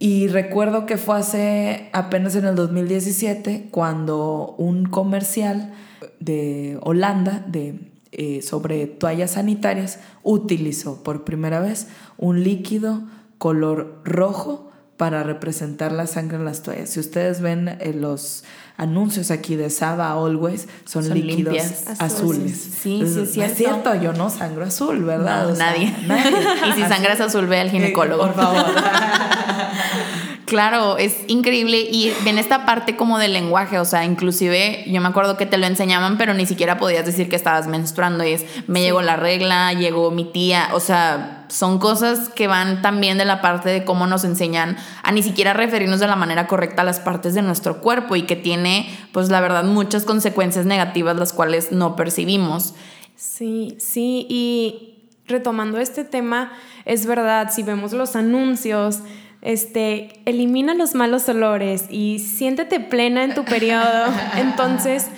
Y 0.00 0.26
recuerdo 0.26 0.84
que 0.84 0.96
fue 0.96 1.18
hace 1.18 1.90
apenas 1.92 2.34
en 2.34 2.44
el 2.46 2.56
2017 2.56 3.68
cuando 3.70 4.56
un 4.58 4.86
comercial 4.86 5.74
de 6.18 6.76
Holanda 6.82 7.44
de, 7.46 7.78
eh, 8.10 8.42
sobre 8.42 8.88
toallas 8.88 9.32
sanitarias 9.32 10.00
utilizó 10.24 11.04
por 11.04 11.22
primera 11.22 11.60
vez 11.60 11.86
un 12.18 12.42
líquido 12.42 13.04
color 13.38 14.00
rojo 14.04 14.71
para 14.96 15.22
representar 15.22 15.92
la 15.92 16.06
sangre 16.06 16.36
en 16.36 16.44
las 16.44 16.62
toallas. 16.62 16.90
Si 16.90 17.00
ustedes 17.00 17.40
ven 17.40 17.68
eh, 17.68 17.92
los 17.94 18.44
anuncios 18.76 19.30
aquí 19.30 19.56
de 19.56 19.70
Saba 19.70 20.12
Always, 20.12 20.68
son, 20.84 21.08
líquidos 21.12 21.56
azules. 21.98 22.56
Sí, 22.56 23.02
sí, 23.06 23.20
es 23.20 23.32
cierto. 23.32 23.52
Es 23.52 23.58
cierto, 23.58 23.94
yo 23.96 24.12
no 24.12 24.30
sangro 24.30 24.64
azul, 24.64 25.04
¿verdad? 25.04 25.54
nadie. 25.56 25.86
y 26.68 26.72
si 26.72 26.82
sangras 26.82 27.20
azul, 27.20 27.46
ve 27.46 27.60
al 27.60 27.70
ginecólogo. 27.70 28.22
por 28.22 28.34
favor. 28.34 28.64
Claro, 30.46 30.98
es 30.98 31.24
increíble 31.28 31.78
y 31.80 32.12
en 32.26 32.38
esta 32.38 32.66
parte 32.66 32.96
como 32.96 33.18
del 33.18 33.32
lenguaje, 33.32 33.78
o 33.78 33.84
sea, 33.84 34.04
inclusive 34.04 34.84
yo 34.86 35.00
me 35.00 35.08
acuerdo 35.08 35.36
que 35.36 35.46
te 35.46 35.56
lo 35.56 35.66
enseñaban, 35.66 36.18
pero 36.18 36.34
ni 36.34 36.46
siquiera 36.46 36.78
podías 36.78 37.06
decir 37.06 37.28
que 37.28 37.36
estabas 37.36 37.68
menstruando 37.68 38.24
y 38.24 38.32
es, 38.32 38.44
me 38.66 38.82
llegó 38.82 39.02
la 39.02 39.16
regla, 39.16 39.72
llegó 39.72 40.10
mi 40.10 40.24
tía, 40.24 40.70
o 40.72 40.80
sea, 40.80 41.44
son 41.48 41.78
cosas 41.78 42.28
que 42.28 42.48
van 42.48 42.82
también 42.82 43.18
de 43.18 43.24
la 43.24 43.40
parte 43.40 43.68
de 43.68 43.84
cómo 43.84 44.06
nos 44.06 44.24
enseñan 44.24 44.76
a 45.02 45.12
ni 45.12 45.22
siquiera 45.22 45.52
referirnos 45.52 46.00
de 46.00 46.08
la 46.08 46.16
manera 46.16 46.46
correcta 46.46 46.82
a 46.82 46.84
las 46.84 46.98
partes 46.98 47.34
de 47.34 47.42
nuestro 47.42 47.80
cuerpo 47.80 48.16
y 48.16 48.22
que 48.22 48.36
tiene, 48.36 48.88
pues 49.12 49.28
la 49.28 49.40
verdad, 49.40 49.64
muchas 49.64 50.04
consecuencias 50.04 50.66
negativas 50.66 51.16
las 51.16 51.32
cuales 51.32 51.70
no 51.70 51.94
percibimos. 51.94 52.74
Sí, 53.14 53.76
sí, 53.78 54.26
y 54.28 55.08
retomando 55.28 55.78
este 55.78 56.04
tema, 56.04 56.52
es 56.84 57.06
verdad, 57.06 57.50
si 57.52 57.62
vemos 57.62 57.92
los 57.92 58.16
anuncios, 58.16 59.00
este, 59.42 60.20
elimina 60.24 60.74
los 60.74 60.94
malos 60.94 61.28
olores 61.28 61.86
y 61.90 62.20
siéntete 62.20 62.80
plena 62.80 63.24
en 63.24 63.34
tu 63.34 63.44
periodo. 63.44 64.06
Entonces, 64.36 65.08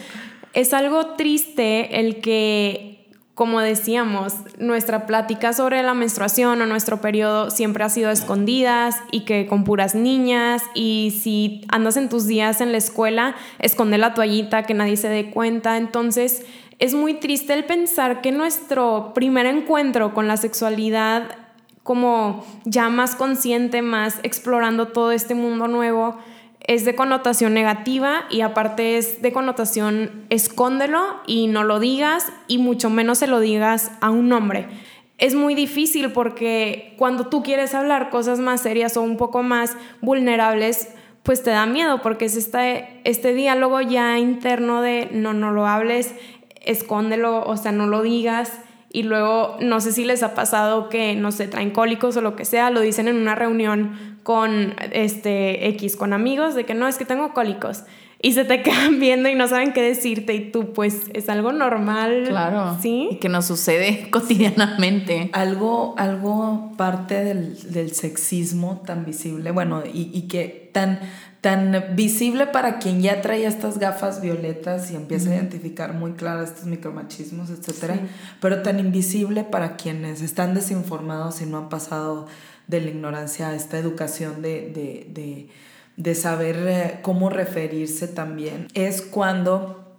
es 0.54 0.72
algo 0.72 1.14
triste 1.16 2.00
el 2.00 2.20
que, 2.20 3.06
como 3.34 3.60
decíamos, 3.60 4.34
nuestra 4.58 5.06
plática 5.06 5.52
sobre 5.52 5.82
la 5.82 5.92
menstruación 5.92 6.62
o 6.62 6.66
nuestro 6.66 7.02
periodo 7.02 7.50
siempre 7.50 7.84
ha 7.84 7.90
sido 7.90 8.10
escondidas 8.10 8.96
y 9.10 9.20
que 9.20 9.46
con 9.46 9.64
puras 9.64 9.94
niñas 9.94 10.62
y 10.74 11.18
si 11.22 11.66
andas 11.68 11.98
en 11.98 12.08
tus 12.08 12.26
días 12.26 12.62
en 12.62 12.72
la 12.72 12.78
escuela, 12.78 13.36
esconde 13.58 13.98
la 13.98 14.14
toallita, 14.14 14.62
que 14.62 14.72
nadie 14.72 14.96
se 14.96 15.08
dé 15.08 15.30
cuenta. 15.30 15.76
Entonces, 15.76 16.46
es 16.78 16.94
muy 16.94 17.14
triste 17.14 17.52
el 17.52 17.64
pensar 17.64 18.22
que 18.22 18.32
nuestro 18.32 19.12
primer 19.14 19.46
encuentro 19.46 20.14
con 20.14 20.28
la 20.28 20.36
sexualidad 20.38 21.43
como 21.84 22.44
ya 22.64 22.88
más 22.88 23.14
consciente, 23.14 23.82
más 23.82 24.18
explorando 24.24 24.88
todo 24.88 25.12
este 25.12 25.36
mundo 25.36 25.68
nuevo, 25.68 26.16
es 26.66 26.86
de 26.86 26.94
connotación 26.94 27.52
negativa 27.52 28.24
y 28.30 28.40
aparte 28.40 28.96
es 28.96 29.20
de 29.20 29.32
connotación 29.32 30.24
escóndelo 30.30 31.02
y 31.26 31.46
no 31.46 31.62
lo 31.62 31.78
digas 31.78 32.32
y 32.48 32.56
mucho 32.56 32.88
menos 32.88 33.18
se 33.18 33.26
lo 33.26 33.38
digas 33.38 33.92
a 34.00 34.10
un 34.10 34.32
hombre. 34.32 34.66
Es 35.18 35.34
muy 35.34 35.54
difícil 35.54 36.10
porque 36.10 36.94
cuando 36.96 37.26
tú 37.26 37.42
quieres 37.42 37.74
hablar 37.74 38.08
cosas 38.08 38.40
más 38.40 38.62
serias 38.62 38.96
o 38.96 39.02
un 39.02 39.18
poco 39.18 39.42
más 39.42 39.76
vulnerables, 40.00 40.88
pues 41.22 41.42
te 41.42 41.50
da 41.50 41.66
miedo 41.66 42.00
porque 42.00 42.24
es 42.24 42.36
este, 42.36 43.02
este 43.04 43.34
diálogo 43.34 43.82
ya 43.82 44.18
interno 44.18 44.80
de 44.80 45.10
no, 45.12 45.34
no 45.34 45.52
lo 45.52 45.66
hables, 45.66 46.14
escóndelo, 46.62 47.44
o 47.44 47.56
sea, 47.58 47.72
no 47.72 47.86
lo 47.86 48.00
digas 48.00 48.58
y 48.94 49.02
luego 49.02 49.56
no 49.60 49.80
sé 49.80 49.90
si 49.90 50.04
les 50.04 50.22
ha 50.22 50.34
pasado 50.34 50.88
que 50.88 51.16
no 51.16 51.32
sé, 51.32 51.48
traen 51.48 51.72
cólicos 51.72 52.16
o 52.16 52.20
lo 52.20 52.36
que 52.36 52.44
sea, 52.44 52.70
lo 52.70 52.80
dicen 52.80 53.08
en 53.08 53.16
una 53.16 53.34
reunión 53.34 54.18
con 54.22 54.76
este 54.92 55.66
X 55.70 55.96
con 55.96 56.12
amigos 56.12 56.54
de 56.54 56.64
que 56.64 56.74
no 56.74 56.86
es 56.86 56.96
que 56.96 57.04
tengo 57.04 57.34
cólicos 57.34 57.82
y 58.22 58.34
se 58.34 58.44
te 58.44 58.62
quedan 58.62 59.00
viendo 59.00 59.28
y 59.28 59.34
no 59.34 59.48
saben 59.48 59.72
qué 59.72 59.82
decirte 59.82 60.32
y 60.32 60.52
tú 60.52 60.72
pues 60.72 61.10
es 61.12 61.28
algo 61.28 61.50
normal. 61.52 62.26
Claro. 62.28 62.78
Sí. 62.80 63.08
Y 63.10 63.16
que 63.16 63.28
nos 63.28 63.46
sucede 63.46 64.08
cotidianamente. 64.12 65.28
Algo, 65.32 65.96
algo 65.98 66.70
parte 66.76 67.24
del, 67.24 67.72
del 67.72 67.92
sexismo 67.92 68.80
tan 68.86 69.04
visible, 69.04 69.50
bueno, 69.50 69.82
y, 69.84 70.08
y 70.14 70.28
que 70.28 70.70
tan 70.72 71.00
tan 71.44 71.94
visible 71.94 72.46
para 72.46 72.78
quien 72.78 73.02
ya 73.02 73.20
trae 73.20 73.44
estas 73.44 73.78
gafas 73.78 74.22
violetas 74.22 74.90
y 74.90 74.96
empieza 74.96 75.28
a 75.28 75.34
identificar 75.34 75.92
muy 75.92 76.12
claro 76.12 76.42
estos 76.42 76.64
micromachismos, 76.64 77.50
etcétera, 77.50 78.00
pero 78.40 78.62
tan 78.62 78.80
invisible 78.80 79.44
para 79.44 79.76
quienes 79.76 80.22
están 80.22 80.54
desinformados 80.54 81.42
y 81.42 81.44
no 81.44 81.58
han 81.58 81.68
pasado 81.68 82.28
de 82.66 82.80
la 82.80 82.88
ignorancia 82.88 83.50
a 83.50 83.54
esta 83.54 83.76
educación 83.76 84.40
de, 84.40 84.70
de, 84.70 85.06
de, 85.12 85.50
de 85.98 86.14
saber 86.14 86.56
eh, 86.66 87.00
cómo 87.02 87.28
referirse 87.28 88.08
también, 88.08 88.68
es 88.72 89.02
cuando 89.02 89.98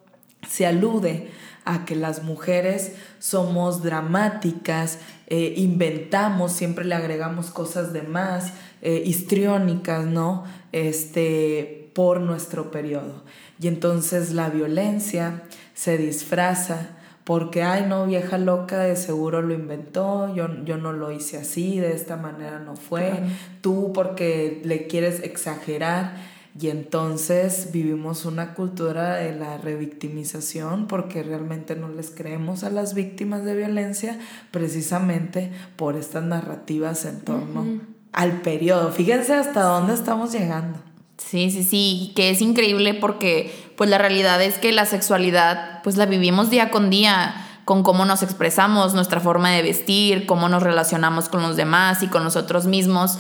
se 0.50 0.66
alude 0.66 1.30
a 1.64 1.86
que 1.86 1.96
las 1.96 2.24
mujeres 2.24 2.94
somos 3.20 3.84
dramáticas, 3.84 4.98
eh, 5.28 5.54
inventamos, 5.58 6.54
siempre 6.54 6.86
le 6.86 6.96
agregamos 6.96 7.52
cosas 7.52 7.94
de 7.94 8.02
más, 8.02 8.54
eh, 8.82 9.02
histriónicas, 9.06 10.06
¿no? 10.06 10.44
Este, 10.76 11.90
por 11.94 12.20
nuestro 12.20 12.70
periodo. 12.70 13.24
Y 13.62 13.70
entonces 13.70 14.34
la 14.34 14.50
violencia 14.50 15.44
se 15.74 15.98
disfraza 15.98 16.98
porque, 17.24 17.64
ay, 17.64 17.86
no, 17.88 18.06
vieja 18.06 18.38
loca, 18.38 18.80
de 18.80 18.98
seguro 18.98 19.42
lo 19.42 19.54
inventó, 19.54 20.36
yo, 20.36 20.50
yo 20.66 20.76
no 20.76 20.92
lo 20.92 21.14
hice 21.14 21.38
así, 21.38 21.80
de 21.80 21.94
esta 21.94 22.18
manera 22.18 22.60
no 22.60 22.76
fue, 22.76 23.14
tú 23.62 23.94
porque 23.94 24.62
le 24.66 24.88
quieres 24.88 25.24
exagerar. 25.24 26.18
Y 26.60 26.68
entonces 26.68 27.70
vivimos 27.72 28.26
una 28.26 28.54
cultura 28.54 29.16
de 29.16 29.34
la 29.34 29.58
revictimización 29.58 30.88
porque 30.88 31.24
realmente 31.24 31.78
no 31.78 31.88
les 31.88 32.12
creemos 32.12 32.66
a 32.66 32.70
las 32.70 32.94
víctimas 32.94 33.46
de 33.46 33.56
violencia 33.56 34.20
precisamente 34.52 35.54
por 35.78 35.96
estas 35.96 36.26
narrativas 36.26 37.06
en 37.06 37.22
torno 37.22 37.95
al 38.16 38.42
periodo. 38.42 38.92
Fíjense 38.92 39.34
hasta 39.34 39.62
dónde 39.62 39.94
estamos 39.94 40.32
llegando. 40.32 40.80
Sí, 41.18 41.52
sí, 41.52 41.64
sí, 41.64 42.14
que 42.16 42.30
es 42.30 42.42
increíble 42.42 42.94
porque 42.94 43.54
pues 43.78 43.90
la 43.90 43.98
realidad 43.98 44.42
es 44.42 44.58
que 44.58 44.72
la 44.72 44.86
sexualidad 44.86 45.84
pues 45.84 45.98
la 45.98 46.06
vivimos 46.06 46.50
día 46.50 46.72
con 46.72 46.90
día 46.90 47.42
con 47.66 47.84
cómo 47.84 48.06
nos 48.06 48.22
expresamos, 48.22 48.94
nuestra 48.94 49.20
forma 49.20 49.52
de 49.52 49.64
vestir, 49.64 50.26
cómo 50.28 50.50
nos 50.50 50.64
relacionamos 50.64 51.30
con 51.30 51.42
los 51.42 51.58
demás 51.58 52.04
y 52.04 52.08
con 52.08 52.24
nosotros 52.24 52.68
mismos. 52.68 53.18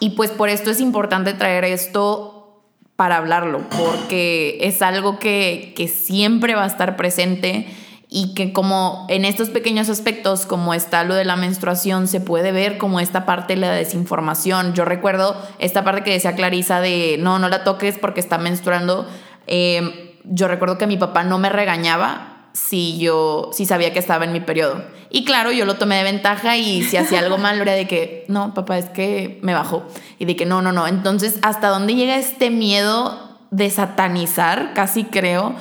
Y 0.00 0.10
pues 0.10 0.30
por 0.30 0.48
esto 0.48 0.70
es 0.70 0.80
importante 0.80 1.32
traer 1.32 1.64
esto 1.64 2.60
para 2.96 3.16
hablarlo, 3.16 3.62
porque 3.70 4.58
es 4.60 4.82
algo 4.82 5.18
que, 5.18 5.72
que 5.76 5.88
siempre 5.88 6.54
va 6.54 6.64
a 6.64 6.66
estar 6.66 6.96
presente 6.96 7.68
y 8.16 8.32
que 8.32 8.52
como 8.52 9.06
en 9.08 9.24
estos 9.24 9.50
pequeños 9.50 9.88
aspectos, 9.88 10.46
como 10.46 10.72
está 10.72 11.02
lo 11.02 11.16
de 11.16 11.24
la 11.24 11.34
menstruación, 11.34 12.06
se 12.06 12.20
puede 12.20 12.52
ver 12.52 12.78
como 12.78 13.00
esta 13.00 13.26
parte 13.26 13.54
de 13.54 13.60
la 13.60 13.72
desinformación. 13.72 14.72
Yo 14.72 14.84
recuerdo 14.84 15.36
esta 15.58 15.82
parte 15.82 16.04
que 16.04 16.12
decía 16.12 16.36
Clarisa 16.36 16.80
de 16.80 17.16
no, 17.18 17.40
no 17.40 17.48
la 17.48 17.64
toques 17.64 17.98
porque 17.98 18.20
está 18.20 18.38
menstruando. 18.38 19.04
Eh, 19.48 20.16
yo 20.22 20.46
recuerdo 20.46 20.78
que 20.78 20.86
mi 20.86 20.96
papá 20.96 21.24
no 21.24 21.38
me 21.38 21.48
regañaba 21.48 22.50
si 22.52 22.98
yo 22.98 23.50
si 23.52 23.66
sabía 23.66 23.92
que 23.92 23.98
estaba 23.98 24.24
en 24.24 24.32
mi 24.32 24.38
periodo. 24.38 24.84
Y 25.10 25.24
claro, 25.24 25.50
yo 25.50 25.64
lo 25.64 25.74
tomé 25.74 25.96
de 25.96 26.04
ventaja 26.04 26.56
y 26.56 26.84
si 26.84 26.96
hacía 26.96 27.18
algo 27.18 27.36
mal 27.36 27.60
era 27.60 27.72
de 27.72 27.88
que, 27.88 28.26
no, 28.28 28.54
papá, 28.54 28.78
es 28.78 28.90
que 28.90 29.40
me 29.42 29.54
bajó. 29.54 29.82
Y 30.20 30.24
de 30.26 30.36
que 30.36 30.46
no, 30.46 30.62
no, 30.62 30.70
no. 30.70 30.86
Entonces, 30.86 31.40
¿hasta 31.42 31.66
dónde 31.66 31.96
llega 31.96 32.16
este 32.16 32.50
miedo 32.50 33.38
de 33.50 33.70
satanizar, 33.70 34.72
casi 34.72 35.02
creo, 35.02 35.56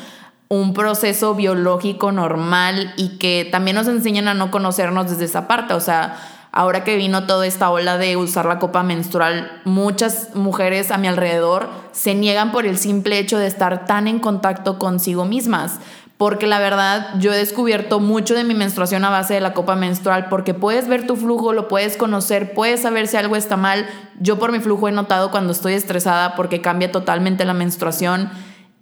un 0.54 0.74
proceso 0.74 1.34
biológico 1.34 2.12
normal 2.12 2.94
y 2.96 3.18
que 3.18 3.48
también 3.52 3.76
nos 3.76 3.88
enseñan 3.88 4.28
a 4.28 4.36
no 4.36 4.52
conocernos 4.52 5.10
desde 5.10 5.26
esa 5.26 5.48
parte. 5.48 5.74
O 5.74 5.80
sea, 5.80 6.18
ahora 6.52 6.84
que 6.84 6.96
vino 6.96 7.26
toda 7.26 7.48
esta 7.48 7.72
ola 7.72 7.98
de 7.98 8.18
usar 8.18 8.46
la 8.46 8.60
copa 8.60 8.84
menstrual, 8.84 9.62
muchas 9.66 10.36
mujeres 10.36 10.92
a 10.92 11.00
mi 11.00 11.08
alrededor 11.08 11.70
se 11.92 12.14
niegan 12.14 12.52
por 12.52 12.68
el 12.68 12.78
simple 12.78 13.18
hecho 13.18 13.40
de 13.40 13.48
estar 13.48 13.86
tan 13.86 14.08
en 14.08 14.20
contacto 14.20 14.78
consigo 14.78 15.26
mismas. 15.26 15.80
Porque 16.18 16.46
la 16.46 16.60
verdad, 16.60 17.16
yo 17.20 17.34
he 17.34 17.38
descubierto 17.38 18.00
mucho 18.00 18.36
de 18.36 18.44
mi 18.44 18.54
menstruación 18.54 19.04
a 19.04 19.10
base 19.10 19.34
de 19.34 19.42
la 19.42 19.54
copa 19.54 19.76
menstrual, 19.76 20.28
porque 20.30 20.54
puedes 20.54 20.88
ver 20.88 21.08
tu 21.08 21.16
flujo, 21.16 21.54
lo 21.54 21.68
puedes 21.68 21.98
conocer, 21.98 22.54
puedes 22.54 22.84
saber 22.84 23.08
si 23.08 23.18
algo 23.18 23.36
está 23.36 23.58
mal. 23.58 23.88
Yo 24.20 24.38
por 24.38 24.52
mi 24.52 24.60
flujo 24.60 24.88
he 24.88 24.92
notado 24.92 25.32
cuando 25.32 25.52
estoy 25.52 25.74
estresada 25.74 26.36
porque 26.36 26.62
cambia 26.62 26.92
totalmente 26.92 27.44
la 27.44 27.56
menstruación 27.56 28.30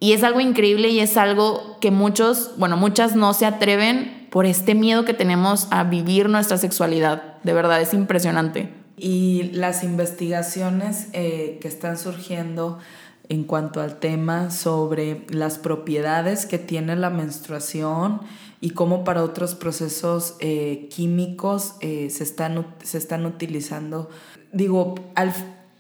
y 0.02 0.14
es 0.14 0.24
algo 0.24 0.40
increíble 0.40 0.90
y 0.90 1.00
es 1.00 1.16
algo 1.16 1.78
que 1.80 1.92
muchos, 1.92 2.54
bueno, 2.58 2.76
muchas 2.76 3.16
no 3.16 3.36
se 3.36 3.46
atreven 3.46 4.28
por 4.32 4.48
este 4.48 4.74
miedo 4.74 5.06
que 5.06 5.14
tenemos 5.14 5.68
a 5.70 5.84
vivir 5.84 6.28
nuestra 6.28 6.58
sexualidad. 6.58 7.36
De 7.44 7.54
verdad, 7.54 7.80
es 7.80 7.94
impresionante. 7.94 8.74
Y 8.98 9.52
las 9.54 9.84
investigaciones 9.84 11.10
eh, 11.14 11.60
que 11.62 11.68
están 11.68 12.00
surgiendo 12.00 12.80
en 13.30 13.44
cuanto 13.44 13.80
al 13.80 14.00
tema 14.00 14.50
sobre 14.50 15.24
las 15.30 15.60
propiedades 15.60 16.48
que 16.48 16.58
tiene 16.58 16.96
la 16.96 17.12
menstruación 17.12 18.22
y 18.60 18.72
cómo 18.72 19.04
para 19.04 19.24
otros 19.24 19.54
procesos 19.54 20.36
eh, 20.40 20.90
químicos 20.90 21.76
eh, 21.80 22.10
se, 22.10 22.24
están, 22.24 22.66
se 22.84 22.98
están 22.98 23.28
utilizando. 23.28 24.10
Digo, 24.52 24.96
al, 25.14 25.32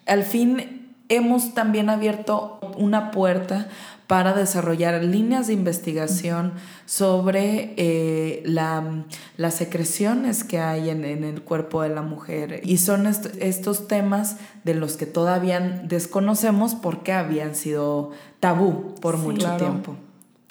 al 0.05 0.21
fin 0.21 0.81
hemos 1.11 1.53
también 1.53 1.89
abierto 1.89 2.59
una 2.77 3.11
puerta 3.11 3.67
para 4.11 4.33
desarrollar 4.33 5.01
líneas 5.05 5.47
de 5.47 5.53
investigación 5.53 6.51
sobre 6.85 7.73
eh, 7.77 8.43
las 8.45 9.55
secreciones 9.55 10.43
que 10.43 10.59
hay 10.59 10.89
en, 10.89 11.05
el 11.05 11.43
cuerpo 11.43 11.81
de 11.81 11.87
la 11.87 12.01
mujer. 12.01 12.59
Y 12.65 12.75
son 12.79 13.07
estos 13.07 13.87
temas 13.87 14.35
de 14.65 14.73
los 14.73 14.97
que 14.97 15.05
todavía 15.05 15.61
desconocemos 15.61 16.75
porque 16.75 17.13
habían 17.13 17.55
sido 17.55 18.11
tabú 18.41 18.95
por 18.95 19.15
mucho 19.15 19.55
tiempo. 19.55 19.95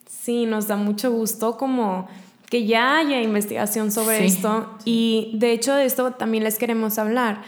Sí, 0.06 0.46
nos 0.46 0.66
da 0.66 0.76
mucho 0.76 1.12
gusto 1.12 1.58
como 1.58 2.08
que 2.48 2.64
ya 2.64 2.96
haya 2.96 3.20
investigación 3.20 3.92
sobre 3.92 4.24
esto 4.24 4.70
y 4.86 5.32
de 5.34 5.52
hecho 5.52 5.74
de 5.74 5.84
esto 5.84 6.12
también 6.12 6.44
les 6.44 6.56
queremos 6.56 6.98
hablar. 6.98 7.42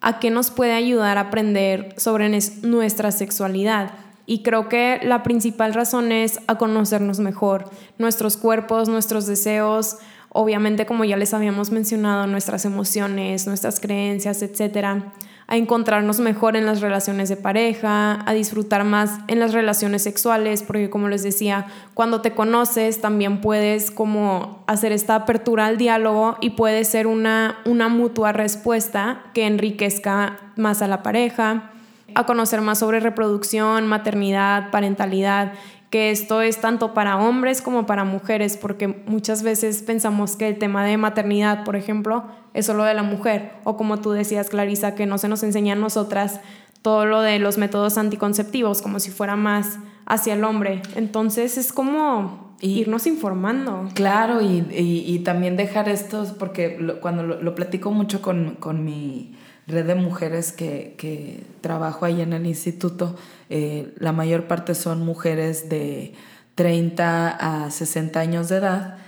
¿A 0.00 0.20
qué 0.20 0.30
nos 0.30 0.50
puede 0.50 0.72
ayudar 0.72 1.18
a 1.18 1.28
aprender 1.28 1.92
sobre 1.98 2.30
nuestra 2.62 3.12
sexualidad? 3.12 3.92
Y 4.30 4.44
creo 4.44 4.68
que 4.68 5.00
la 5.02 5.24
principal 5.24 5.74
razón 5.74 6.12
es 6.12 6.38
a 6.46 6.56
conocernos 6.56 7.18
mejor, 7.18 7.68
nuestros 7.98 8.36
cuerpos, 8.36 8.88
nuestros 8.88 9.26
deseos, 9.26 9.96
obviamente 10.28 10.86
como 10.86 11.04
ya 11.04 11.16
les 11.16 11.34
habíamos 11.34 11.72
mencionado, 11.72 12.28
nuestras 12.28 12.64
emociones, 12.64 13.48
nuestras 13.48 13.80
creencias, 13.80 14.40
etcétera 14.42 15.12
a 15.48 15.56
encontrarnos 15.56 16.20
mejor 16.20 16.56
en 16.56 16.64
las 16.64 16.80
relaciones 16.80 17.28
de 17.28 17.36
pareja, 17.36 18.22
a 18.24 18.32
disfrutar 18.32 18.84
más 18.84 19.18
en 19.26 19.40
las 19.40 19.52
relaciones 19.52 20.02
sexuales, 20.02 20.62
porque 20.62 20.90
como 20.90 21.08
les 21.08 21.24
decía, 21.24 21.66
cuando 21.94 22.20
te 22.20 22.30
conoces 22.30 23.00
también 23.00 23.40
puedes 23.40 23.90
como 23.90 24.62
hacer 24.68 24.92
esta 24.92 25.16
apertura 25.16 25.66
al 25.66 25.76
diálogo 25.76 26.36
y 26.40 26.50
puede 26.50 26.84
ser 26.84 27.08
una, 27.08 27.58
una 27.64 27.88
mutua 27.88 28.30
respuesta 28.30 29.24
que 29.34 29.48
enriquezca 29.48 30.38
más 30.54 30.82
a 30.82 30.86
la 30.86 31.02
pareja 31.02 31.72
a 32.14 32.24
conocer 32.24 32.60
más 32.60 32.78
sobre 32.78 33.00
reproducción, 33.00 33.86
maternidad, 33.86 34.70
parentalidad, 34.70 35.52
que 35.90 36.10
esto 36.10 36.40
es 36.40 36.60
tanto 36.60 36.94
para 36.94 37.16
hombres 37.18 37.62
como 37.62 37.84
para 37.84 38.04
mujeres, 38.04 38.56
porque 38.56 38.88
muchas 39.06 39.42
veces 39.42 39.82
pensamos 39.82 40.36
que 40.36 40.48
el 40.48 40.58
tema 40.58 40.84
de 40.84 40.96
maternidad, 40.96 41.64
por 41.64 41.74
ejemplo, 41.74 42.24
es 42.54 42.66
solo 42.66 42.84
de 42.84 42.94
la 42.94 43.02
mujer, 43.02 43.52
o 43.64 43.76
como 43.76 43.98
tú 43.98 44.12
decías, 44.12 44.50
Clarisa, 44.50 44.94
que 44.94 45.06
no 45.06 45.18
se 45.18 45.28
nos 45.28 45.42
enseña 45.42 45.72
a 45.72 45.76
nosotras 45.76 46.40
todo 46.82 47.06
lo 47.06 47.20
de 47.20 47.38
los 47.38 47.58
métodos 47.58 47.98
anticonceptivos, 47.98 48.82
como 48.82 49.00
si 49.00 49.10
fuera 49.10 49.36
más 49.36 49.78
hacia 50.06 50.34
el 50.34 50.44
hombre. 50.44 50.80
Entonces 50.94 51.58
es 51.58 51.72
como 51.72 52.54
irnos 52.60 53.06
informando. 53.06 53.88
Claro, 53.94 54.40
y, 54.40 55.22
también 55.24 55.56
dejar 55.56 55.88
estos, 55.88 56.30
porque 56.32 56.96
cuando 57.00 57.22
lo, 57.22 57.54
platico 57.54 57.90
mucho 57.90 58.22
con, 58.22 58.56
con 58.56 58.84
mi 58.84 59.34
red 59.70 59.86
de 59.86 59.94
mujeres 59.94 60.52
que, 60.52 61.44
trabajo 61.60 62.04
ahí 62.04 62.20
en 62.20 62.32
el 62.32 62.46
instituto, 62.46 63.16
eh, 63.48 63.92
la 63.98 64.12
mayor 64.12 64.46
parte 64.46 64.74
son 64.74 65.04
mujeres 65.04 65.68
de 65.68 66.14
30 66.54 67.64
a 67.64 67.70
60 67.70 68.20
años 68.20 68.48
de 68.48 68.56
edad, 68.56 68.98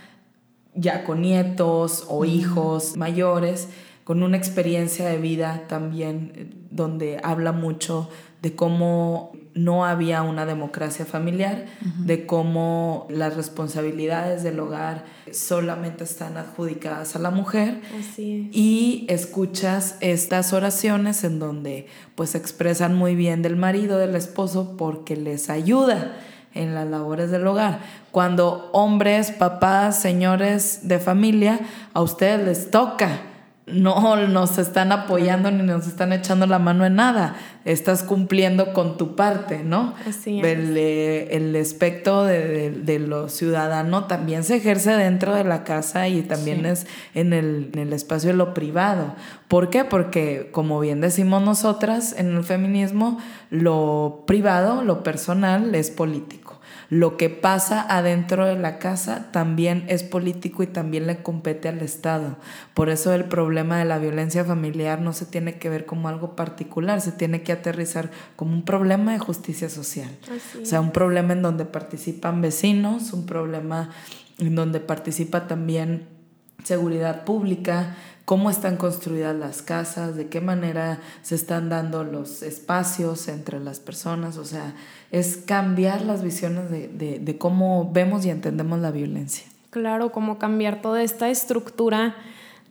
ya 0.75 1.05
con 1.05 1.22
nietos 1.22 2.07
o 2.09 2.25
hijos 2.25 2.96
mayores, 2.96 3.68
con 4.05 4.22
una 4.22 4.37
experiencia 4.37 5.07
de 5.09 5.18
vida 5.18 5.64
también 5.68 6.33
eh, 6.35 6.51
donde 6.70 7.20
habla 7.22 7.53
mucho 7.53 8.09
de 8.42 8.57
cómo 8.57 9.33
no 9.55 9.85
había 9.85 10.22
una 10.22 10.46
democracia 10.46 11.05
familiar, 11.05 11.66
de 11.98 12.26
cómo 12.26 13.07
las 13.09 13.37
responsabilidades 13.37 14.42
del 14.42 14.59
hogar 14.59 15.05
solamente 15.31 16.05
están 16.05 16.37
adjudicadas 16.37 17.14
a 17.14 17.20
la 17.20 17.31
mujer. 17.31 17.81
Y 18.18 19.07
escuchas 19.09 19.96
estas 20.00 20.52
oraciones 20.52 21.22
en 21.22 21.38
donde 21.38 21.87
pues 22.16 22.35
expresan 22.35 22.96
muy 22.96 23.14
bien 23.14 23.42
del 23.42 23.57
marido, 23.57 23.98
del 23.98 24.16
esposo, 24.16 24.76
porque 24.76 25.16
les 25.16 25.48
ayuda 25.48 26.16
en 26.55 26.74
las 26.74 26.88
labores 26.88 27.31
del 27.31 27.46
hogar. 27.46 27.81
Cuando 28.11 28.70
hombres, 28.72 29.31
papás, 29.31 30.00
señores 30.00 30.88
de 30.88 30.98
familia, 30.98 31.61
a 31.94 32.02
ustedes 32.02 32.44
les 32.44 32.70
toca 32.70 33.32
no 33.66 34.16
nos 34.27 34.59
están 34.59 34.90
apoyando 34.90 35.51
ni 35.51 35.62
nos 35.62 35.87
están 35.87 36.12
echando 36.12 36.46
la 36.46 36.59
mano 36.59 36.85
en 36.85 36.96
nada. 36.96 37.37
Estás 37.64 38.03
cumpliendo 38.03 38.72
con 38.72 38.96
tu 38.96 39.14
parte, 39.14 39.62
¿no? 39.62 39.94
Así 40.05 40.40
es. 40.40 40.44
El, 40.44 40.77
el 40.77 41.57
aspecto 41.57 42.25
de, 42.25 42.98
lo 42.98 43.29
ciudadano 43.29 44.07
también 44.07 44.42
se 44.42 44.57
ejerce 44.57 44.96
dentro 44.96 45.35
de 45.35 45.44
la 45.44 45.62
casa 45.62 46.09
y 46.09 46.22
también 46.22 46.66
es 46.66 46.87
en 47.14 47.33
el, 47.33 47.70
en 47.72 47.79
el 47.79 47.92
espacio 47.92 48.31
de 48.31 48.37
lo 48.37 48.53
privado. 48.53 49.14
¿Por 49.46 49.70
qué? 49.70 49.85
Porque, 49.85 50.48
como 50.51 50.81
bien 50.81 51.01
decimos 51.01 51.40
nosotras 51.42 52.16
en 52.18 52.37
el 52.37 52.42
feminismo, 52.42 53.18
lo 53.51 54.25
privado, 54.27 54.83
lo 54.83 55.05
personal 55.05 55.72
es 55.75 55.90
político 55.90 56.41
lo 56.92 57.16
que 57.16 57.31
pasa 57.31 57.87
adentro 57.88 58.44
de 58.44 58.59
la 58.59 58.78
casa 58.78 59.31
también 59.33 59.87
es 59.88 60.02
político 60.02 60.62
y 60.62 60.66
también 60.66 61.07
le 61.07 61.22
compete 61.22 61.70
al 61.70 61.78
Estado. 61.78 62.37
Por 62.74 62.90
eso 62.90 63.14
el 63.14 63.24
problema 63.24 63.78
de 63.78 63.87
la 63.87 63.96
violencia 63.96 64.44
familiar 64.44 65.00
no 65.00 65.14
se 65.14 65.24
tiene 65.24 65.55
que 65.55 65.70
ver 65.70 65.87
como 65.87 66.09
algo 66.09 66.37
particular, 66.37 67.00
se 67.00 67.11
tiene 67.11 67.42
que 67.42 67.52
aterrizar 67.52 68.11
como 68.37 68.52
un 68.52 68.66
problema 68.66 69.12
de 69.12 69.18
justicia 69.20 69.70
social. 69.70 70.11
o 70.61 70.66
sea, 70.66 70.83
un 70.83 70.90
problema 70.90 71.33
en 71.33 71.40
donde 71.40 71.64
participan 71.64 72.42
vecinos, 72.42 73.14
un 73.14 73.24
problema 73.24 73.88
en 74.38 74.55
donde 74.55 74.78
participa 74.78 75.46
también 75.46 76.09
seguridad 76.62 77.24
pública, 77.24 77.96
cómo 78.25 78.51
están 78.51 78.77
construidas 78.77 79.35
las 79.35 79.63
casas, 79.63 80.17
de 80.17 80.29
qué 80.29 80.41
manera 80.41 81.01
se 81.23 81.35
están 81.35 81.69
dando 81.69 82.05
los 82.05 82.43
espacios 82.43 83.29
entre 83.29 83.61
las 83.61 83.81
personas, 83.81 84.37
o 84.37 84.45
sea, 84.45 84.75
es 85.11 85.37
cambiar 85.37 86.03
las 86.03 86.23
visiones 86.23 86.71
de, 86.71 87.37
cómo 87.39 87.91
vemos 87.93 88.25
y 88.25 88.31
entendemos 88.31 88.79
la 88.81 88.91
violencia. 88.91 89.47
Claro, 89.71 90.13
como 90.13 90.39
cambiar 90.39 90.83
toda 90.83 91.03
esta 91.03 91.31
estructura 91.31 92.15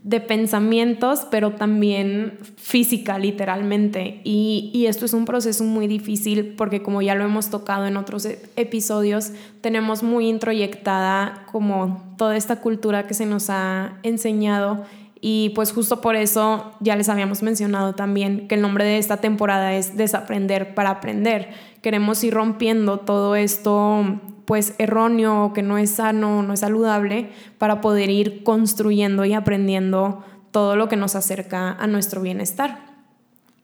de 0.04 0.20
pensamientos, 0.20 1.28
pero 1.30 1.52
también 1.52 2.40
física, 2.56 3.20
literalmente. 3.20 4.22
Y, 4.24 4.72
y, 4.74 4.88
esto 4.88 5.06
es 5.06 5.14
un 5.14 5.26
proceso 5.26 5.64
muy 5.64 5.86
difícil 5.86 6.56
porque 6.58 6.82
como 6.82 7.04
ya 7.04 7.14
lo 7.14 7.24
hemos 7.24 7.52
tocado 7.52 7.86
en 7.86 7.98
otros 7.98 8.26
e, 8.26 8.42
episodios, 8.56 9.32
tenemos 9.62 10.02
muy 10.02 10.28
introyectada 10.28 11.46
como 11.52 12.04
toda 12.18 12.36
esta 12.36 12.62
cultura 12.62 13.06
que 13.06 13.14
se 13.14 13.28
nos 13.28 13.52
ha 13.52 14.00
enseñado 14.02 14.86
y 15.22 15.50
pues 15.50 15.72
justo 15.72 16.02
por 16.02 16.16
eso 16.16 16.74
ya 16.80 16.96
les 16.96 17.08
habíamos 17.08 17.44
mencionado 17.44 17.94
también 17.94 18.48
que 18.48 18.56
el 18.56 18.62
nombre 18.62 18.84
de 18.84 18.98
esta 18.98 19.18
temporada 19.18 19.76
es 19.76 19.96
Desaprender 19.96 20.74
para 20.74 20.90
Aprender. 20.90 21.50
Queremos 21.84 22.24
ir 22.24 22.34
rompiendo 22.34 23.00
todo 23.00 23.36
esto 23.36 24.20
pues 24.46 24.74
erróneo, 24.80 25.54
que 25.54 25.62
no 25.62 25.78
es 25.78 25.92
sano, 25.92 26.42
no 26.42 26.54
es 26.54 26.62
saludable, 26.62 27.30
para 27.60 27.80
poder 27.82 28.10
ir 28.10 28.44
construyendo 28.44 29.24
y 29.24 29.34
aprendiendo 29.34 30.26
todo 30.50 30.76
lo 30.76 30.90
que 30.90 30.98
nos 30.98 31.16
acerca 31.16 31.72
a 31.72 31.88
nuestro 31.88 32.22
bienestar. 32.22 32.91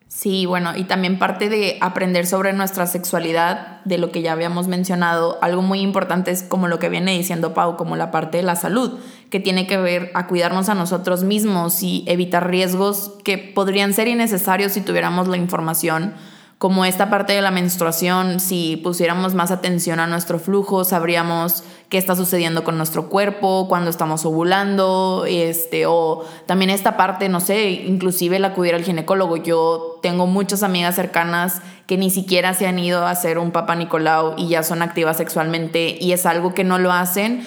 Sí, 0.09 0.45
bueno, 0.45 0.75
y 0.75 0.85
también 0.85 1.19
parte 1.19 1.49
de 1.49 1.77
aprender 1.81 2.25
sobre 2.25 2.53
nuestra 2.53 2.87
sexualidad, 2.87 3.81
de 3.83 3.97
lo 3.97 4.11
que 4.11 4.21
ya 4.21 4.31
habíamos 4.31 4.67
mencionado, 4.67 5.37
algo 5.41 5.61
muy 5.61 5.81
importante 5.81 6.31
es 6.31 6.43
como 6.43 6.67
lo 6.67 6.79
que 6.79 6.89
viene 6.89 7.15
diciendo 7.17 7.53
Pau, 7.53 7.75
como 7.75 7.97
la 7.97 8.09
parte 8.09 8.37
de 8.37 8.43
la 8.43 8.55
salud, 8.55 8.99
que 9.29 9.41
tiene 9.41 9.67
que 9.67 9.77
ver 9.77 10.11
a 10.13 10.27
cuidarnos 10.27 10.69
a 10.69 10.75
nosotros 10.75 11.23
mismos 11.23 11.83
y 11.83 12.05
evitar 12.07 12.49
riesgos 12.49 13.13
que 13.25 13.37
podrían 13.37 13.93
ser 13.93 14.07
innecesarios 14.07 14.71
si 14.71 14.81
tuviéramos 14.81 15.27
la 15.27 15.37
información 15.37 16.13
como 16.57 16.85
esta 16.85 17.11
parte 17.11 17.33
de 17.33 17.41
la 17.43 17.51
menstruación, 17.51 18.39
si 18.39 18.77
pusiéramos 18.77 19.35
más 19.35 19.51
atención 19.51 19.99
a 19.99 20.07
nuestro 20.07 20.39
flujo, 20.39 20.83
sabríamos 20.85 21.63
qué 21.89 21.99
está 21.99 22.15
sucediendo 22.15 22.63
con 22.63 22.77
nuestro 22.77 23.09
cuerpo, 23.09 23.67
cuando 23.69 23.91
estamos 23.91 24.25
ovulando, 24.25 25.25
este, 25.27 25.85
o 25.85 26.25
también 26.47 26.71
esta 26.71 26.97
parte, 26.97 27.29
no 27.29 27.41
sé, 27.41 27.69
inclusive 27.69 28.39
la 28.39 28.49
acudir 28.49 28.73
al 28.73 28.83
ginecólogo. 28.83 29.37
Yo 29.37 29.99
tengo 30.01 30.25
muchas 30.25 30.63
amigas 30.63 30.95
cercanas 30.95 31.61
que 31.85 31.95
ni 31.95 32.09
siquiera 32.09 32.55
se 32.55 32.65
han 32.65 32.79
ido 32.79 33.05
a 33.05 33.11
hacer 33.11 33.37
un 33.37 33.51
papá 33.51 33.75
Nicolau 33.75 34.33
y 34.35 34.47
ya 34.47 34.63
son 34.63 34.81
activas 34.81 35.17
sexualmente 35.17 35.95
y 36.01 36.11
es 36.11 36.25
algo 36.25 36.55
que 36.55 36.63
no 36.63 36.79
lo 36.79 36.91
hacen 36.91 37.45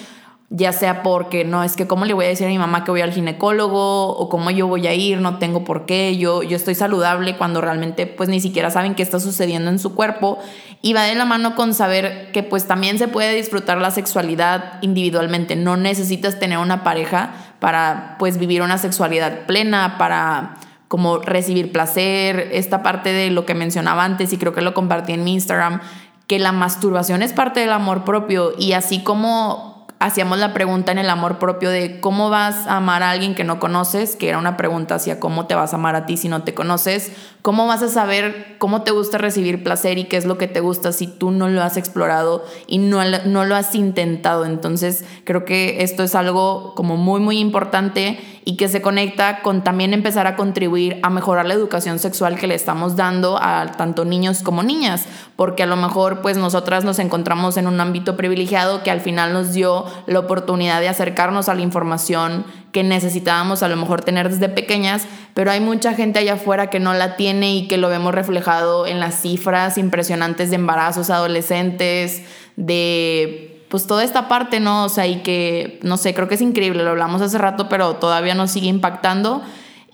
ya 0.53 0.73
sea 0.73 1.01
porque 1.01 1.45
no 1.45 1.63
es 1.63 1.77
que 1.77 1.87
cómo 1.87 2.03
le 2.03 2.13
voy 2.13 2.25
a 2.25 2.27
decir 2.27 2.45
a 2.45 2.49
mi 2.49 2.57
mamá 2.57 2.83
que 2.83 2.91
voy 2.91 2.99
al 2.99 3.13
ginecólogo 3.13 4.09
o 4.09 4.27
cómo 4.27 4.51
yo 4.51 4.67
voy 4.67 4.85
a 4.85 4.93
ir, 4.93 5.19
no 5.19 5.37
tengo 5.37 5.63
por 5.63 5.85
qué, 5.85 6.17
yo, 6.17 6.43
yo 6.43 6.57
estoy 6.57 6.75
saludable 6.75 7.37
cuando 7.37 7.61
realmente 7.61 8.05
pues 8.05 8.27
ni 8.27 8.41
siquiera 8.41 8.69
saben 8.69 8.93
qué 8.93 9.01
está 9.01 9.21
sucediendo 9.21 9.71
en 9.71 9.79
su 9.79 9.95
cuerpo. 9.95 10.39
Y 10.81 10.91
va 10.91 11.03
de 11.03 11.15
la 11.15 11.23
mano 11.23 11.55
con 11.55 11.73
saber 11.73 12.33
que 12.33 12.43
pues 12.43 12.67
también 12.67 12.97
se 12.97 13.07
puede 13.07 13.33
disfrutar 13.33 13.77
la 13.77 13.91
sexualidad 13.91 14.73
individualmente, 14.81 15.55
no 15.55 15.77
necesitas 15.77 16.37
tener 16.37 16.57
una 16.57 16.83
pareja 16.83 17.33
para 17.59 18.17
pues 18.19 18.37
vivir 18.37 18.61
una 18.61 18.77
sexualidad 18.77 19.45
plena, 19.45 19.97
para 19.97 20.55
como 20.89 21.19
recibir 21.19 21.71
placer, 21.71 22.49
esta 22.51 22.83
parte 22.83 23.13
de 23.13 23.31
lo 23.31 23.45
que 23.45 23.53
mencionaba 23.53 24.03
antes 24.03 24.33
y 24.33 24.37
creo 24.37 24.53
que 24.53 24.59
lo 24.59 24.73
compartí 24.73 25.13
en 25.13 25.23
mi 25.23 25.31
Instagram, 25.31 25.79
que 26.27 26.39
la 26.39 26.51
masturbación 26.51 27.21
es 27.21 27.31
parte 27.31 27.61
del 27.61 27.71
amor 27.71 28.03
propio. 28.03 28.51
Y 28.57 28.73
así 28.73 29.01
como 29.01 29.70
hacíamos 30.01 30.39
la 30.39 30.51
pregunta 30.51 30.91
en 30.91 30.97
el 30.97 31.11
amor 31.11 31.37
propio 31.37 31.69
de 31.69 31.99
cómo 31.99 32.31
vas 32.31 32.65
a 32.65 32.77
amar 32.77 33.03
a 33.03 33.11
alguien 33.11 33.35
que 33.35 33.43
no 33.43 33.59
conoces, 33.59 34.15
que 34.15 34.29
era 34.29 34.39
una 34.39 34.57
pregunta 34.57 34.95
hacia 34.95 35.19
cómo 35.19 35.45
te 35.45 35.53
vas 35.53 35.73
a 35.73 35.75
amar 35.75 35.95
a 35.95 36.07
ti 36.07 36.17
si 36.17 36.27
no 36.27 36.41
te 36.41 36.55
conoces, 36.55 37.11
cómo 37.43 37.67
vas 37.67 37.83
a 37.83 37.87
saber 37.87 38.55
cómo 38.57 38.81
te 38.81 38.89
gusta 38.89 39.19
recibir 39.19 39.63
placer 39.63 39.99
y 39.99 40.05
qué 40.05 40.17
es 40.17 40.25
lo 40.25 40.39
que 40.39 40.47
te 40.47 40.59
gusta 40.59 40.91
si 40.91 41.05
tú 41.05 41.29
no 41.29 41.49
lo 41.49 41.61
has 41.61 41.77
explorado 41.77 42.43
y 42.65 42.79
no, 42.79 42.99
no 43.25 43.45
lo 43.45 43.55
has 43.55 43.75
intentado. 43.75 44.45
Entonces 44.45 45.05
creo 45.23 45.45
que 45.45 45.83
esto 45.83 46.01
es 46.01 46.15
algo 46.15 46.73
como 46.73 46.97
muy, 46.97 47.21
muy 47.21 47.37
importante 47.37 48.19
y 48.43 48.57
que 48.57 48.67
se 48.67 48.81
conecta 48.81 49.41
con 49.41 49.63
también 49.63 49.93
empezar 49.93 50.27
a 50.27 50.35
contribuir 50.35 50.99
a 51.03 51.09
mejorar 51.09 51.45
la 51.45 51.53
educación 51.53 51.99
sexual 51.99 52.37
que 52.37 52.47
le 52.47 52.55
estamos 52.55 52.95
dando 52.95 53.37
a 53.41 53.71
tanto 53.77 54.05
niños 54.05 54.41
como 54.41 54.63
niñas, 54.63 55.05
porque 55.35 55.63
a 55.63 55.67
lo 55.67 55.75
mejor 55.75 56.21
pues 56.21 56.37
nosotras 56.37 56.83
nos 56.83 56.99
encontramos 56.99 57.57
en 57.57 57.67
un 57.67 57.79
ámbito 57.79 58.17
privilegiado 58.17 58.83
que 58.83 58.91
al 58.91 59.01
final 59.01 59.33
nos 59.33 59.53
dio 59.53 59.85
la 60.07 60.19
oportunidad 60.19 60.81
de 60.81 60.89
acercarnos 60.89 61.49
a 61.49 61.53
la 61.55 61.61
información 61.61 62.45
que 62.71 62.83
necesitábamos 62.83 63.63
a 63.63 63.67
lo 63.67 63.75
mejor 63.75 64.01
tener 64.01 64.29
desde 64.29 64.49
pequeñas, 64.49 65.05
pero 65.33 65.51
hay 65.51 65.59
mucha 65.59 65.93
gente 65.93 66.19
allá 66.19 66.33
afuera 66.33 66.67
que 66.69 66.79
no 66.79 66.93
la 66.93 67.17
tiene 67.17 67.55
y 67.55 67.67
que 67.67 67.77
lo 67.77 67.89
vemos 67.89 68.15
reflejado 68.15 68.87
en 68.87 68.99
las 68.99 69.21
cifras 69.21 69.77
impresionantes 69.77 70.49
de 70.49 70.55
embarazos 70.55 71.09
adolescentes, 71.09 72.23
de 72.55 73.50
pues 73.71 73.87
toda 73.87 74.03
esta 74.03 74.27
parte, 74.27 74.59
¿no? 74.59 74.83
O 74.83 74.89
sea, 74.89 75.07
y 75.07 75.23
que, 75.23 75.79
no 75.81 75.97
sé, 75.97 76.13
creo 76.13 76.27
que 76.27 76.35
es 76.35 76.41
increíble, 76.41 76.83
lo 76.83 76.91
hablamos 76.91 77.21
hace 77.21 77.37
rato, 77.37 77.69
pero 77.69 77.95
todavía 77.95 78.35
nos 78.35 78.51
sigue 78.51 78.67
impactando. 78.67 79.41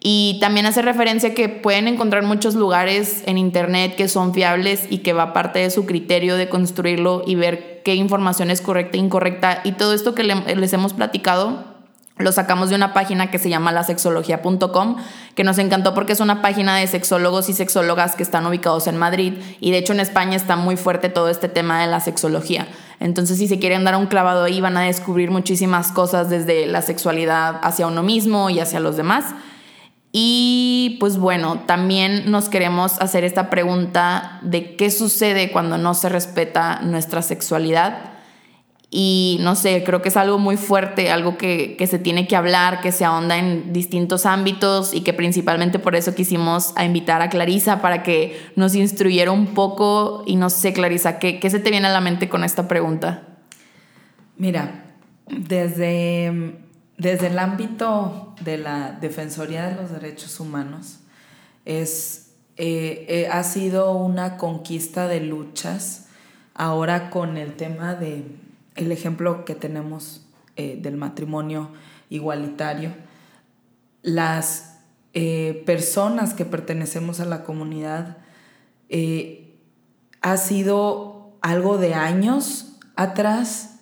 Y 0.02 0.38
también 0.42 0.66
hace 0.66 0.82
referencia 0.82 1.34
que 1.34 1.48
pueden 1.48 1.88
encontrar 1.88 2.24
muchos 2.24 2.56
lugares 2.56 3.24
en 3.26 3.38
Internet 3.38 3.96
que 3.96 4.08
son 4.08 4.34
fiables 4.34 4.88
y 4.90 5.00
que 5.00 5.14
va 5.14 5.34
parte 5.34 5.60
de 5.60 5.70
su 5.70 5.86
criterio 5.86 6.38
de 6.38 6.50
construirlo 6.50 7.24
y 7.26 7.36
ver 7.36 7.82
qué 7.84 7.96
información 7.96 8.50
es 8.50 8.62
correcta 8.62 8.98
e 8.98 9.02
incorrecta. 9.02 9.62
Y 9.64 9.74
todo 9.74 9.94
esto 9.94 10.16
que 10.16 10.24
les 10.24 10.74
hemos 10.74 10.94
platicado 10.94 11.77
lo 12.18 12.32
sacamos 12.32 12.70
de 12.70 12.76
una 12.76 12.94
página 12.94 13.30
que 13.30 13.38
se 13.38 13.50
llama 13.50 13.72
lasexología.com, 13.72 14.98
que 15.36 15.44
nos 15.44 15.58
encantó 15.60 15.94
porque 15.94 16.14
es 16.14 16.20
una 16.20 16.42
página 16.42 16.76
de 16.76 16.88
sexólogos 16.88 17.50
y 17.50 17.54
sexólogas 17.54 18.16
que 18.16 18.24
están 18.24 18.46
ubicados 18.46 18.88
en 18.88 18.98
Madrid 18.98 19.34
y 19.60 19.72
de 19.72 19.78
hecho 19.78 19.94
en 19.94 20.00
España 20.00 20.36
está 20.36 20.56
muy 20.56 20.78
fuerte 20.78 21.10
todo 21.10 21.30
este 21.30 21.48
tema 21.48 21.82
de 21.82 21.88
la 21.88 22.00
sexología. 22.00 22.68
Entonces 23.00 23.38
si 23.38 23.48
se 23.48 23.60
quieren 23.60 23.84
dar 23.84 23.96
un 23.96 24.08
clavado 24.08 24.44
ahí 24.44 24.62
van 24.62 24.78
a 24.78 24.82
descubrir 24.82 25.30
muchísimas 25.30 25.92
cosas 25.92 26.30
desde 26.30 26.66
la 26.66 26.82
sexualidad 26.82 27.60
hacia 27.62 27.88
uno 27.88 28.02
mismo 28.02 28.50
y 28.50 28.60
hacia 28.60 28.80
los 28.80 28.98
demás. 28.98 29.26
Y 30.12 30.98
pues 31.00 31.18
bueno, 31.18 31.62
también 31.68 32.32
nos 32.32 32.50
queremos 32.50 33.00
hacer 33.00 33.24
esta 33.24 33.52
pregunta 33.52 34.40
de 34.42 34.76
qué 34.76 34.90
sucede 34.90 35.52
cuando 35.52 35.78
no 35.78 35.94
se 35.94 36.10
respeta 36.10 36.80
nuestra 36.82 37.22
sexualidad 37.22 38.17
y 38.90 39.38
no 39.42 39.56
sé, 39.56 39.84
creo 39.84 40.02
que 40.02 40.08
es 40.08 40.16
algo 40.16 40.38
muy 40.38 40.56
fuerte, 40.56 41.12
algo 41.12 41.38
que, 41.38 41.76
se 41.90 42.00
tiene 42.00 42.26
que 42.26 42.38
hablar, 42.38 42.80
que 42.80 42.94
se 42.94 43.04
ahonda 43.04 43.38
en 43.38 43.74
distintos 43.74 44.26
ámbitos 44.26 44.94
y 44.94 45.02
que 45.02 45.14
principalmente 45.14 45.78
por 45.78 45.96
eso 45.96 46.16
quisimos 46.16 46.74
invitar 46.82 47.22
a 47.22 47.30
Clarisa 47.30 47.82
para 47.82 48.02
que 48.02 48.40
nos 48.56 48.76
instruyera 48.76 49.32
un 49.32 49.48
poco. 49.48 50.24
Y 50.26 50.38
no 50.38 50.50
sé, 50.50 50.72
Clarisa, 50.72 51.20
¿qué, 51.20 51.40
qué 51.40 51.50
se 51.50 51.60
te 51.60 51.70
viene 51.70 51.88
a 51.88 51.92
la 51.92 52.00
mente 52.00 52.30
con 52.30 52.46
esta 52.46 52.70
pregunta? 52.70 53.24
Mira, 54.38 54.86
desde, 55.28 56.56
desde 56.98 57.28
el 57.28 57.40
ámbito 57.40 58.36
de 58.40 58.58
la 58.58 58.92
Defensoría 58.92 59.68
de 59.68 59.76
los 59.76 59.92
Derechos 59.92 60.40
Humanos, 60.40 61.00
es, 61.66 62.32
eh, 62.56 63.06
eh, 63.10 63.28
ha 63.30 63.44
sido 63.44 63.92
una 63.92 64.38
conquista 64.38 65.10
de 65.10 65.20
luchas 65.20 66.08
ahora 66.54 67.10
con 67.10 67.36
el 67.36 67.56
tema 67.56 67.94
de 67.94 68.47
el 68.78 68.92
ejemplo 68.92 69.44
que 69.44 69.56
tenemos 69.56 70.26
eh, 70.56 70.80
del 70.82 70.98
matrimonio 70.98 71.72
igualitario, 72.10 72.94
las 74.02 74.80
eh, 75.14 75.64
personas 75.66 76.34
que 76.34 76.46
pertenecemos 76.46 77.20
a 77.20 77.26
la 77.26 77.44
comunidad 77.44 78.18
eh, 78.90 79.56
ha 80.22 80.38
sido 80.38 81.34
algo 81.42 81.78
de 81.78 81.94
años 81.94 82.78
atrás, 82.96 83.82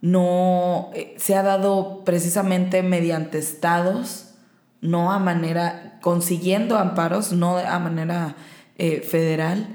no 0.00 0.90
se 1.16 1.34
ha 1.34 1.42
dado 1.42 2.04
precisamente 2.04 2.82
mediante 2.82 3.38
estados, 3.38 4.34
no 4.80 5.12
a 5.12 5.18
manera, 5.18 5.98
consiguiendo 6.02 6.78
amparos, 6.78 7.32
no 7.32 7.58
a 7.58 7.78
manera 7.78 8.36
federal. 8.76 9.66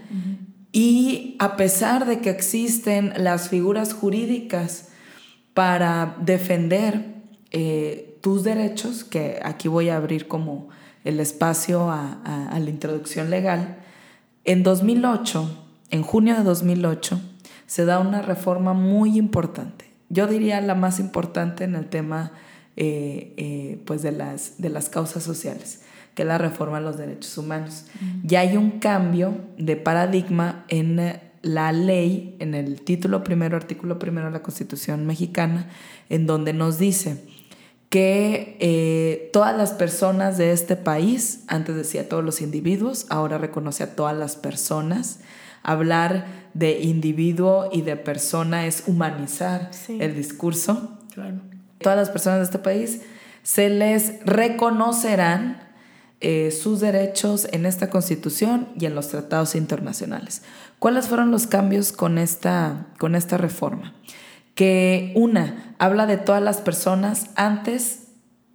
Y 0.72 1.36
a 1.40 1.58
pesar 1.58 2.06
de 2.06 2.20
que 2.20 2.30
existen 2.30 3.14
las 3.18 3.50
figuras 3.50 3.94
jurídicas 3.94 4.90
para 5.54 6.16
defender 6.22 7.16
eh, 7.52 8.18
tus 8.22 8.44
derechos, 8.44 9.04
que 9.04 9.40
aquí 9.44 9.68
voy 9.68 9.90
a 9.90 9.98
abrir 9.98 10.28
como 10.28 10.70
el 11.04 11.20
espacio 11.20 11.90
a, 11.90 12.50
la 12.58 12.70
introducción 12.70 13.30
legal, 13.30 13.80
en 14.46 14.64
2008, 14.64 15.68
en 15.90 16.04
junio 16.04 16.36
de 16.36 16.44
2008, 16.44 17.20
se 17.66 17.86
da 17.86 18.00
una 18.00 18.22
reforma 18.22 18.74
muy 18.74 19.18
importante. 19.18 19.92
Yo 20.10 20.28
diría 20.28 20.62
la 20.62 20.76
más 20.76 21.00
importante 21.00 21.64
en 21.64 21.76
el 21.76 21.90
tema 21.90 22.32
eh, 22.78 23.34
eh, 23.38 23.82
pues 23.86 24.02
de, 24.02 24.12
las, 24.12 24.62
de 24.62 24.70
las 24.70 24.90
causas 24.90 25.24
sociales 25.24 25.81
que 26.16 26.24
es 26.24 26.28
la 26.28 26.38
reforma 26.38 26.80
de 26.80 26.86
los 26.86 26.98
derechos 26.98 27.38
humanos. 27.38 27.86
Ya 28.24 28.42
hay 28.42 28.58
un 28.58 28.80
cambio 28.80 29.36
de 29.58 29.76
paradigma 29.76 30.66
en 30.68 31.00
eh, 31.00 31.22
la 31.42 31.72
ley, 31.72 32.36
en 32.40 32.54
el 32.54 32.82
título 32.82 33.24
primero, 33.24 33.58
artículo 33.58 33.98
primero 33.98 34.28
de 34.28 34.34
la 34.34 34.44
Constitución 34.44 35.06
mexicana, 35.06 35.70
en 36.10 36.28
donde 36.28 36.54
nos 36.54 36.78
dice 36.78 37.24
que 37.90 38.56
eh, 38.62 39.30
todas 39.34 39.56
las 39.58 39.74
personas 39.74 40.38
de 40.38 40.54
este 40.54 40.78
país, 40.78 41.44
antes 41.48 41.76
decía 41.76 42.08
todos 42.08 42.24
los 42.24 42.42
individuos, 42.42 43.06
ahora 43.10 43.38
reconoce 43.38 43.84
a 43.84 43.96
todas 43.96 44.16
las 44.16 44.38
personas. 44.38 45.20
Hablar 45.62 46.26
de 46.54 46.80
individuo 46.80 47.70
y 47.72 47.82
de 47.82 47.98
persona 47.98 48.66
es 48.66 48.84
humanizar 48.88 49.72
el 49.90 50.16
discurso. 50.16 50.98
Todas 51.80 51.98
las 51.98 52.10
personas 52.10 52.40
de 52.40 52.46
este 52.46 52.60
país 52.60 53.02
se 53.44 53.70
les 53.70 54.24
reconocerán 54.26 55.71
eh, 56.22 56.52
sus 56.52 56.80
derechos 56.80 57.48
en 57.52 57.66
esta 57.66 57.90
constitución 57.90 58.70
y 58.80 58.86
en 58.86 58.96
los 58.96 59.08
tratados 59.08 59.56
internacionales. 59.56 60.44
¿Cuáles 60.80 61.08
fueron 61.08 61.32
los 61.32 61.48
cambios 61.48 61.92
con 61.92 62.18
esta, 62.18 62.88
con 63.00 63.16
esta 63.16 63.38
reforma? 63.38 63.96
Que 64.56 65.12
una, 65.16 65.76
habla 65.80 66.06
de 66.06 66.18
todas 66.18 66.42
las 66.42 66.58
personas. 66.62 67.32
Antes 67.36 68.04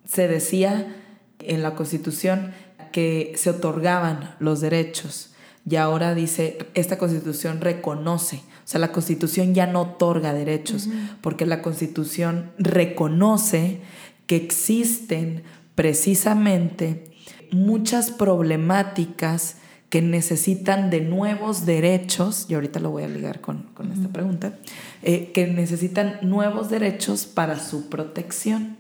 se 0.05 0.29
decía 0.29 0.95
en 1.41 1.63
la 1.63 1.75
constitución 1.75 2.53
que 2.93 3.33
se 3.37 3.51
otorgaban 3.51 4.37
los 4.39 4.61
derechos 4.61 5.35
y 5.69 5.75
ahora 5.75 6.15
dice, 6.15 6.59
esta 6.75 6.97
constitución 6.97 7.61
reconoce, 7.61 8.37
o 8.37 8.67
sea, 8.69 8.79
la 8.79 8.93
constitución 8.93 9.53
ya 9.53 9.67
no 9.67 9.83
otorga 9.83 10.33
derechos, 10.33 10.89
porque 11.21 11.45
la 11.45 11.61
constitución 11.61 12.53
reconoce 12.59 13.81
que 14.27 14.37
existen 14.37 15.43
precisamente 15.75 17.16
muchas 17.53 18.11
problemáticas 18.11 19.57
que 19.91 20.03
necesitan 20.03 20.91
de 20.91 21.01
nuevos 21.01 21.65
derechos, 21.65 22.47
y 22.49 22.55
ahorita 22.55 22.81
lo 22.81 22.91
voy 22.91 23.05
a 23.05 23.09
ligar 23.09 23.41
con, 23.41 23.69
esta 23.93 24.09
pregunta, 24.09 24.59
eh, 25.03 25.31
que 25.33 25.47
necesitan 25.47 26.19
nuevos 26.23 26.71
derechos 26.71 27.27
para 27.27 27.59
su 27.61 27.89
protección. 27.89 28.77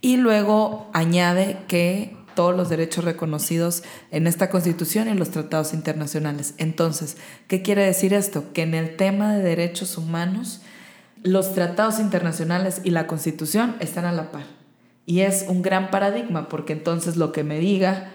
Y 0.00 0.16
luego 0.16 0.88
añade 0.92 1.58
que 1.66 2.16
todos 2.34 2.56
los 2.56 2.68
derechos 2.68 3.04
reconocidos 3.04 3.82
en 4.10 4.26
esta 4.26 4.50
Constitución 4.50 5.08
y 5.08 5.12
en 5.12 5.18
los 5.18 5.30
tratados 5.30 5.72
internacionales. 5.72 6.54
Entonces, 6.58 7.16
¿qué 7.48 7.62
quiere 7.62 7.84
decir 7.84 8.12
esto? 8.12 8.52
Que 8.52 8.62
en 8.62 8.74
el 8.74 8.96
tema 8.96 9.34
de 9.34 9.42
derechos 9.42 9.96
humanos, 9.96 10.60
los 11.22 11.54
tratados 11.54 12.00
internacionales 12.00 12.80
y 12.84 12.90
la 12.90 13.06
Constitución 13.06 13.76
están 13.80 14.04
a 14.04 14.12
la 14.12 14.30
par. 14.30 14.63
Y 15.06 15.20
es 15.20 15.46
un 15.48 15.62
gran 15.62 15.90
paradigma 15.90 16.48
porque 16.48 16.72
entonces 16.72 17.16
lo 17.16 17.32
que 17.32 17.44
me 17.44 17.58
diga 17.58 18.10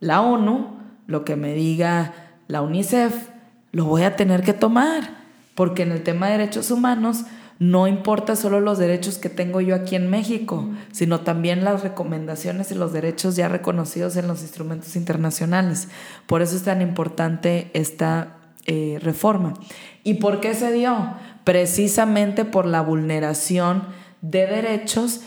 la 0.00 0.20
ONU, 0.20 0.78
lo 1.06 1.24
que 1.24 1.36
me 1.36 1.54
diga 1.54 2.12
la 2.48 2.62
UNICEF, 2.62 3.28
lo 3.72 3.84
voy 3.84 4.02
a 4.02 4.16
tener 4.16 4.42
que 4.42 4.52
tomar. 4.52 5.24
Porque 5.54 5.82
en 5.82 5.92
el 5.92 6.02
tema 6.02 6.26
de 6.26 6.38
derechos 6.38 6.70
humanos 6.70 7.24
no 7.58 7.86
importa 7.86 8.34
solo 8.34 8.60
los 8.60 8.78
derechos 8.78 9.18
que 9.18 9.28
tengo 9.28 9.60
yo 9.60 9.76
aquí 9.76 9.94
en 9.94 10.10
México, 10.10 10.68
sino 10.90 11.20
también 11.20 11.64
las 11.64 11.82
recomendaciones 11.82 12.72
y 12.72 12.74
los 12.74 12.92
derechos 12.92 13.36
ya 13.36 13.48
reconocidos 13.48 14.16
en 14.16 14.26
los 14.26 14.42
instrumentos 14.42 14.96
internacionales. 14.96 15.88
Por 16.26 16.42
eso 16.42 16.56
es 16.56 16.64
tan 16.64 16.82
importante 16.82 17.70
esta 17.72 18.36
eh, 18.66 18.98
reforma. 19.00 19.54
¿Y 20.02 20.14
por 20.14 20.40
qué 20.40 20.54
se 20.54 20.72
dio? 20.72 21.14
Precisamente 21.44 22.44
por 22.44 22.66
la 22.66 22.80
vulneración 22.80 23.84
de 24.20 24.46
derechos 24.46 25.20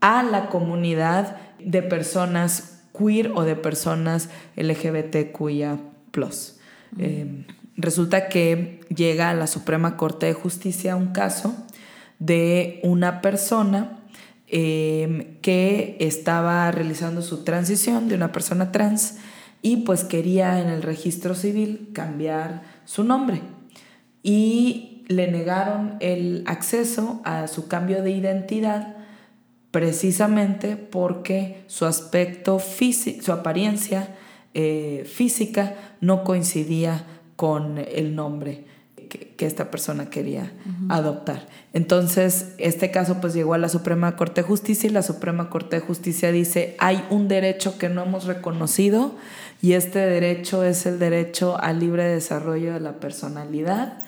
a 0.00 0.22
la 0.22 0.48
comunidad 0.48 1.36
de 1.58 1.82
personas 1.82 2.82
queer 2.96 3.32
o 3.34 3.42
de 3.42 3.56
personas 3.56 4.28
LGBTQIA. 4.56 5.78
Eh, 6.98 7.46
resulta 7.76 8.28
que 8.28 8.80
llega 8.94 9.30
a 9.30 9.34
la 9.34 9.46
Suprema 9.46 9.96
Corte 9.96 10.26
de 10.26 10.32
Justicia 10.32 10.96
un 10.96 11.12
caso 11.12 11.54
de 12.18 12.80
una 12.82 13.20
persona 13.20 14.00
em, 14.48 15.36
que 15.42 15.96
estaba 16.00 16.70
realizando 16.70 17.22
su 17.22 17.44
transición 17.44 18.08
de 18.08 18.14
una 18.14 18.32
persona 18.32 18.72
trans 18.72 19.18
y 19.62 19.78
pues 19.78 20.04
quería 20.04 20.60
en 20.60 20.68
el 20.68 20.82
registro 20.82 21.34
civil 21.34 21.90
cambiar 21.92 22.62
su 22.84 23.04
nombre 23.04 23.42
y 24.22 25.04
le 25.08 25.30
negaron 25.30 25.96
el 26.00 26.44
acceso 26.46 27.20
a 27.24 27.46
su 27.46 27.68
cambio 27.68 28.02
de 28.02 28.10
identidad 28.10 28.96
precisamente 29.70 30.76
porque 30.76 31.62
su 31.66 31.84
aspecto 31.84 32.58
físico, 32.58 33.22
su 33.22 33.32
apariencia 33.32 34.16
eh, 34.54 35.04
física 35.10 35.74
no 36.00 36.24
coincidía 36.24 37.04
con 37.36 37.78
el 37.78 38.14
nombre 38.16 38.64
que, 39.08 39.46
esta 39.46 39.70
persona 39.70 40.10
quería 40.10 40.52
adoptar. 40.88 41.46
Entonces, 41.72 42.54
este 42.58 42.90
caso 42.90 43.20
pues 43.20 43.34
llegó 43.34 43.54
a 43.54 43.58
la 43.58 43.68
Suprema 43.68 44.16
Corte 44.16 44.42
de 44.42 44.46
Justicia 44.46 44.90
y 44.90 44.92
la 44.92 45.02
Suprema 45.02 45.48
Corte 45.48 45.76
de 45.76 45.80
Justicia 45.80 46.32
dice, 46.32 46.76
hay 46.78 47.04
un 47.08 47.28
derecho 47.28 47.78
que 47.78 47.88
no 47.88 48.02
hemos 48.02 48.24
reconocido 48.24 49.14
y 49.62 49.72
este 49.72 50.00
derecho 50.00 50.64
es 50.64 50.86
el 50.86 50.98
derecho 50.98 51.56
al 51.60 51.80
libre 51.80 52.04
desarrollo 52.04 52.74
de 52.74 52.80
la 52.80 52.94
personalidad. 52.94 53.98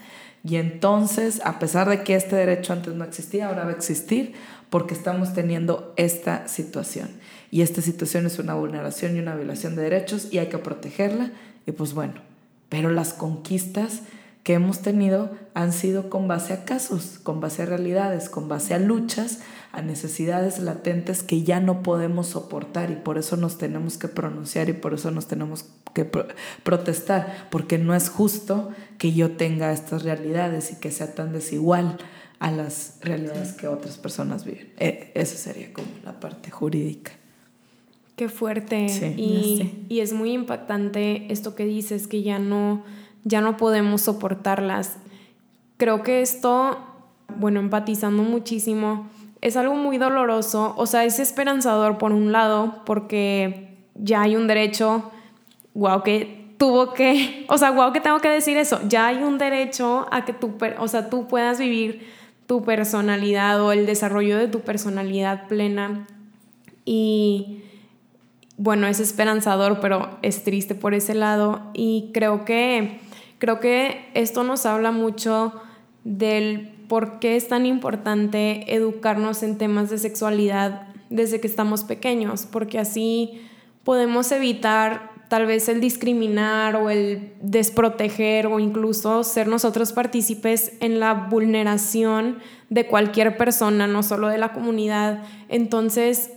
Y 0.42 0.56
entonces, 0.56 1.40
a 1.44 1.58
pesar 1.58 1.88
de 1.88 2.02
que 2.02 2.14
este 2.14 2.34
derecho 2.34 2.72
antes 2.72 2.94
no 2.94 3.04
existía, 3.04 3.48
ahora 3.48 3.64
va 3.64 3.70
a 3.70 3.74
existir 3.74 4.34
porque 4.70 4.94
estamos 4.94 5.34
teniendo 5.34 5.92
esta 5.96 6.48
situación. 6.48 7.10
Y 7.50 7.62
esta 7.62 7.82
situación 7.82 8.26
es 8.26 8.38
una 8.38 8.54
vulneración 8.54 9.16
y 9.16 9.20
una 9.20 9.34
violación 9.34 9.76
de 9.76 9.82
derechos 9.82 10.28
y 10.30 10.38
hay 10.38 10.46
que 10.46 10.58
protegerla. 10.58 11.32
Y 11.66 11.72
pues 11.72 11.92
bueno, 11.92 12.14
pero 12.68 12.90
las 12.90 13.12
conquistas 13.12 14.02
que 14.44 14.54
hemos 14.54 14.80
tenido 14.80 15.30
han 15.52 15.72
sido 15.72 16.08
con 16.08 16.26
base 16.26 16.54
a 16.54 16.64
casos, 16.64 17.18
con 17.22 17.40
base 17.40 17.62
a 17.62 17.66
realidades, 17.66 18.30
con 18.30 18.48
base 18.48 18.72
a 18.72 18.78
luchas, 18.78 19.40
a 19.72 19.82
necesidades 19.82 20.58
latentes 20.60 21.22
que 21.22 21.42
ya 21.42 21.60
no 21.60 21.82
podemos 21.82 22.28
soportar 22.28 22.90
y 22.90 22.96
por 22.96 23.18
eso 23.18 23.36
nos 23.36 23.58
tenemos 23.58 23.98
que 23.98 24.08
pronunciar 24.08 24.68
y 24.68 24.72
por 24.72 24.94
eso 24.94 25.10
nos 25.10 25.26
tenemos 25.26 25.66
que 25.92 26.10
protestar, 26.62 27.48
porque 27.50 27.76
no 27.76 27.94
es 27.94 28.08
justo 28.08 28.70
que 28.96 29.12
yo 29.12 29.32
tenga 29.32 29.72
estas 29.72 30.04
realidades 30.04 30.72
y 30.72 30.76
que 30.76 30.90
sea 30.90 31.14
tan 31.14 31.32
desigual 31.32 31.98
a 32.40 32.50
las 32.50 32.98
realidades 33.02 33.52
que 33.52 33.68
otras 33.68 33.96
personas 33.96 34.44
viven. 34.44 34.72
E, 34.78 35.12
esa 35.14 35.36
sería 35.36 35.72
como 35.72 35.88
la 36.04 36.18
parte 36.18 36.50
jurídica. 36.50 37.12
Qué 38.16 38.28
fuerte. 38.28 38.86
y, 39.16 39.86
y 39.88 40.00
es 40.00 40.12
muy 40.12 40.32
impactante 40.32 41.32
esto 41.32 41.54
que 41.54 41.64
dices, 41.64 42.08
que 42.08 42.22
ya 42.22 42.38
no 42.38 42.82
ya 43.24 43.40
no 43.40 43.56
podemos 43.56 44.02
soportarlas. 44.02 44.98
Creo 45.76 46.02
que 46.02 46.20
esto, 46.20 46.78
bueno, 47.36 47.60
empatizando 47.60 48.22
muchísimo, 48.22 49.08
es 49.40 49.56
algo 49.56 49.74
muy 49.74 49.98
doloroso, 49.98 50.74
o 50.76 50.86
sea, 50.86 51.04
es 51.04 51.18
esperanzador 51.18 51.98
por 51.98 52.12
un 52.12 52.32
lado, 52.32 52.82
porque 52.84 53.78
ya 53.94 54.22
hay 54.22 54.36
un 54.36 54.46
derecho, 54.46 55.10
wow, 55.74 56.02
que 56.02 56.54
tuvo 56.58 56.92
que, 56.92 57.46
o 57.48 57.56
sea, 57.56 57.70
wow, 57.70 57.92
que 57.92 58.00
tengo 58.00 58.20
que 58.20 58.28
decir 58.28 58.58
eso, 58.58 58.80
ya 58.86 59.06
hay 59.06 59.22
un 59.22 59.38
derecho 59.38 60.06
a 60.10 60.24
que 60.26 60.34
tú, 60.34 60.52
o 60.78 60.88
sea, 60.88 61.08
tú 61.08 61.26
puedas 61.26 61.58
vivir 61.58 62.06
tu 62.50 62.64
personalidad 62.64 63.62
o 63.62 63.70
el 63.70 63.86
desarrollo 63.86 64.36
de 64.36 64.48
tu 64.48 64.62
personalidad 64.62 65.46
plena. 65.46 66.08
Y 66.84 67.62
bueno, 68.56 68.88
es 68.88 68.98
esperanzador, 68.98 69.78
pero 69.78 70.18
es 70.22 70.42
triste 70.42 70.74
por 70.74 70.92
ese 70.92 71.14
lado. 71.14 71.70
Y 71.74 72.10
creo 72.12 72.44
que 72.44 72.98
Creo 73.40 73.58
que 73.58 74.04
esto 74.12 74.44
nos 74.44 74.66
habla 74.66 74.92
mucho 74.92 75.54
del 76.04 76.74
por 76.88 77.20
qué 77.20 77.36
es 77.36 77.48
tan 77.48 77.64
importante 77.64 78.74
educarnos 78.74 79.42
en 79.42 79.56
temas 79.56 79.88
de 79.88 79.96
sexualidad 79.96 80.88
desde 81.08 81.40
que 81.40 81.46
estamos 81.46 81.84
pequeños, 81.84 82.44
porque 82.44 82.78
así 82.78 83.40
podemos 83.82 84.30
evitar 84.30 85.09
tal 85.30 85.46
vez 85.46 85.68
el 85.68 85.80
discriminar 85.80 86.74
o 86.74 86.90
el 86.90 87.32
desproteger 87.40 88.48
o 88.48 88.58
incluso 88.58 89.22
ser 89.22 89.46
nosotros 89.46 89.92
partícipes 89.92 90.72
en 90.80 90.98
la 90.98 91.14
vulneración 91.14 92.40
de 92.68 92.88
cualquier 92.88 93.36
persona, 93.36 93.86
no 93.86 94.02
solo 94.02 94.26
de 94.26 94.38
la 94.38 94.52
comunidad. 94.52 95.22
Entonces, 95.48 96.32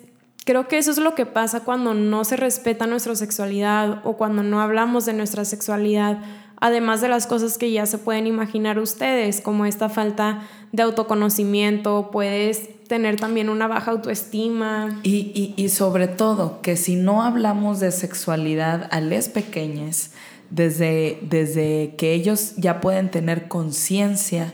creo 0.45 0.67
que 0.67 0.77
eso 0.77 0.91
es 0.91 0.99
lo 0.99 1.15
que 1.15 1.25
pasa 1.25 1.63
cuando 1.63 1.95
no 1.95 2.23
se 2.23 2.37
respeta 2.37 2.85
nuestra 2.85 3.15
sexualidad 3.15 3.99
o 4.03 4.15
cuando 4.15 4.43
no 4.43 4.61
hablamos 4.61 5.07
de 5.07 5.13
nuestra 5.13 5.43
sexualidad 5.43 6.19
además 6.63 7.01
de 7.01 7.09
las 7.09 7.27
cosas 7.27 7.57
que 7.57 7.73
ya 7.73 7.85
se 7.85 7.97
pueden 7.97 8.25
imaginar 8.25 8.79
ustedes, 8.79 9.41
como 9.41 9.65
esta 9.65 9.89
falta 9.89 10.47
de 10.71 10.83
autoconocimiento, 10.83 12.09
puedes 12.09 12.69
tener 12.93 13.15
también 13.15 13.49
una 13.49 13.67
baja 13.67 13.89
autoestima. 13.89 14.99
Y, 15.01 15.67
sobre 15.69 16.07
todo, 16.07 16.61
que 16.61 16.77
si 16.77 16.95
no 16.95 17.23
hablamos 17.23 17.79
de 17.79 17.91
sexualidad 17.91 18.87
a 18.91 19.01
les 19.01 19.29
pequeñas, 19.29 20.11
desde, 20.51 21.17
desde 21.23 21.95
que 21.97 22.13
ellos 22.13 22.53
ya 22.57 22.81
pueden 22.81 23.09
tener 23.09 23.47
conciencia, 23.47 24.53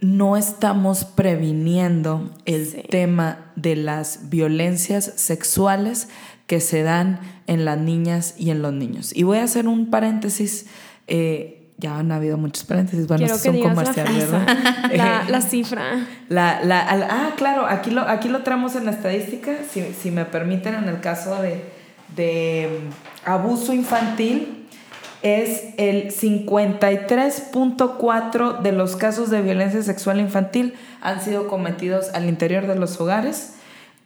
no 0.00 0.36
estamos 0.36 1.04
previniendo 1.04 2.34
el 2.44 2.88
tema 2.90 3.52
de 3.54 3.76
las 3.76 4.28
violencias 4.28 5.12
sexuales 5.14 6.08
que 6.48 6.58
se 6.58 6.82
dan 6.82 7.20
en 7.46 7.64
las 7.64 7.78
niñas 7.78 8.34
y 8.36 8.50
en 8.50 8.62
los 8.62 8.72
niños. 8.72 9.14
Y 9.14 9.22
voy 9.22 9.38
a 9.38 9.44
hacer 9.44 9.68
un 9.68 9.90
paréntesis. 9.90 10.66
Eh, 11.06 11.61
ya 11.82 11.98
han 11.98 12.10
habido 12.12 12.38
muchos 12.38 12.64
paréntesis. 12.64 13.06
Bueno, 13.06 13.24
Quiero 13.24 13.38
son 13.38 13.60
comerciales, 13.60 14.30
¿verdad? 14.30 15.24
La, 15.28 15.42
cifra. 15.42 16.06
La, 16.28 16.60
la, 16.62 17.08
ah, 17.10 17.32
claro, 17.36 17.66
aquí 17.66 17.90
lo, 17.90 18.02
aquí 18.02 18.28
lo 18.28 18.42
traemos 18.42 18.76
en 18.76 18.84
la 18.84 18.92
estadística, 18.92 19.52
si, 19.70 19.82
si 19.92 20.10
me 20.10 20.24
permiten, 20.24 20.74
en 20.74 20.88
el 20.88 21.00
caso 21.00 21.42
de, 21.42 21.64
de 22.16 22.70
mm, 22.70 22.88
abuso 23.28 23.74
infantil, 23.74 24.66
es 25.22 25.74
el 25.76 26.12
53.4 26.12 28.62
de 28.62 28.72
los 28.72 28.96
casos 28.96 29.30
de 29.30 29.42
violencia 29.42 29.82
sexual 29.82 30.20
infantil 30.20 30.74
han 31.00 31.20
sido 31.20 31.48
cometidos 31.48 32.10
al 32.12 32.28
interior 32.28 32.66
de 32.66 32.74
los 32.74 33.00
hogares 33.00 33.52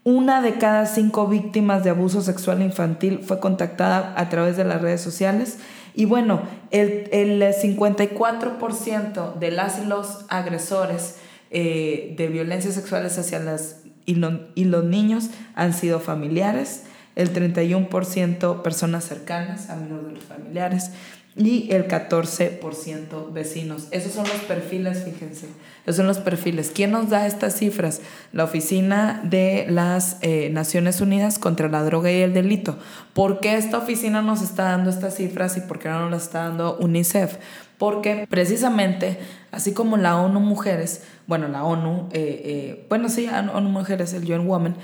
una 0.06 0.40
de 0.40 0.54
cada 0.54 0.86
cinco 0.86 1.26
víctimas 1.26 1.82
de 1.82 1.90
abuso 1.90 2.22
sexual 2.22 2.62
infantil 2.62 3.22
fue 3.24 3.40
contactada 3.40 4.14
a 4.16 4.28
través 4.28 4.56
de 4.56 4.62
las 4.62 4.80
redes 4.80 5.00
sociales. 5.00 5.58
Y 5.96 6.04
bueno, 6.04 6.42
el, 6.70 7.08
el 7.10 7.42
54% 7.42 9.34
de 9.34 9.50
las 9.50 9.82
y 9.82 9.86
los 9.86 10.26
agresores 10.28 11.16
eh, 11.50 12.14
de 12.18 12.28
violencias 12.28 12.74
sexuales 12.74 13.18
hacia 13.18 13.38
las 13.40 13.82
y, 14.04 14.20
y 14.54 14.64
los 14.64 14.84
niños 14.84 15.30
han 15.54 15.72
sido 15.72 15.98
familiares, 15.98 16.84
el 17.16 17.32
31% 17.32 18.62
personas 18.62 19.04
cercanas, 19.04 19.70
amigos 19.70 20.06
de 20.06 20.12
los 20.12 20.24
familiares, 20.24 20.92
y 21.36 21.70
el 21.70 21.86
14% 21.86 23.32
vecinos. 23.32 23.88
Esos 23.90 24.12
son 24.12 24.26
los 24.26 24.40
perfiles, 24.42 25.04
fíjense. 25.04 25.48
Esos 25.84 25.96
son 25.96 26.06
los 26.06 26.18
perfiles. 26.18 26.72
¿Quién 26.74 26.92
nos 26.92 27.10
da 27.10 27.26
estas 27.26 27.58
cifras? 27.58 28.00
La 28.32 28.44
Oficina 28.44 29.20
de 29.22 29.66
las 29.68 30.16
eh, 30.22 30.48
Naciones 30.50 31.02
Unidas 31.02 31.38
contra 31.38 31.68
la 31.68 31.82
Droga 31.82 32.10
y 32.10 32.22
el 32.22 32.32
Delito. 32.32 32.78
¿Por 33.12 33.40
qué 33.40 33.56
esta 33.56 33.76
oficina 33.76 34.22
nos 34.22 34.40
está 34.40 34.64
dando 34.64 34.88
estas 34.88 35.14
cifras 35.16 35.58
y 35.58 35.60
por 35.60 35.78
qué 35.78 35.90
no 35.90 36.00
nos 36.00 36.10
las 36.10 36.22
está 36.22 36.44
dando 36.44 36.78
UNICEF? 36.78 37.36
Porque 37.76 38.26
precisamente, 38.30 39.18
así 39.52 39.74
como 39.74 39.98
la 39.98 40.16
ONU 40.16 40.40
Mujeres, 40.40 41.02
bueno, 41.26 41.48
la 41.48 41.64
ONU, 41.64 42.08
eh, 42.12 42.42
eh, 42.44 42.86
bueno, 42.88 43.10
sí, 43.10 43.28
ONU 43.28 43.68
Mujeres, 43.68 44.14
el 44.14 44.24
UN 44.24 44.46
Woman, 44.46 44.76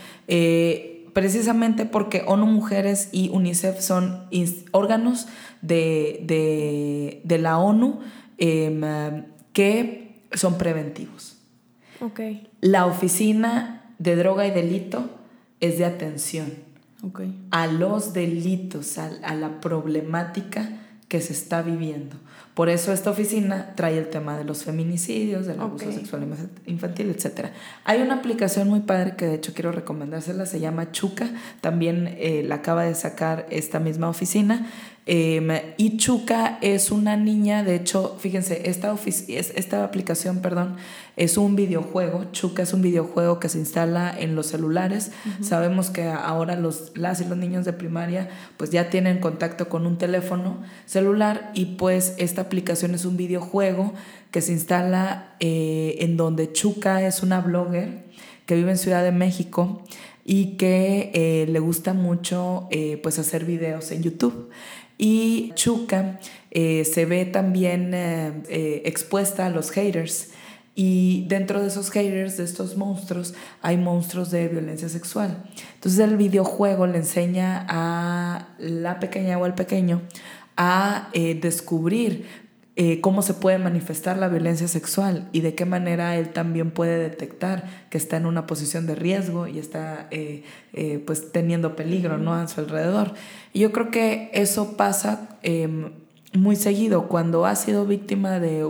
precisamente 1.13 1.85
porque 1.85 2.25
ONU 2.27 2.47
Mujeres 2.47 3.09
y 3.13 3.29
UNICEF 3.31 3.81
son 3.81 4.27
órganos 4.71 5.29
de, 5.61 7.23
la 7.25 7.59
ONU 7.59 8.01
em, 8.39 9.25
que 9.53 10.23
son 10.33 10.59
preventivos. 10.59 11.37
Okay. 12.01 12.49
La 12.61 12.87
oficina 12.87 13.95
de 13.99 14.17
droga 14.17 14.47
y 14.47 14.51
delito 14.51 15.09
es 15.61 15.79
de 15.79 15.85
atención 15.85 16.53
a 17.51 17.67
los 17.67 18.13
delitos, 18.13 18.99
a 18.99 19.35
la 19.35 19.61
problemática 19.61 20.69
que 21.09 21.21
se 21.21 21.33
está 21.33 21.63
viviendo. 21.63 22.17
Por 22.55 22.69
eso 22.69 22.93
esta 22.93 23.11
oficina 23.11 23.73
trae 23.77 23.97
el 23.97 24.09
tema 24.09 24.37
de 24.37 24.45
los 24.45 24.65
feminicidios, 24.65 25.47
del 25.47 25.59
abuso 25.59 25.91
sexual 25.91 26.27
infantil, 26.67 27.11
etc. 27.11 27.47
Hay 27.85 28.03
una 28.03 28.17
aplicación 28.17 28.69
muy 28.69 28.81
padre 28.81 29.17
que 29.17 29.25
de 29.25 29.35
hecho 29.37 29.55
quiero 29.55 29.73
recomendársela, 29.73 30.45
se 30.45 30.61
llama 30.61 30.93
Chuca, 30.93 31.31
también 31.63 32.15
eh, 32.19 32.43
la 32.47 32.57
acaba 32.57 32.85
de 32.85 32.95
sacar 32.95 33.47
esta 33.49 33.81
misma 33.81 34.11
oficina. 34.11 34.67
Em, 35.05 35.49
y 35.79 35.97
Chuca 35.97 36.59
es 36.61 36.93
una 36.93 37.17
niña, 37.17 37.65
de 37.65 37.75
hecho, 37.75 38.17
fíjense, 38.21 38.71
esta, 38.71 38.97
esta 39.29 39.83
aplicación, 39.83 40.41
perdón, 40.41 40.77
es 41.17 41.37
un 41.37 41.57
videojuego. 41.57 42.27
Chuca 42.31 42.63
es 42.63 42.73
un 42.73 42.83
videojuego 42.83 43.41
que 43.41 43.49
se 43.49 43.59
instala 43.59 44.15
en 44.17 44.37
los 44.37 44.47
celulares. 44.47 45.11
Sabemos 45.41 45.91
que 45.91 46.05
ahora 46.05 46.55
los, 46.55 46.93
las 46.95 47.21
y 47.21 47.25
los 47.25 47.37
niños 47.37 47.65
de 47.65 47.73
primaria 47.73 48.29
pues 48.57 48.71
ya 48.71 48.91
tienen 48.91 49.19
contacto 49.19 49.69
con 49.69 49.87
un 49.87 49.99
teléfono 49.99 50.63
celular 50.87 51.51
y 51.55 51.77
pues 51.77 52.15
esta 52.19 52.43
aplicación 52.43 52.95
es 52.95 53.05
un 53.05 53.17
videojuego 53.17 53.93
que 54.31 54.41
se 54.41 54.53
instala 54.53 55.35
eh, 55.41 55.97
en 55.99 56.17
donde 56.17 56.53
Chuca 56.53 57.07
es 57.07 57.23
una 57.23 57.41
blogger 57.41 58.05
que 58.47 58.55
vive 58.55 58.71
en 58.71 58.79
Ciudad 58.79 59.03
de 59.03 59.13
México 59.13 59.83
y 60.25 60.57
que 60.57 61.11
eh, 61.15 61.47
le 61.49 61.59
gusta 61.59 61.95
mucho 61.95 62.69
eh, 62.71 62.99
pues 63.03 63.19
hacer 63.19 63.45
videos 63.45 63.91
en 63.91 64.03
YouTube. 64.03 64.51
Y 65.05 65.51
Chuca 65.57 66.21
eh, 66.53 66.85
se 66.85 67.07
ve 67.07 67.25
también 67.25 67.93
eh, 67.93 68.45
eh, 68.49 68.83
expuesta 68.85 69.47
a 69.47 69.51
los 69.51 69.73
haters. 69.73 70.31
Y 70.77 71.25
dentro 71.27 71.61
de 71.61 71.67
esos 71.67 71.91
haters, 71.91 72.37
de 72.37 72.45
estos 72.45 72.77
monstruos, 72.77 73.35
hay 73.63 73.79
monstruos 73.79 74.31
de 74.31 74.47
violencia 74.47 74.89
sexual. 74.89 75.43
Entonces 75.75 75.99
el 75.99 76.17
videojuego 76.17 76.87
le 76.87 76.99
enseña 76.99 77.67
a 77.69 78.51
la 78.61 79.01
pequeña 79.01 79.39
o 79.39 79.45
al 79.45 79.57
pequeño 79.57 80.03
a 80.57 81.09
descubrir 81.13 82.27
cómo 83.03 83.21
se 83.23 83.35
puede 83.35 83.59
manifestar 83.59 84.17
la 84.17 84.29
violencia 84.29 84.67
sexual 84.67 85.29
y 85.33 85.43
de 85.43 85.55
qué 85.55 85.67
manera 85.67 86.17
él 86.17 86.31
también 86.31 86.71
puede 86.71 86.99
detectar 86.99 87.69
que 87.91 87.99
está 87.99 88.17
en 88.17 88.25
una 88.25 88.47
posición 88.47 88.87
de 88.87 88.95
riesgo 88.95 89.47
y 89.47 89.59
está 89.59 90.09
pues 91.05 91.33
teniendo 91.33 91.77
peligro 91.77 92.17
¿no? 92.17 92.35
a 92.35 92.49
su 92.49 92.61
alrededor. 92.61 93.13
Y 93.53 93.61
yo 93.61 93.73
creo 93.73 93.91
que 93.91 94.31
eso 94.33 94.77
pasa 94.77 95.39
em, 95.43 95.91
muy 96.35 96.57
seguido 96.57 97.09
cuando 97.09 97.45
has 97.47 97.61
sido 97.61 97.87
víctima 97.87 98.41
de, 98.41 98.67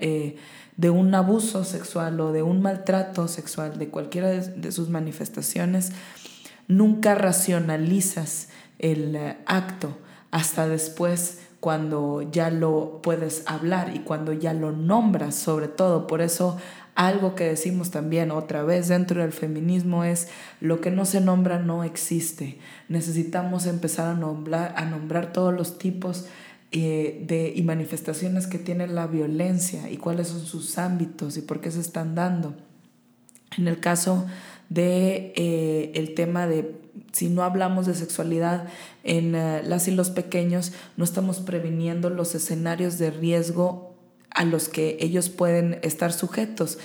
eh, 0.00 0.36
de 0.76 0.90
un 0.90 1.14
abuso 1.14 1.64
sexual 1.64 2.20
o 2.20 2.32
de 2.32 2.42
un 2.42 2.60
maltrato 2.60 3.28
sexual, 3.28 3.78
de 3.78 3.88
cualquiera 3.88 4.30
de, 4.30 4.72
sus 4.72 4.88
manifestaciones, 4.88 5.92
nunca 6.66 7.14
racionalizas 7.14 8.48
el 8.78 9.14
eh, 9.14 9.36
acto 9.46 9.96
hasta 10.30 10.66
después 10.66 11.38
cuando 11.64 12.20
ya 12.20 12.50
lo 12.50 13.00
puedes 13.02 13.42
hablar 13.46 13.96
y 13.96 14.00
cuando 14.00 14.34
ya 14.34 14.52
lo 14.52 14.70
nombras 14.70 15.34
sobre 15.34 15.66
todo. 15.66 16.06
Por 16.06 16.20
eso 16.20 16.58
algo 16.94 17.34
que 17.34 17.44
decimos 17.44 17.90
también 17.90 18.30
otra 18.32 18.64
vez 18.64 18.88
dentro 18.88 19.22
del 19.22 19.32
feminismo 19.32 20.04
es 20.04 20.28
lo 20.60 20.82
que 20.82 20.90
no 20.90 21.06
se 21.06 21.22
nombra 21.22 21.58
no 21.58 21.82
existe. 21.82 22.58
Necesitamos 22.90 23.64
empezar 23.64 24.08
a 24.08 24.14
nombrar, 24.14 24.74
a 24.76 24.84
nombrar 24.84 25.32
todos 25.32 25.54
los 25.54 25.78
tipos 25.78 26.26
eh, 26.70 27.24
de, 27.26 27.54
y 27.56 27.62
manifestaciones 27.62 28.46
que 28.46 28.58
tiene 28.58 28.86
la 28.86 29.06
violencia 29.06 29.90
y 29.90 29.96
cuáles 29.96 30.28
son 30.28 30.44
sus 30.44 30.76
ámbitos 30.76 31.38
y 31.38 31.40
por 31.40 31.62
qué 31.62 31.70
se 31.70 31.80
están 31.80 32.14
dando. 32.14 32.54
En 33.56 33.68
el 33.68 33.80
caso 33.80 34.26
de 34.68 35.32
eh, 35.34 35.92
el 35.94 36.12
tema 36.12 36.46
de 36.46 36.83
si 37.14 37.28
no 37.28 37.44
hablamos 37.44 37.86
de 37.86 37.94
sexualidad 37.94 38.66
en 39.04 39.36
eh, 39.36 39.62
las 39.64 39.86
y 39.86 39.92
los 39.92 40.10
pequeños, 40.10 40.72
no 40.96 41.04
estamos 41.04 41.38
previniendo 41.38 42.10
los 42.10 42.34
escenarios 42.34 42.98
de 42.98 43.12
riesgo 43.12 43.94
a 44.30 44.44
los 44.44 44.68
que 44.68 44.96
ellos 45.00 45.28
pueden 45.28 45.78
estar 45.82 46.12
sujetos. 46.12 46.78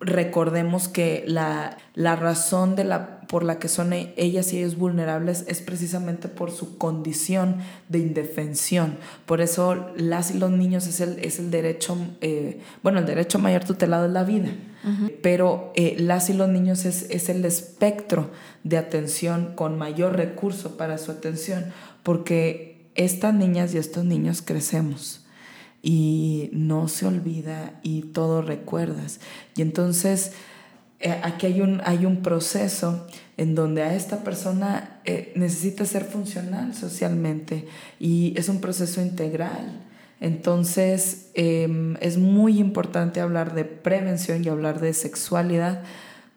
Recordemos 0.00 0.88
que 0.88 1.24
la, 1.26 1.76
la 1.94 2.16
razón 2.16 2.74
de 2.74 2.84
la, 2.84 3.20
por 3.28 3.44
la 3.44 3.58
que 3.58 3.68
son 3.68 3.92
e, 3.92 4.14
ellas 4.16 4.50
y 4.52 4.58
ellos 4.58 4.78
vulnerables 4.78 5.44
es 5.46 5.60
precisamente 5.60 6.28
por 6.28 6.50
su 6.50 6.78
condición 6.78 7.58
de 7.90 7.98
indefensión. 7.98 8.96
Por 9.26 9.42
eso 9.42 9.92
las 9.96 10.30
y 10.30 10.38
los 10.38 10.50
niños 10.50 10.86
es 10.86 11.00
el, 11.00 11.18
es 11.18 11.38
el 11.38 11.50
derecho, 11.50 11.98
eh, 12.22 12.60
bueno, 12.82 12.98
el 13.00 13.04
derecho 13.04 13.38
mayor 13.38 13.64
tutelado 13.64 14.06
es 14.06 14.12
la 14.12 14.24
vida, 14.24 14.48
pero 15.22 15.70
eh, 15.76 15.96
las 15.98 16.30
y 16.30 16.32
los 16.32 16.48
niños 16.48 16.86
es, 16.86 17.02
es 17.10 17.28
el 17.28 17.44
espectro 17.44 18.30
de 18.64 18.78
atención 18.78 19.52
con 19.54 19.76
mayor 19.76 20.16
recurso 20.16 20.78
para 20.78 20.96
su 20.96 21.10
atención, 21.10 21.66
porque 22.02 22.90
estas 22.94 23.34
niñas 23.34 23.74
y 23.74 23.78
estos 23.78 24.06
niños 24.06 24.40
crecemos 24.42 25.19
y 25.82 26.50
no 26.52 26.88
se 26.88 27.06
olvida 27.06 27.80
y 27.82 28.02
todo 28.02 28.42
recuerdas. 28.42 29.20
Y 29.56 29.62
entonces 29.62 30.32
eh, 31.00 31.18
aquí 31.22 31.46
hay 31.46 31.60
un, 31.62 31.80
hay 31.84 32.04
un 32.04 32.22
proceso 32.22 33.06
en 33.38 33.54
donde 33.54 33.82
a 33.82 33.94
esta 33.94 34.22
persona 34.22 35.00
eh, 35.06 35.32
necesita 35.34 35.86
ser 35.86 36.04
funcional 36.04 36.74
socialmente 36.74 37.66
y 37.98 38.34
es 38.36 38.48
un 38.50 38.60
proceso 38.60 39.00
integral. 39.00 39.80
Entonces 40.20 41.30
em, 41.32 41.96
es 42.00 42.18
muy 42.18 42.58
importante 42.58 43.20
hablar 43.20 43.54
de 43.54 43.64
prevención 43.64 44.44
y 44.44 44.48
hablar 44.48 44.80
de 44.80 44.92
sexualidad 44.92 45.82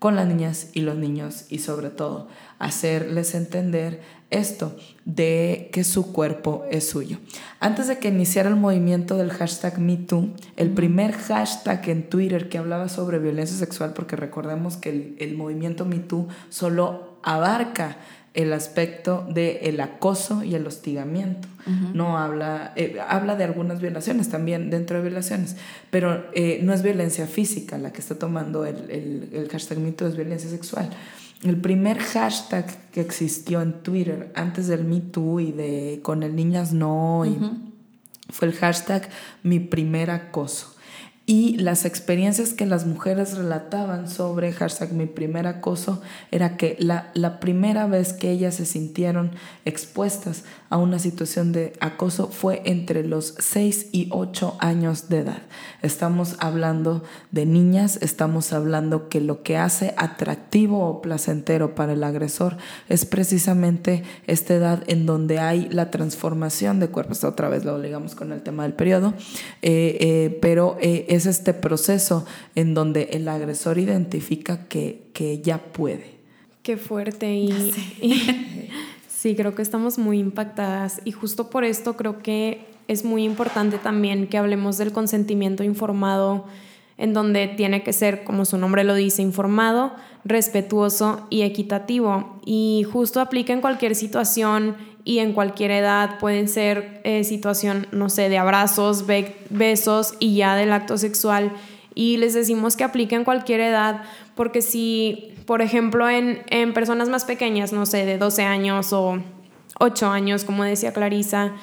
con 0.04 0.18
las 0.18 0.28
niñas 0.28 0.68
y 0.74 0.82
los 0.82 0.97
niños 0.97 1.45
y 1.47 1.60
sobre 1.60 1.89
todo 1.89 2.28
hacerles 2.60 3.36
entender 3.36 4.01
esto 4.32 4.76
de 5.06 5.70
que 5.72 5.86
su 5.86 6.12
cuerpo 6.12 6.66
es 6.70 6.89
suyo. 6.89 7.20
Antes 7.62 7.88
de 7.88 7.99
que 7.99 8.10
iniciara 8.10 8.49
el 8.49 8.58
movimiento 8.58 9.16
del 9.16 9.32
hashtag 9.32 9.80
MeToo, 9.80 10.28
el 10.58 10.72
primer 10.72 11.14
hashtag 11.14 11.88
en 11.88 12.10
Twitter 12.10 12.49
que 12.49 12.58
hablaba 12.58 12.89
sobre 12.89 13.18
violencia 13.18 13.56
sexual, 13.56 13.93
porque 13.93 14.18
recordemos 14.18 14.76
que 14.76 14.89
el, 14.89 15.16
el 15.20 15.38
movimiento 15.38 15.86
MeToo 15.86 16.28
solo 16.49 17.14
abarca 17.24 17.95
el 18.34 18.52
aspecto 18.52 19.26
del 19.30 19.58
el 19.62 19.80
acoso 19.80 20.44
y 20.44 20.56
el 20.56 20.66
hostigamiento. 20.66 21.48
No 21.94 22.18
habla, 22.18 22.74
eh, 22.76 22.98
habla 23.08 23.36
de 23.38 23.46
algunas 23.46 23.80
violaciones 23.80 24.30
también 24.30 24.70
dentro 24.70 24.98
de 24.98 25.04
violaciones, 25.04 25.56
pero 25.92 26.26
eh, 26.34 26.60
no 26.62 26.74
es 26.74 26.84
violencia 26.84 27.26
física 27.26 27.78
la 27.78 27.94
que 27.94 28.02
está 28.02 28.16
tomando 28.16 28.66
el, 28.66 28.90
el, 28.90 29.30
el 29.32 29.50
hashtag 29.50 29.80
MeToo, 29.80 30.10
es 30.10 30.18
violencia 30.18 30.50
sexual. 30.50 30.90
El 31.42 31.58
primer 31.58 32.00
hashtag 32.00 32.66
que 32.92 33.00
existió 33.00 33.62
en 33.62 33.74
Twitter 33.82 34.32
antes 34.36 34.68
del 34.68 34.84
MeToo 34.84 35.40
y 35.40 35.52
de 35.54 36.00
con 36.02 36.24
el 36.24 36.36
niñas 36.36 36.74
no, 36.74 37.24
fue 38.30 38.50
el 38.50 38.54
hashtag 38.56 39.08
mi 39.44 39.60
primer 39.60 40.10
acoso 40.10 40.73
y 41.26 41.58
las 41.58 41.86
experiencias 41.86 42.54
que 42.54 42.66
las 42.66 42.86
mujeres 42.86 43.38
relataban 43.38 44.10
sobre 44.10 44.52
hashtag 44.52 44.92
mi 44.92 45.06
primer 45.06 45.48
acoso 45.48 46.02
era 46.32 46.58
que 46.58 46.76
la, 46.80 47.12
la, 47.14 47.40
primera 47.40 47.88
vez 47.88 48.12
que 48.12 48.30
ellas 48.30 48.56
se 48.56 48.66
sintieron 48.66 49.32
expuestas 49.64 50.44
a 50.74 50.78
una 50.78 50.98
situación 50.98 51.52
de 51.52 51.74
acoso 51.80 52.30
fue 52.30 52.64
entre 52.66 53.04
los 53.04 53.36
6 53.38 53.90
y 53.92 54.08
8 54.10 54.58
años 54.58 55.08
de 55.08 55.20
edad. 55.20 55.44
Estamos 55.84 56.36
hablando 56.40 57.04
de 57.30 57.46
niñas, 57.46 58.00
estamos 58.02 58.54
hablando 58.54 59.08
que 59.08 59.22
lo 59.22 59.44
que 59.44 59.56
hace 59.56 59.94
atractivo 59.98 60.90
o 60.90 61.00
placentero 61.00 61.76
para 61.76 61.94
el 61.94 62.04
agresor 62.04 62.58
es 62.90 63.06
precisamente 63.06 64.02
esta 64.26 64.56
edad 64.56 64.84
en 64.88 65.06
donde 65.06 65.38
hay 65.38 65.70
la 65.70 65.92
transformación 65.92 66.80
de 66.80 66.88
cuerpos. 66.88 67.24
Otra 67.24 67.50
vez 67.50 67.66
lo 67.66 67.78
ligamos 67.78 68.16
con 68.16 68.32
el 68.32 68.42
tema 68.42 68.64
del 68.64 68.74
periodo, 68.74 69.14
eh, 69.62 69.98
eh, 70.02 70.40
pero... 70.42 70.78
Eh, 70.82 71.06
es 71.10 71.26
este 71.26 71.54
proceso 71.54 72.26
en 72.56 72.74
donde 72.74 73.10
el 73.12 73.28
agresor 73.28 73.78
identifica 73.78 74.68
que, 74.68 75.10
que 75.14 75.42
ya 75.42 75.60
puede. 75.60 76.14
Qué 76.64 76.78
fuerte 76.78 77.34
y, 77.34 77.74
sí, 79.24 79.38
creo 79.38 79.56
que 79.56 79.62
estamos 79.62 79.98
muy 79.98 80.20
impactadas 80.20 81.00
y 81.06 81.14
justo 81.14 81.50
por 81.50 81.64
esto 81.64 81.96
creo 81.96 82.20
que 82.22 82.66
es 82.90 83.06
muy 83.06 83.24
importante 83.24 83.78
también 83.78 84.28
que 84.28 84.38
hablemos 84.38 84.78
del 84.78 84.92
consentimiento 84.92 85.64
informado 85.64 86.44
en 86.98 87.14
donde 87.14 87.48
tiene 87.48 87.84
que 87.84 87.94
ser, 87.94 88.26
como 88.26 88.44
su 88.44 88.58
nombre 88.58 88.84
lo 88.84 88.96
dice, 88.96 89.22
informado, 89.22 89.94
respetuoso 90.26 91.26
y 91.30 91.44
equitativo. 91.44 92.42
Y 92.46 92.86
justo 92.92 93.22
aplica 93.22 93.54
en 93.54 93.62
cualquier 93.62 93.96
situación 93.96 94.76
y 95.06 95.20
en 95.20 95.32
cualquier 95.32 95.72
edad. 95.72 96.20
Pueden 96.20 96.50
ser 96.50 97.00
eh, 97.06 97.24
situación, 97.24 97.88
no 97.94 98.10
sé, 98.10 98.28
de 98.28 98.38
abrazos, 98.38 99.06
besos 99.50 100.16
y 100.20 100.36
ya 100.36 100.58
del 100.58 100.74
acto 100.74 100.98
sexual. 100.98 101.54
Y 101.96 102.18
les 102.18 102.34
decimos 102.34 102.76
que 102.76 102.84
aplique 102.84 103.16
en 103.16 103.24
cualquier 103.24 103.62
edad, 103.62 104.04
porque 104.36 104.62
si, 104.62 105.33
por 105.46 105.62
ejemplo, 105.62 106.10
en, 106.10 106.44
en 106.48 106.74
personas 106.74 107.10
más 107.10 107.26
pequeñas, 107.26 107.74
no 107.74 107.86
sé, 107.86 108.06
de 108.06 108.18
12 108.18 108.44
años 108.44 108.94
o 108.94 109.20
8 109.80 110.08
años, 110.10 110.44
como 110.44 110.64
decía 110.64 110.94
Clarisa, 110.94 111.54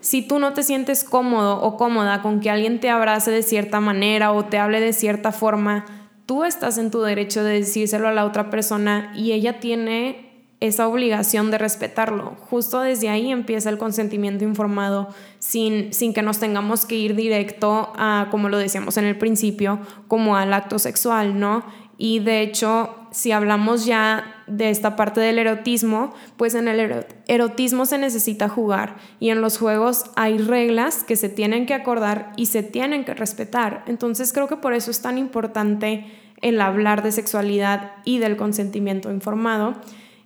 si 0.00 0.22
tú 0.22 0.38
no 0.38 0.54
te 0.54 0.62
sientes 0.62 1.04
cómodo 1.04 1.60
o 1.60 1.76
cómoda 1.76 2.22
con 2.22 2.40
que 2.40 2.50
alguien 2.50 2.80
te 2.80 2.90
abrace 2.90 3.30
de 3.30 3.42
cierta 3.42 3.80
manera 3.80 4.32
o 4.32 4.46
te 4.46 4.58
hable 4.58 4.80
de 4.80 4.92
cierta 4.92 5.30
forma, 5.30 5.84
tú 6.26 6.44
estás 6.44 6.78
en 6.78 6.90
tu 6.90 7.02
derecho 7.02 7.44
de 7.44 7.54
decírselo 7.54 8.08
a 8.08 8.12
la 8.12 8.24
otra 8.24 8.50
persona 8.50 9.12
y 9.14 9.32
ella 9.32 9.60
tiene 9.60 10.30
esa 10.60 10.88
obligación 10.88 11.50
de 11.50 11.58
respetarlo. 11.58 12.36
Justo 12.48 12.80
desde 12.80 13.08
ahí 13.08 13.30
empieza 13.30 13.70
el 13.70 13.78
consentimiento 13.78 14.44
informado 14.44 15.08
sin, 15.38 15.92
sin 15.92 16.12
que 16.12 16.22
nos 16.22 16.38
tengamos 16.38 16.84
que 16.84 16.96
ir 16.96 17.14
directo 17.14 17.92
a, 17.96 18.28
como 18.30 18.48
lo 18.48 18.58
decíamos 18.58 18.96
en 18.96 19.06
el 19.06 19.16
principio, 19.16 19.80
como 20.06 20.36
al 20.36 20.52
acto 20.52 20.78
sexual, 20.78 21.38
¿no? 21.40 21.64
Y 21.96 22.20
de 22.20 22.42
hecho, 22.42 22.94
si 23.10 23.32
hablamos 23.32 23.86
ya 23.86 24.42
de 24.46 24.70
esta 24.70 24.96
parte 24.96 25.20
del 25.20 25.38
erotismo, 25.38 26.12
pues 26.36 26.54
en 26.54 26.68
el 26.68 27.06
erotismo 27.26 27.86
se 27.86 27.98
necesita 27.98 28.48
jugar 28.48 28.96
y 29.18 29.30
en 29.30 29.40
los 29.40 29.58
juegos 29.58 30.04
hay 30.16 30.38
reglas 30.38 31.04
que 31.04 31.16
se 31.16 31.28
tienen 31.28 31.66
que 31.66 31.74
acordar 31.74 32.32
y 32.36 32.46
se 32.46 32.62
tienen 32.62 33.04
que 33.04 33.14
respetar. 33.14 33.84
Entonces 33.86 34.32
creo 34.32 34.48
que 34.48 34.56
por 34.56 34.74
eso 34.74 34.90
es 34.90 35.02
tan 35.02 35.18
importante 35.18 36.06
el 36.40 36.60
hablar 36.60 37.02
de 37.02 37.12
sexualidad 37.12 37.92
y 38.04 38.18
del 38.18 38.36
consentimiento 38.36 39.10
informado. 39.10 39.76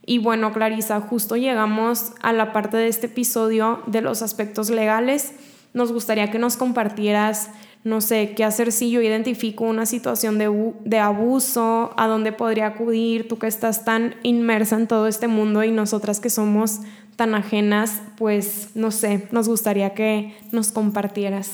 Y 0.07 0.19
bueno, 0.19 0.53
Clarisa, 0.53 1.01
justo 1.01 1.37
llegamos 1.37 2.13
a 2.21 2.33
la 2.33 2.53
parte 2.53 2.77
de 2.77 2.89
este 2.89 3.07
episodio 3.07 3.83
de 3.87 4.03
los 4.03 4.23
aspectos 4.23 4.71
legales. 4.71 5.33
Nos 5.73 5.93
gustaría 5.93 6.31
que 6.31 6.39
nos 6.39 6.57
compartieras, 6.57 7.51
no 7.85 8.01
sé, 8.01 8.33
qué 8.35 8.45
hacer 8.45 8.73
si 8.73 8.91
yo 8.91 9.01
identifico 9.03 9.65
una 9.65 9.87
situación 9.87 10.39
de, 10.39 10.73
de 10.85 10.99
abuso, 10.99 11.93
a 11.97 12.07
dónde 12.07 12.33
podría 12.33 12.67
acudir, 12.67 13.29
tú 13.29 13.39
que 13.39 13.47
estás 13.47 13.85
tan 13.85 14.17
inmersa 14.23 14.77
en 14.77 14.87
todo 14.87 15.07
este 15.07 15.29
mundo 15.29 15.63
y 15.63 15.71
nosotras 15.71 16.19
que 16.19 16.31
somos 16.31 16.81
tan 17.17 17.35
ajenas, 17.35 18.03
pues 18.17 18.71
no 18.75 18.91
sé, 18.91 19.29
nos 19.31 19.49
gustaría 19.49 19.95
que 19.95 20.35
nos 20.51 20.73
compartieras. 20.73 21.51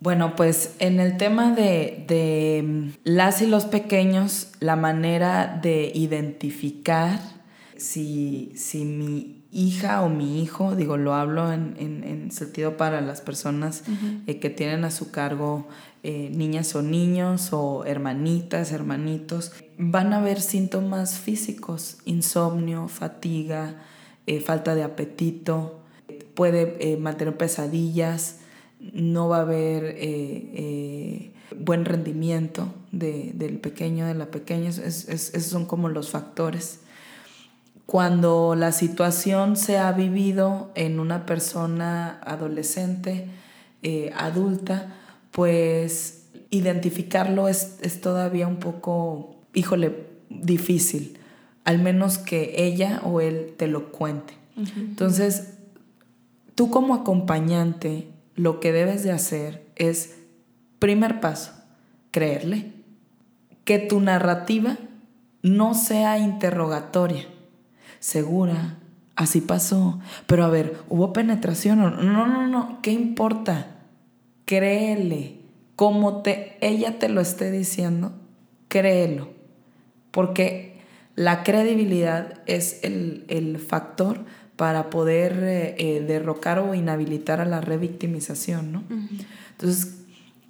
Bueno, 0.00 0.36
pues 0.36 0.74
en 0.78 1.00
el 1.00 1.16
tema 1.16 1.52
de, 1.52 2.62
mm, 2.64 2.98
las 3.04 3.40
y 3.42 3.46
los 3.46 3.64
pequeños, 3.64 4.52
la 4.60 4.76
manera 4.76 5.58
de 5.62 5.90
identificar 5.94 7.18
si, 7.76 8.52
mi 8.74 9.42
hija 9.56 10.02
o 10.02 10.10
mi 10.10 10.42
hijo, 10.42 10.76
digo, 10.76 10.98
lo 10.98 11.14
hablo 11.14 11.50
en, 11.50 12.30
sentido 12.30 12.76
para 12.76 13.00
las 13.00 13.22
personas 13.22 13.84
eh, 14.26 14.38
que 14.38 14.50
tienen 14.50 14.84
a 14.84 14.90
su 14.90 15.10
cargo 15.10 15.66
eh, 16.02 16.30
niñas 16.34 16.74
o 16.74 16.82
niños 16.82 17.52
o 17.52 17.84
hermanitas, 17.86 18.70
hermanitos, 18.72 19.52
van 19.78 20.12
a 20.12 20.18
haber 20.18 20.42
síntomas 20.42 21.18
físicos, 21.18 21.98
insomnio, 22.04 22.88
fatiga, 22.88 23.76
eh, 24.26 24.40
falta 24.40 24.74
de 24.74 24.82
apetito, 24.82 25.80
puede 26.34 26.98
mantener 26.98 27.38
pesadillas, 27.38 28.40
no 28.78 29.28
va 29.28 29.38
a 29.38 29.40
haber 29.40 29.96
buen 31.58 31.86
rendimiento 31.86 32.74
del 32.92 33.58
pequeño, 33.58 34.06
de 34.06 34.14
la 34.14 34.26
pequeña. 34.26 34.68
esos 34.68 35.44
son 35.44 35.64
como 35.64 35.88
los 35.88 36.10
factores. 36.10 36.80
Cuando 37.86 38.56
la 38.56 38.72
situación 38.72 39.56
se 39.56 39.78
ha 39.78 39.92
vivido 39.92 40.72
en 40.74 40.98
una 40.98 41.24
persona 41.24 42.18
adolescente, 42.24 43.28
eh, 43.82 44.12
adulta, 44.16 44.92
pues 45.30 46.24
identificarlo 46.50 47.48
es, 47.48 47.78
todavía 48.00 48.48
un 48.48 48.56
poco, 48.56 49.36
híjole, 49.54 50.06
difícil, 50.30 51.18
al 51.64 51.78
menos 51.78 52.18
que 52.18 52.54
ella 52.64 53.00
o 53.04 53.20
él 53.20 53.54
te 53.56 53.68
lo 53.68 53.92
cuente. 53.92 54.34
Entonces, 54.76 55.54
tú 56.54 56.70
como 56.70 56.94
acompañante, 56.94 58.08
lo 58.34 58.58
que 58.58 58.72
debes 58.72 59.04
de 59.04 59.12
hacer 59.12 59.66
es, 59.76 60.16
primer 60.78 61.20
paso, 61.20 61.52
creerle. 62.10 62.72
Que 63.64 63.78
tu 63.78 64.00
narrativa 64.00 64.78
no 65.42 65.74
sea 65.74 66.18
interrogatoria. 66.18 67.26
Segura, 68.06 68.78
así 69.16 69.40
pasó. 69.40 69.98
Pero 70.28 70.44
a 70.44 70.48
ver, 70.48 70.76
¿hubo 70.88 71.12
penetración? 71.12 71.80
No, 71.80 71.90
no, 71.90 72.46
no, 72.46 72.78
¿qué 72.80 72.92
importa? 72.92 73.78
Créele. 74.44 75.40
Como 75.74 76.22
te, 76.22 76.56
ella 76.60 77.00
te 77.00 77.08
lo 77.08 77.20
esté 77.20 77.50
diciendo, 77.50 78.12
créelo. 78.68 79.30
Porque 80.12 80.78
la 81.16 81.42
credibilidad 81.42 82.42
es 82.46 82.78
el, 82.84 83.24
el 83.26 83.58
factor 83.58 84.20
para 84.54 84.88
poder 84.88 85.42
eh, 85.42 85.74
eh, 85.76 86.00
derrocar 86.06 86.60
o 86.60 86.74
inhabilitar 86.74 87.40
a 87.40 87.44
la 87.44 87.60
revictimización, 87.60 88.70
¿no? 88.70 88.84
Entonces, 89.50 89.96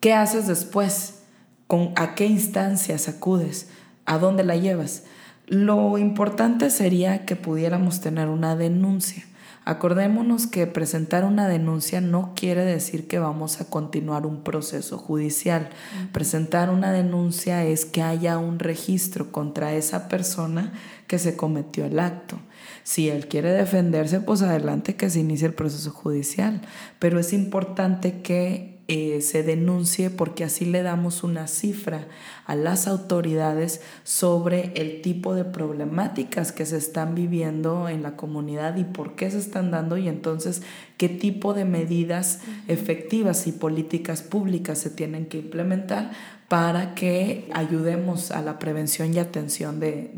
¿qué 0.00 0.12
haces 0.12 0.46
después? 0.46 1.22
¿Con, 1.66 1.94
¿A 1.96 2.14
qué 2.16 2.26
instancias 2.26 3.08
acudes? 3.08 3.70
¿A 4.04 4.18
dónde 4.18 4.44
la 4.44 4.56
llevas? 4.56 5.04
Lo 5.46 5.96
importante 5.98 6.70
sería 6.70 7.24
que 7.24 7.36
pudiéramos 7.36 8.00
tener 8.00 8.28
una 8.28 8.56
denuncia. 8.56 9.24
Acordémonos 9.64 10.46
que 10.46 10.66
presentar 10.68 11.24
una 11.24 11.48
denuncia 11.48 12.00
no 12.00 12.34
quiere 12.36 12.64
decir 12.64 13.08
que 13.08 13.18
vamos 13.18 13.60
a 13.60 13.64
continuar 13.64 14.24
un 14.24 14.44
proceso 14.44 14.96
judicial. 14.96 15.70
Presentar 16.12 16.70
una 16.70 16.92
denuncia 16.92 17.64
es 17.64 17.84
que 17.84 18.00
haya 18.00 18.38
un 18.38 18.60
registro 18.60 19.32
contra 19.32 19.74
esa 19.74 20.08
persona 20.08 20.72
que 21.08 21.18
se 21.18 21.36
cometió 21.36 21.84
el 21.84 21.98
acto. 21.98 22.38
Si 22.84 23.08
él 23.08 23.26
quiere 23.26 23.50
defenderse, 23.50 24.20
pues 24.20 24.42
adelante 24.42 24.94
que 24.94 25.10
se 25.10 25.18
inicie 25.18 25.48
el 25.48 25.54
proceso 25.54 25.90
judicial. 25.90 26.60
Pero 27.00 27.18
es 27.18 27.32
importante 27.32 28.22
que 28.22 28.75
eh, 28.88 29.20
se 29.20 29.42
denuncie 29.42 30.10
porque 30.10 30.44
así 30.44 30.64
le 30.64 30.82
damos 30.82 31.24
una 31.24 31.48
cifra 31.48 32.06
a 32.44 32.54
las 32.54 32.86
autoridades 32.86 33.80
sobre 34.04 34.70
el 34.76 35.02
tipo 35.02 35.34
de 35.34 35.44
problemáticas 35.44 36.52
que 36.52 36.64
se 36.66 36.76
están 36.76 37.16
viviendo 37.16 37.88
en 37.88 38.04
la 38.04 38.14
comunidad 38.14 38.76
y 38.76 38.84
por 38.84 39.16
qué 39.16 39.28
se 39.28 39.38
están 39.38 39.72
dando 39.72 39.96
y 39.96 40.06
entonces 40.06 40.62
qué 40.98 41.08
tipo 41.08 41.52
de 41.52 41.64
medidas 41.64 42.42
efectivas 42.68 43.48
y 43.48 43.52
políticas 43.52 44.22
públicas 44.22 44.78
se 44.78 44.90
tienen 44.90 45.26
que 45.26 45.38
implementar 45.38 46.12
para 46.46 46.94
que 46.94 47.50
ayudemos 47.54 48.30
a 48.30 48.40
la 48.40 48.60
prevención 48.60 49.12
y 49.12 49.18
atención 49.18 49.80
del 49.80 50.16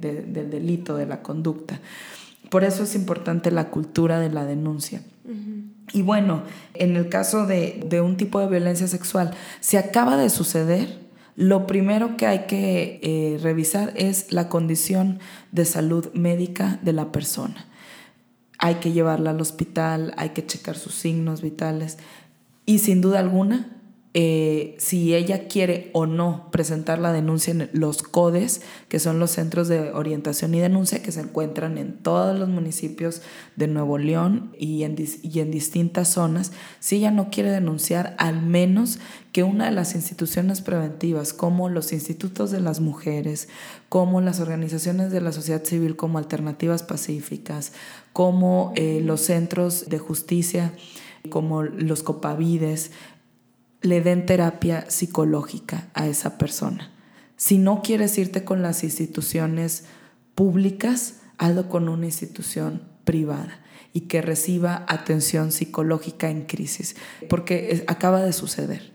delito, 0.51 0.95
de 0.95 1.07
la 1.07 1.23
conducta. 1.23 1.81
Por 2.51 2.65
eso 2.65 2.83
es 2.83 2.95
importante 2.95 3.51
la 3.51 3.71
cultura 3.71 4.21
de 4.21 4.29
la 4.29 4.45
denuncia. 4.45 5.01
Y 5.93 6.03
bueno, 6.03 6.43
en 6.75 6.97
el 6.97 7.09
caso 7.09 7.47
de, 7.47 8.01
un 8.03 8.17
tipo 8.17 8.41
de 8.41 8.49
violencia 8.49 8.87
sexual, 8.87 9.33
si 9.61 9.77
acaba 9.77 10.17
de 10.17 10.31
suceder, 10.31 10.99
lo 11.37 11.67
primero 11.67 12.17
que 12.17 12.27
hay 12.27 12.47
que 12.47 13.01
eh, 13.03 13.39
revisar 13.41 13.93
es 13.97 14.33
la 14.33 14.49
condición 14.49 15.21
de 15.53 15.65
salud 15.65 16.13
médica 16.13 16.79
de 16.83 16.93
la 16.93 17.13
persona. 17.13 17.67
Hay 18.59 18.77
que 18.77 18.93
llevarla 18.93 19.31
al 19.31 19.41
hospital, 19.41 20.15
hay 20.17 20.31
que 20.31 20.45
checar 20.45 20.77
sus 20.77 20.95
signos 20.95 21.43
vitales 21.43 21.99
y 22.67 22.81
sin 22.81 23.01
duda 23.01 23.21
alguna 23.21 23.78
eh, 24.21 24.75
si 24.79 25.15
ella 25.15 25.47
quiere 25.47 25.91
o 25.93 26.05
no 26.05 26.49
presentar 26.51 26.99
la 26.99 27.13
denuncia 27.13 27.53
en 27.53 27.71
los 27.73 28.03
CODES, 28.03 28.63
que 28.89 28.99
son 28.99 29.21
los 29.21 29.31
centros 29.31 29.69
de 29.69 29.93
orientación 29.93 30.53
y 30.55 30.59
denuncia 30.59 31.05
que 31.05 31.13
se 31.13 31.21
encuentran 31.21 31.79
en 31.79 31.97
todos 31.99 32.37
los 32.37 32.49
municipios 32.49 33.23
de 33.55 33.69
Nuevo 33.69 33.97
León 33.97 34.51
y 34.59 34.83
en, 34.83 34.97
y 35.23 35.39
en 35.39 35.53
distintas 35.53 36.09
zonas, 36.09 36.51
si 36.81 36.97
ella 36.97 37.13
no 37.13 37.31
quiere 37.31 37.53
denunciar, 37.53 38.17
al 38.19 38.43
menos 38.43 38.99
que 39.31 39.45
una 39.45 39.67
de 39.67 39.71
las 39.71 39.95
instituciones 39.95 40.63
preventivas, 40.63 41.33
como 41.33 41.69
los 41.69 41.93
institutos 41.93 42.51
de 42.51 42.59
las 42.59 42.81
mujeres, 42.81 43.49
como 43.89 44.21
las 44.21 44.41
organizaciones 44.41 45.13
de 45.13 45.21
la 45.21 45.31
sociedad 45.31 45.63
civil 45.63 45.95
como 45.95 46.19
alternativas 46.19 46.83
pacíficas, 46.83 47.73
como 48.13 48.73
eh, 48.75 49.01
los 49.01 49.21
centros 49.21 49.89
de 49.89 50.01
justicia, 50.01 50.73
como 51.31 51.63
los 51.63 52.03
copavides, 52.03 52.91
le 53.89 54.01
den 54.01 54.27
terapia 54.27 54.85
psicológica 54.89 55.89
a 55.95 56.07
esa 56.07 56.39
persona. 56.39 56.93
Si 57.37 57.59
no 57.59 57.83
quieres 57.83 58.19
irte 58.19 58.45
con 58.45 58.63
las 58.63 58.85
instituciones 58.85 59.85
públicas, 60.35 61.21
hazlo 61.39 61.69
con 61.69 61.89
una 61.89 62.07
institución 62.07 62.83
privada 63.05 63.61
y 63.93 64.03
que 64.03 64.21
reciba 64.21 64.85
atención 64.87 65.51
psicológica 65.51 66.29
en 66.29 66.43
crisis, 66.43 66.97
porque 67.29 67.85
acaba 67.87 68.23
de 68.23 68.33
suceder. 68.33 68.93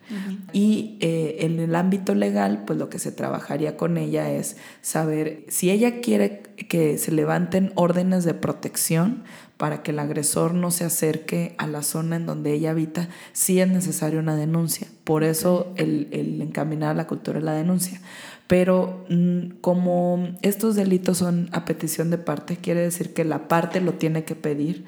Y 0.51 0.97
eh, 1.01 1.37
en 1.39 1.59
el 1.59 1.75
ámbito 1.75 2.13
legal, 2.13 2.63
pues 2.65 2.77
lo 2.77 2.89
que 2.89 2.99
se 2.99 3.11
trabajaría 3.11 3.75
con 3.75 3.97
ella 3.97 4.31
es 4.31 4.55
saber 4.81 5.45
si 5.47 5.71
ella 5.71 6.01
quiere 6.01 6.43
que 6.69 6.99
se 6.99 7.11
levanten 7.11 7.71
órdenes 7.75 8.23
de 8.23 8.35
protección 8.35 9.23
para 9.64 9.82
que 9.82 9.91
el 9.91 9.99
agresor 9.99 10.53
no 10.53 10.72
se 10.72 10.84
acerque 10.84 11.55
a 11.57 11.68
la 11.68 11.84
zona 11.84 12.18
en 12.18 12.26
donde 12.26 12.51
ella 12.51 12.72
habita, 12.72 13.07
sí 13.32 13.61
es 13.61 13.68
necesaria 13.70 14.20
una 14.20 14.36
denuncia. 14.36 14.88
Por 15.05 15.24
eso 15.24 15.72
el, 15.78 16.09
el 16.11 16.41
encaminar 16.41 16.89
a 16.89 16.93
la 16.95 17.07
cultura 17.07 17.39
de 17.39 17.45
la 17.45 17.53
denuncia. 17.53 18.01
Pero 18.47 19.05
mm, 19.07 19.61
como 19.61 20.36
estos 20.41 20.76
delitos 20.76 21.20
son 21.20 21.47
a 21.53 21.64
petición 21.64 22.09
de 22.09 22.18
parte, 22.18 22.57
quiere 22.57 22.82
decir 22.82 23.14
que 23.14 23.24
la 23.24 23.47
parte 23.47 23.80
lo 23.80 23.93
tiene 23.93 24.26
que 24.26 24.36
pedir. 24.36 24.84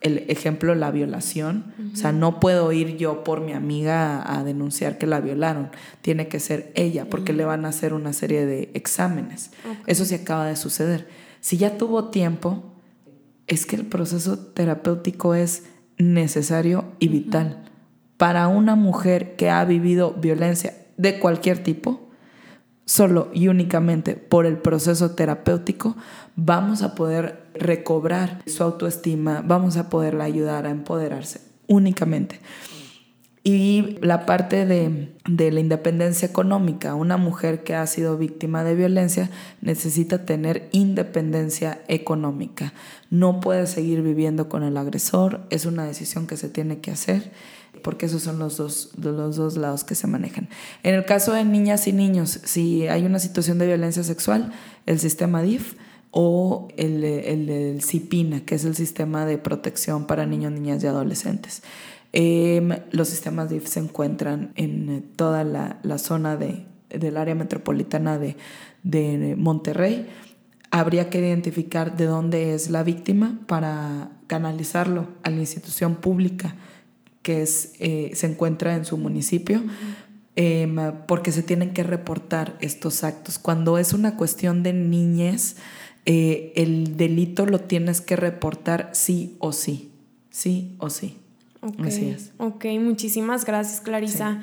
El 0.00 0.18
ejemplo, 0.28 0.76
la 0.76 0.92
violación. 0.92 1.74
O 1.92 1.96
sea, 1.96 2.12
no 2.12 2.38
puedo 2.38 2.70
ir 2.70 2.98
yo 2.98 3.24
por 3.24 3.40
mi 3.40 3.52
amiga 3.52 4.22
a, 4.32 4.44
denunciar 4.44 4.96
que 4.96 5.08
la 5.08 5.18
violaron. 5.18 5.70
Tiene 6.02 6.28
que 6.28 6.38
ser 6.38 6.70
ella, 6.76 7.10
porque 7.10 7.32
le 7.32 7.44
van 7.44 7.64
a 7.64 7.70
hacer 7.70 7.94
una 7.94 8.12
serie 8.12 8.46
de 8.46 8.70
exámenes. 8.74 9.50
Eso 9.88 10.04
sí 10.04 10.14
acaba 10.14 10.46
de 10.46 10.54
suceder. 10.54 11.08
Si 11.40 11.56
ya 11.56 11.76
tuvo 11.78 12.10
tiempo, 12.10 12.69
es 13.50 13.66
que 13.66 13.74
el 13.74 13.84
proceso 13.84 14.38
terapéutico 14.38 15.34
es 15.34 15.64
necesario 15.98 16.84
y 17.00 17.08
vital. 17.08 17.64
Para 18.16 18.46
una 18.46 18.76
mujer 18.76 19.34
que 19.34 19.50
ha 19.50 19.64
vivido 19.64 20.12
violencia 20.12 20.74
de 20.96 21.18
cualquier 21.18 21.62
tipo, 21.62 22.08
solo 22.84 23.28
y 23.34 23.48
únicamente 23.48 24.14
por 24.14 24.46
el 24.46 24.56
proceso 24.58 25.16
terapéutico, 25.16 25.96
vamos 26.36 26.82
a 26.82 26.94
poder 26.94 27.50
recobrar 27.54 28.40
su 28.46 28.62
autoestima, 28.62 29.42
vamos 29.44 29.76
a 29.76 29.90
poderla 29.90 30.24
ayudar 30.24 30.66
a 30.66 30.70
empoderarse 30.70 31.40
únicamente. 31.66 32.38
Y 33.42 33.96
la 34.02 34.26
parte 34.26 34.66
de, 34.66 35.14
de, 35.26 35.50
la 35.50 35.60
independencia 35.60 36.28
económica, 36.28 36.94
una 36.94 37.16
mujer 37.16 37.62
que 37.64 37.74
ha 37.74 37.86
sido 37.86 38.18
víctima 38.18 38.64
de 38.64 38.74
violencia 38.74 39.30
necesita 39.62 40.26
tener 40.26 40.68
independencia 40.72 41.80
económica. 41.88 42.74
No 43.08 43.40
puede 43.40 43.66
seguir 43.66 44.02
viviendo 44.02 44.50
con 44.50 44.62
el 44.62 44.76
agresor, 44.76 45.40
es 45.48 45.64
una 45.64 45.86
decisión 45.86 46.26
que 46.26 46.36
se 46.36 46.50
tiene 46.50 46.80
que 46.80 46.90
hacer 46.90 47.30
porque 47.82 48.06
esos 48.06 48.22
son 48.22 48.38
los 48.38 48.56
dos, 48.56 48.90
los 49.00 49.36
dos 49.36 49.56
lados 49.56 49.84
que 49.84 49.94
se 49.94 50.06
manejan. 50.06 50.48
En 50.82 50.94
el 50.94 51.04
caso 51.04 51.32
de 51.32 51.44
niñas 51.44 51.86
y 51.86 51.92
niños, 51.92 52.40
si 52.44 52.86
hay 52.88 53.04
una 53.04 53.18
situación 53.18 53.58
de 53.58 53.66
violencia 53.66 54.02
sexual, 54.02 54.52
el 54.86 54.98
sistema 54.98 55.42
DIF 55.42 55.74
o 56.10 56.68
el, 56.76 57.04
el, 57.04 57.82
CIPINA, 57.82 58.40
que 58.40 58.56
es 58.56 58.64
el 58.64 58.74
sistema 58.74 59.26
de 59.26 59.38
protección 59.38 60.06
para 60.06 60.26
niños, 60.26 60.52
niñas 60.52 60.82
y 60.82 60.86
adolescentes. 60.86 61.62
Em, 62.12 62.70
los 62.90 63.08
sistemas 63.08 63.50
DIF 63.50 63.66
se 63.66 63.80
encuentran 63.80 64.52
en 64.56 65.10
toda 65.16 65.44
la, 65.44 65.78
la 65.82 65.98
zona 65.98 66.36
de, 66.36 66.66
del 66.88 67.16
área 67.16 67.34
metropolitana 67.34 68.18
de, 68.18 68.36
de 68.82 69.36
Monterrey. 69.36 70.08
Habría 70.70 71.10
que 71.10 71.18
identificar 71.20 71.96
de 71.96 72.06
dónde 72.06 72.54
es 72.54 72.70
la 72.70 72.82
víctima 72.82 73.40
para 73.46 74.10
canalizarlo 74.26 75.08
a 75.22 75.30
la 75.30 75.40
institución 75.40 75.96
pública 75.96 76.56
que 77.22 77.42
es, 77.42 77.74
eh, 77.78 78.10
se 78.14 78.26
encuentra 78.26 78.74
en 78.74 78.84
su 78.84 78.96
municipio, 78.96 79.62
em, 80.36 80.76
porque 81.06 81.32
se 81.32 81.42
tienen 81.42 81.72
que 81.72 81.82
reportar 81.82 82.56
estos 82.60 83.04
actos. 83.04 83.38
Cuando 83.38 83.78
es 83.78 83.92
una 83.92 84.16
cuestión 84.16 84.62
de 84.62 84.72
niñez, 84.72 85.56
eh, 86.06 86.52
el 86.56 86.96
delito 86.96 87.46
lo 87.46 87.60
tienes 87.60 88.00
que 88.00 88.16
reportar 88.16 88.90
sí 88.94 89.36
o 89.38 89.52
sí, 89.52 89.92
sí 90.30 90.76
o 90.78 90.88
sí. 90.88 91.19
Así 91.84 92.10
es. 92.10 92.32
Ok, 92.38 92.66
muchísimas 92.80 93.44
gracias, 93.44 93.80
Clarisa. 93.80 94.42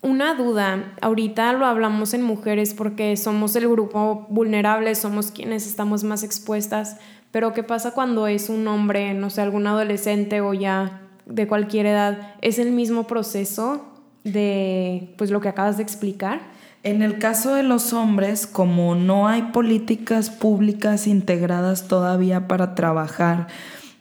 Una 0.00 0.34
duda, 0.34 0.94
ahorita 1.00 1.52
lo 1.54 1.64
hablamos 1.64 2.12
en 2.12 2.22
mujeres 2.22 2.74
porque 2.74 3.16
somos 3.16 3.56
el 3.56 3.68
grupo 3.68 4.26
vulnerable, 4.28 4.94
somos 4.94 5.30
quienes 5.30 5.66
estamos 5.66 6.04
más 6.04 6.22
expuestas, 6.22 6.98
pero 7.30 7.54
¿qué 7.54 7.62
pasa 7.62 7.92
cuando 7.92 8.26
es 8.26 8.50
un 8.50 8.68
hombre, 8.68 9.14
no 9.14 9.30
sé, 9.30 9.40
algún 9.40 9.66
adolescente 9.66 10.40
o 10.42 10.52
ya 10.52 11.00
de 11.26 11.46
cualquier 11.46 11.86
edad, 11.86 12.34
¿es 12.42 12.58
el 12.58 12.70
mismo 12.70 13.06
proceso 13.06 13.86
de 14.24 15.14
pues 15.16 15.30
lo 15.30 15.40
que 15.40 15.48
acabas 15.48 15.78
de 15.78 15.82
explicar? 15.82 16.40
En 16.82 17.00
el 17.00 17.18
caso 17.18 17.54
de 17.54 17.62
los 17.62 17.94
hombres, 17.94 18.46
como 18.46 18.94
no 18.94 19.26
hay 19.26 19.40
políticas 19.42 20.28
públicas 20.28 21.06
integradas 21.06 21.88
todavía 21.88 22.46
para 22.46 22.74
trabajar 22.74 23.46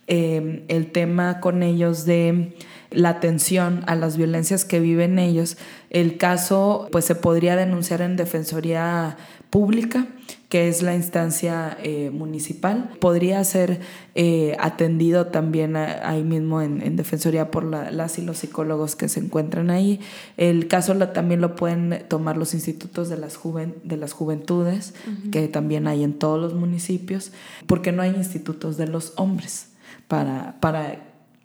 eh, 0.08 0.66
el 0.68 0.92
tema 0.92 1.40
con 1.40 1.64
ellos 1.64 2.06
de 2.06 2.56
la 2.92 3.10
atención 3.10 3.84
a 3.88 3.96
las 3.96 4.18
violencias 4.18 4.66
que 4.66 4.80
viven 4.80 5.18
ellos, 5.18 5.58
el 5.90 6.18
caso 6.18 6.88
pues 6.92 7.06
se 7.06 7.16
podría 7.16 7.56
denunciar 7.56 8.02
en 8.02 8.16
Defensoría 8.16 9.18
Pública 9.50 10.08
que 10.54 10.70
es 10.70 10.84
la 10.84 10.94
instancia 10.94 11.76
eh, 11.82 12.12
municipal. 12.12 12.92
Podría 13.00 13.44
ser 13.44 13.80
eh, 14.14 14.56
atendido 14.60 15.26
también 15.26 15.76
ahí 15.76 16.22
mismo 16.22 16.62
en, 16.62 16.96
Defensoría 16.96 17.50
por 17.50 17.64
las 17.64 18.20
y 18.20 18.22
los 18.22 18.38
psicólogos 18.38 18.96
que 18.96 19.10
se 19.10 19.20
encuentran 19.20 19.72
ahí. 19.72 20.00
El 20.38 20.68
caso 20.68 20.96
también 21.08 21.42
lo 21.42 21.56
pueden 21.56 22.06
tomar 22.08 22.38
los 22.38 22.54
institutos 22.54 23.10
de 23.10 23.18
las, 23.18 23.40
de 23.84 23.98
las 23.98 24.14
juventudes, 24.14 24.94
que 25.32 25.48
también 25.48 25.88
hay 25.88 26.04
en 26.04 26.14
todos 26.14 26.40
los 26.40 26.54
municipios, 26.54 27.32
porque 27.66 27.92
no 27.92 28.04
hay 28.04 28.12
institutos 28.12 28.78
de 28.78 28.86
los 28.86 29.14
hombres 29.16 29.73
para, 30.14 30.60
para 30.60 30.98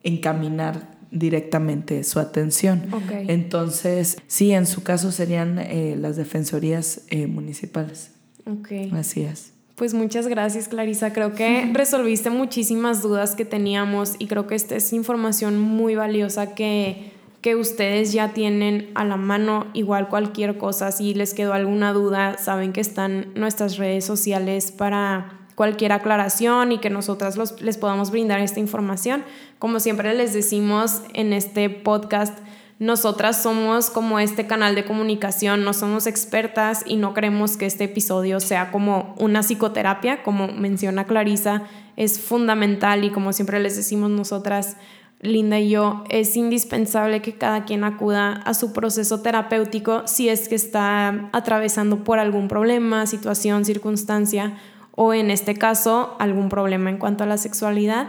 encaminar 0.03 0.91
directamente 1.11 2.05
su 2.05 2.21
atención. 2.21 2.83
Entonces, 3.27 4.19
sí, 4.27 4.53
en 4.53 4.67
su 4.67 4.83
caso 4.83 5.11
serían 5.11 5.59
eh, 5.59 5.97
las 5.99 6.17
defensorías 6.17 7.07
municipales. 7.29 8.11
Ok. 8.45 8.93
Así 8.93 9.23
es. 9.23 9.55
Pues 9.75 9.95
muchas 9.95 10.27
gracias, 10.27 10.69
Clarisa. 10.69 11.15
Creo 11.15 11.33
que 11.33 11.71
resolviste 11.73 12.29
muchísimas 12.29 13.01
dudas 13.01 13.35
que 13.35 13.47
teníamos 13.47 14.17
y 14.19 14.27
creo 14.27 14.47
que 14.47 14.55
esta 14.55 14.77
es 14.77 14.93
información 14.93 15.59
muy 15.59 15.95
valiosa 15.95 16.55
que, 16.55 17.13
que 17.41 17.57
ustedes 17.57 18.13
ya 18.13 18.35
tienen 18.35 18.91
a 18.95 19.07
la 19.07 19.17
mano. 19.17 19.69
Igual 19.73 20.11
cualquier 20.11 20.59
cosa, 20.59 20.93
si 20.93 21.15
les 21.15 21.33
quedó 21.33 21.55
alguna 21.55 21.95
duda, 21.95 22.37
saben 22.37 22.75
que 22.75 22.83
están 22.83 23.33
nuestras 23.35 23.79
redes 23.79 24.05
sociales 24.05 24.73
para 24.73 25.38
cualquier 25.59 25.91
aclaración 25.91 26.71
y 26.71 26.79
que 26.79 26.89
nosotras 26.89 27.37
les 27.61 27.79
podamos 27.79 28.13
brindar 28.13 28.39
esta 28.39 28.61
información. 28.61 29.25
Como 29.59 29.81
siempre 29.81 30.15
les 30.15 30.33
decimos 30.33 31.03
en 31.15 31.33
este 31.33 31.69
podcast, 31.69 32.39
nosotras 32.79 33.43
somos 33.43 33.91
como 33.91 34.21
este 34.21 34.47
canal 34.47 34.77
de 34.77 34.85
comunicación, 34.85 35.65
no 35.65 35.73
somos 35.73 36.07
expertas 36.07 36.85
y 36.87 36.95
no 36.95 37.13
queremos 37.13 37.57
que 37.57 37.67
este 37.67 37.85
episodio 37.85 38.39
sea 38.39 38.71
como 38.71 39.17
una 39.19 39.43
psicoterapia, 39.43 40.23
como 40.23 40.47
menciona 40.47 41.07
Clarisa, 41.07 41.65
es 41.97 42.21
fundamental 42.21 43.03
y 43.03 43.11
como 43.11 43.33
siempre 43.33 43.59
les 43.59 43.75
decimos 43.75 44.11
nosotras, 44.11 44.77
Linda 45.21 45.59
y 45.59 45.71
yo, 45.71 46.05
es 46.09 46.37
indispensable 46.37 47.21
que 47.21 47.37
cada 47.37 47.65
quien 47.65 47.83
acuda 47.83 48.35
a 48.45 48.55
su 48.55 48.73
proceso 48.73 49.23
terapéutico 49.23 50.07
si 50.07 50.29
es 50.29 50.49
que 50.49 50.55
está 50.55 51.29
atravesando 51.33 52.05
por 52.05 52.21
algún 52.21 52.47
problema, 52.47 53.05
situación, 53.07 53.65
circunstancia 53.65 54.57
o 55.01 55.15
en 55.15 55.31
este 55.31 55.55
caso 55.55 56.17
algún 56.19 56.49
problema 56.49 56.91
en 56.91 56.99
cuanto 56.99 57.23
a 57.23 57.27
la 57.29 57.39
sexualidad. 57.39 58.09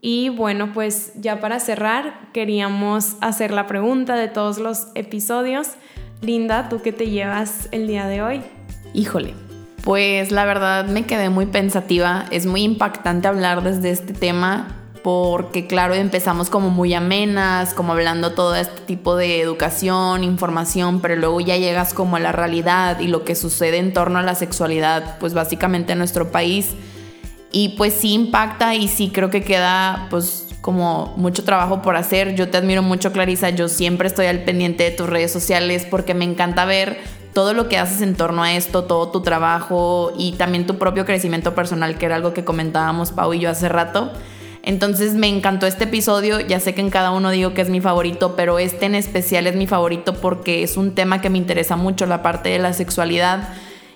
Y 0.00 0.30
bueno, 0.30 0.72
pues 0.72 1.12
ya 1.16 1.38
para 1.38 1.60
cerrar, 1.60 2.30
queríamos 2.32 3.16
hacer 3.20 3.50
la 3.50 3.66
pregunta 3.66 4.16
de 4.16 4.28
todos 4.28 4.56
los 4.56 4.88
episodios. 4.94 5.72
Linda, 6.22 6.70
¿tú 6.70 6.80
qué 6.80 6.92
te 6.92 7.10
llevas 7.10 7.68
el 7.72 7.86
día 7.86 8.06
de 8.06 8.22
hoy? 8.22 8.42
Híjole, 8.94 9.34
pues 9.82 10.32
la 10.32 10.46
verdad 10.46 10.86
me 10.86 11.04
quedé 11.04 11.28
muy 11.28 11.44
pensativa. 11.44 12.24
Es 12.30 12.46
muy 12.46 12.62
impactante 12.62 13.28
hablar 13.28 13.62
desde 13.62 13.90
este 13.90 14.14
tema 14.14 14.83
porque 15.04 15.66
claro, 15.66 15.92
empezamos 15.92 16.48
como 16.48 16.70
muy 16.70 16.94
amenas, 16.94 17.74
como 17.74 17.92
hablando 17.92 18.32
todo 18.32 18.56
este 18.56 18.80
tipo 18.80 19.16
de 19.16 19.38
educación, 19.38 20.24
información, 20.24 21.02
pero 21.02 21.14
luego 21.14 21.42
ya 21.42 21.58
llegas 21.58 21.92
como 21.92 22.16
a 22.16 22.20
la 22.20 22.32
realidad 22.32 22.98
y 23.00 23.08
lo 23.08 23.22
que 23.22 23.34
sucede 23.34 23.76
en 23.76 23.92
torno 23.92 24.18
a 24.18 24.22
la 24.22 24.34
sexualidad, 24.34 25.18
pues 25.18 25.34
básicamente 25.34 25.92
en 25.92 25.98
nuestro 25.98 26.32
país 26.32 26.70
y 27.52 27.74
pues 27.76 27.92
sí 27.92 28.14
impacta 28.14 28.76
y 28.76 28.88
sí 28.88 29.10
creo 29.12 29.28
que 29.28 29.44
queda 29.44 30.06
pues 30.08 30.46
como 30.62 31.12
mucho 31.18 31.44
trabajo 31.44 31.82
por 31.82 31.96
hacer. 31.96 32.34
Yo 32.34 32.48
te 32.48 32.56
admiro 32.56 32.80
mucho, 32.80 33.12
Clarisa. 33.12 33.50
Yo 33.50 33.68
siempre 33.68 34.08
estoy 34.08 34.24
al 34.24 34.44
pendiente 34.44 34.84
de 34.84 34.90
tus 34.90 35.06
redes 35.06 35.30
sociales 35.30 35.86
porque 35.90 36.14
me 36.14 36.24
encanta 36.24 36.64
ver 36.64 36.96
todo 37.34 37.52
lo 37.52 37.68
que 37.68 37.76
haces 37.76 38.00
en 38.00 38.14
torno 38.14 38.42
a 38.42 38.54
esto, 38.54 38.84
todo 38.84 39.10
tu 39.10 39.20
trabajo 39.20 40.14
y 40.16 40.32
también 40.32 40.66
tu 40.66 40.78
propio 40.78 41.04
crecimiento 41.04 41.54
personal, 41.54 41.98
que 41.98 42.06
era 42.06 42.16
algo 42.16 42.32
que 42.32 42.46
comentábamos 42.46 43.12
Pau 43.12 43.34
y 43.34 43.40
yo 43.40 43.50
hace 43.50 43.68
rato. 43.68 44.10
Entonces 44.64 45.14
me 45.14 45.28
encantó 45.28 45.66
este 45.66 45.84
episodio. 45.84 46.40
Ya 46.40 46.58
sé 46.58 46.74
que 46.74 46.80
en 46.80 46.90
cada 46.90 47.10
uno 47.10 47.30
digo 47.30 47.54
que 47.54 47.60
es 47.60 47.68
mi 47.68 47.80
favorito, 47.80 48.34
pero 48.34 48.58
este 48.58 48.86
en 48.86 48.94
especial 48.94 49.46
es 49.46 49.54
mi 49.54 49.66
favorito 49.66 50.14
porque 50.14 50.62
es 50.62 50.76
un 50.76 50.94
tema 50.94 51.20
que 51.20 51.30
me 51.30 51.38
interesa 51.38 51.76
mucho, 51.76 52.06
la 52.06 52.22
parte 52.22 52.48
de 52.48 52.58
la 52.58 52.72
sexualidad 52.72 53.50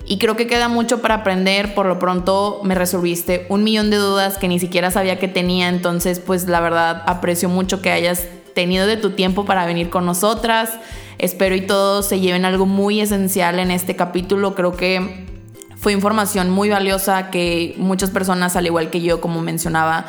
y 0.08 0.16
creo 0.16 0.36
que 0.36 0.46
queda 0.46 0.68
mucho 0.68 1.02
para 1.02 1.16
aprender. 1.16 1.74
Por 1.74 1.86
lo 1.86 1.98
pronto 1.98 2.60
me 2.64 2.74
resolviste 2.74 3.46
un 3.50 3.62
millón 3.62 3.90
de 3.90 3.98
dudas 3.98 4.38
que 4.38 4.48
ni 4.48 4.58
siquiera 4.58 4.90
sabía 4.90 5.18
que 5.18 5.28
tenía. 5.28 5.68
Entonces, 5.68 6.18
pues 6.18 6.48
la 6.48 6.60
verdad 6.60 7.02
aprecio 7.06 7.50
mucho 7.50 7.82
que 7.82 7.90
hayas 7.90 8.26
tenido 8.54 8.86
de 8.86 8.96
tu 8.96 9.10
tiempo 9.10 9.44
para 9.44 9.66
venir 9.66 9.90
con 9.90 10.06
nosotras. 10.06 10.70
Espero 11.18 11.54
y 11.54 11.60
todos 11.60 12.06
se 12.06 12.20
lleven 12.20 12.46
algo 12.46 12.64
muy 12.64 13.00
esencial 13.00 13.58
en 13.58 13.70
este 13.70 13.96
capítulo. 13.96 14.54
Creo 14.54 14.76
que 14.76 15.26
fue 15.76 15.92
información 15.92 16.48
muy 16.48 16.70
valiosa 16.70 17.30
que 17.30 17.74
muchas 17.76 18.10
personas, 18.10 18.56
al 18.56 18.64
igual 18.64 18.88
que 18.88 19.02
yo, 19.02 19.20
como 19.20 19.42
mencionaba, 19.42 20.06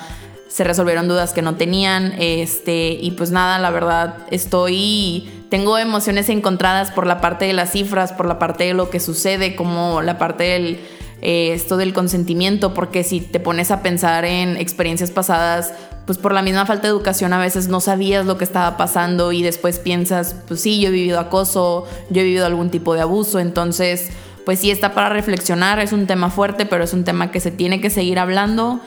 se 0.49 0.63
resolvieron 0.63 1.07
dudas 1.07 1.31
que 1.31 1.41
no 1.41 1.55
tenían. 1.55 2.13
Este, 2.17 2.97
y 2.99 3.11
pues 3.11 3.31
nada, 3.31 3.59
la 3.59 3.69
verdad, 3.69 4.17
estoy. 4.31 5.31
Tengo 5.49 5.77
emociones 5.77 6.27
encontradas 6.29 6.91
por 6.91 7.07
la 7.07 7.21
parte 7.21 7.45
de 7.45 7.53
las 7.53 7.71
cifras, 7.71 8.11
por 8.11 8.27
la 8.27 8.39
parte 8.39 8.65
de 8.65 8.73
lo 8.73 8.89
que 8.89 8.99
sucede, 8.99 9.55
como 9.55 10.01
la 10.01 10.17
parte 10.17 10.43
del. 10.43 10.79
Eh, 11.21 11.51
esto 11.51 11.75
del 11.75 11.91
consentimiento, 11.93 12.73
porque 12.73 13.03
si 13.03 13.19
te 13.19 13.41
pones 13.41 13.71
a 13.71 13.81
pensar 13.81 14.23
en 14.23 14.55
experiencias 14.55 15.11
pasadas, 15.11 15.73
pues 16.05 16.17
por 16.17 16.33
la 16.33 16.41
misma 16.41 16.65
falta 16.65 16.83
de 16.83 16.91
educación 16.91 17.33
a 17.33 17.39
veces 17.39 17.67
no 17.67 17.81
sabías 17.81 18.25
lo 18.25 18.37
que 18.37 18.45
estaba 18.45 18.77
pasando 18.77 19.33
y 19.33 19.43
después 19.43 19.79
piensas, 19.79 20.33
pues 20.47 20.61
sí, 20.61 20.79
yo 20.79 20.87
he 20.87 20.91
vivido 20.91 21.19
acoso, 21.19 21.85
yo 22.09 22.21
he 22.21 22.23
vivido 22.23 22.45
algún 22.45 22.69
tipo 22.69 22.93
de 22.93 23.01
abuso, 23.01 23.39
entonces, 23.39 24.11
pues 24.45 24.59
sí 24.59 24.71
está 24.71 24.93
para 24.93 25.09
reflexionar, 25.09 25.79
es 25.79 25.91
un 25.91 26.07
tema 26.07 26.29
fuerte, 26.29 26.65
pero 26.65 26.85
es 26.85 26.93
un 26.93 27.03
tema 27.03 27.31
que 27.31 27.41
se 27.41 27.51
tiene 27.51 27.81
que 27.81 27.89
seguir 27.89 28.17
hablando 28.17 28.79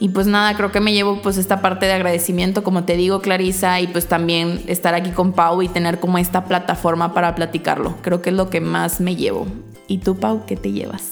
y 0.00 0.08
pues 0.08 0.26
nada, 0.26 0.56
creo 0.56 0.72
que 0.72 0.80
me 0.80 0.92
llevo 0.92 1.22
pues 1.22 1.38
esta 1.38 1.62
parte 1.62 1.86
de 1.86 1.92
agradecimiento, 1.92 2.64
como 2.64 2.84
te 2.84 2.96
digo, 2.96 3.20
Clarisa, 3.20 3.80
y 3.80 3.86
pues 3.86 4.06
también 4.06 4.62
estar 4.66 4.94
aquí 4.94 5.10
con 5.10 5.32
Pau 5.32 5.62
y 5.62 5.68
tener 5.68 6.00
como 6.00 6.18
esta 6.18 6.44
plataforma 6.44 7.14
para 7.14 7.34
platicarlo. 7.34 7.94
Creo 8.02 8.20
que 8.20 8.30
es 8.30 8.36
lo 8.36 8.50
que 8.50 8.60
más 8.60 9.00
me 9.00 9.16
llevo. 9.16 9.46
¿Y 9.86 9.98
tú, 9.98 10.16
Pau, 10.16 10.44
qué 10.46 10.56
te 10.56 10.72
llevas? 10.72 11.10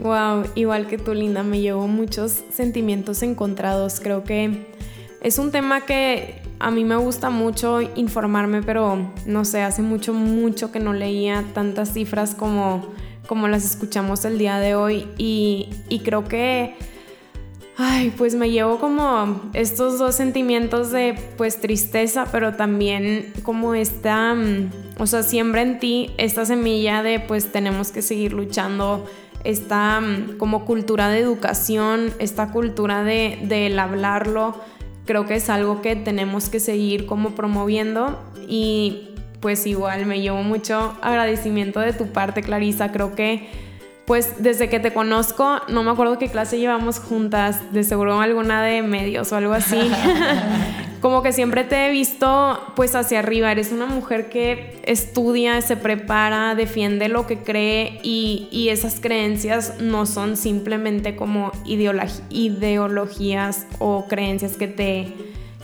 Wow, 0.00 0.44
igual 0.54 0.86
que 0.86 0.98
tú, 0.98 1.14
Linda, 1.14 1.42
me 1.42 1.60
llevo 1.60 1.88
muchos 1.88 2.42
sentimientos 2.52 3.22
encontrados. 3.22 4.00
Creo 4.00 4.24
que 4.24 4.66
es 5.20 5.38
un 5.38 5.50
tema 5.50 5.82
que 5.82 6.42
a 6.60 6.70
mí 6.70 6.84
me 6.84 6.96
gusta 6.96 7.30
mucho 7.30 7.80
informarme, 7.80 8.62
pero 8.62 9.10
no 9.26 9.44
sé, 9.44 9.62
hace 9.62 9.82
mucho, 9.82 10.12
mucho 10.12 10.72
que 10.72 10.80
no 10.80 10.92
leía 10.92 11.44
tantas 11.54 11.92
cifras 11.92 12.34
como, 12.34 12.86
como 13.26 13.48
las 13.48 13.64
escuchamos 13.64 14.24
el 14.24 14.38
día 14.38 14.58
de 14.58 14.74
hoy. 14.74 15.08
Y, 15.18 15.70
y 15.88 16.00
creo 16.00 16.24
que 16.24 16.76
Ay, 17.80 18.12
pues 18.18 18.34
me 18.34 18.50
llevo 18.50 18.80
como 18.80 19.40
estos 19.52 20.00
dos 20.00 20.16
sentimientos 20.16 20.90
de 20.90 21.14
pues 21.36 21.60
tristeza, 21.60 22.26
pero 22.32 22.54
también 22.54 23.32
como 23.44 23.72
esta, 23.72 24.34
mm, 24.34 24.70
o 24.98 25.06
sea, 25.06 25.22
siembra 25.22 25.62
en 25.62 25.78
ti 25.78 26.10
esta 26.18 26.44
semilla 26.44 27.04
de 27.04 27.20
pues 27.20 27.52
tenemos 27.52 27.92
que 27.92 28.02
seguir 28.02 28.32
luchando, 28.32 29.06
esta 29.44 30.00
mm, 30.00 30.38
como 30.38 30.64
cultura 30.64 31.08
de 31.08 31.20
educación, 31.20 32.12
esta 32.18 32.50
cultura 32.50 33.04
de, 33.04 33.38
del 33.44 33.78
hablarlo, 33.78 34.56
creo 35.06 35.26
que 35.26 35.36
es 35.36 35.48
algo 35.48 35.80
que 35.80 35.94
tenemos 35.94 36.48
que 36.48 36.58
seguir 36.58 37.06
como 37.06 37.36
promoviendo 37.36 38.18
y 38.48 39.10
pues 39.38 39.68
igual 39.68 40.04
me 40.04 40.20
llevo 40.20 40.42
mucho 40.42 40.96
agradecimiento 41.00 41.78
de 41.78 41.92
tu 41.92 42.08
parte, 42.08 42.42
Clarisa, 42.42 42.90
creo 42.90 43.14
que 43.14 43.67
pues 44.08 44.32
desde 44.38 44.68
que 44.70 44.80
te 44.80 44.94
conozco, 44.94 45.60
no 45.68 45.82
me 45.82 45.90
acuerdo 45.90 46.18
qué 46.18 46.30
clase 46.30 46.58
llevamos 46.58 46.98
juntas, 46.98 47.74
de 47.74 47.84
seguro 47.84 48.18
alguna 48.18 48.62
de 48.62 48.80
medios 48.80 49.30
o 49.32 49.36
algo 49.36 49.52
así. 49.52 49.78
Como 51.02 51.22
que 51.22 51.30
siempre 51.30 51.62
te 51.62 51.86
he 51.86 51.90
visto 51.90 52.58
pues 52.74 52.94
hacia 52.94 53.18
arriba, 53.18 53.52
eres 53.52 53.70
una 53.70 53.84
mujer 53.84 54.30
que 54.30 54.80
estudia, 54.86 55.60
se 55.60 55.76
prepara, 55.76 56.54
defiende 56.54 57.10
lo 57.10 57.26
que 57.26 57.40
cree 57.40 58.00
y, 58.02 58.68
esas 58.70 58.98
creencias 58.98 59.78
no 59.80 60.06
son 60.06 60.38
simplemente 60.38 61.14
como 61.14 61.52
ideologías 61.66 63.66
o 63.78 64.06
creencias 64.08 64.56
que 64.56 64.68
te 64.68 65.14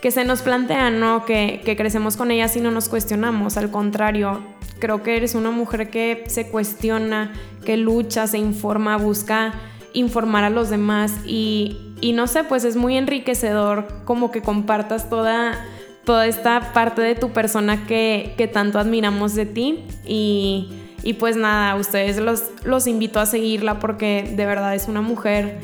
que 0.02 0.10
se 0.10 0.24
nos 0.24 0.42
plantean, 0.42 1.00
¿no? 1.00 1.24
Que, 1.24 1.62
que 1.64 1.76
crecemos 1.76 2.18
con 2.18 2.30
ellas 2.30 2.54
y 2.56 2.60
no 2.60 2.70
nos 2.70 2.90
cuestionamos, 2.90 3.56
al 3.56 3.70
contrario, 3.70 4.42
creo 4.78 5.02
que 5.02 5.16
eres 5.16 5.34
una 5.34 5.50
mujer 5.50 5.88
que 5.88 6.24
se 6.26 6.48
cuestiona, 6.48 7.32
que 7.64 7.76
lucha, 7.76 8.26
se 8.26 8.38
informa, 8.38 8.96
busca 8.96 9.54
informar 9.94 10.44
a 10.44 10.50
los 10.50 10.70
demás 10.70 11.12
y, 11.26 11.78
y 12.00 12.12
no 12.12 12.26
sé, 12.26 12.44
pues 12.44 12.64
es 12.64 12.76
muy 12.76 12.96
enriquecedor 12.96 13.86
como 14.04 14.30
que 14.30 14.42
compartas 14.42 15.08
toda, 15.08 15.64
toda 16.04 16.26
esta 16.26 16.72
parte 16.72 17.00
de 17.00 17.14
tu 17.14 17.30
persona 17.30 17.86
que, 17.86 18.34
que 18.36 18.46
tanto 18.46 18.78
admiramos 18.78 19.34
de 19.34 19.46
ti 19.46 19.84
y, 20.06 20.68
y 21.02 21.14
pues 21.14 21.36
nada, 21.36 21.76
ustedes 21.76 22.18
los, 22.18 22.44
los 22.64 22.86
invito 22.86 23.20
a 23.20 23.26
seguirla 23.26 23.78
porque 23.78 24.30
de 24.36 24.46
verdad 24.46 24.74
es 24.74 24.88
una 24.88 25.00
mujer 25.00 25.58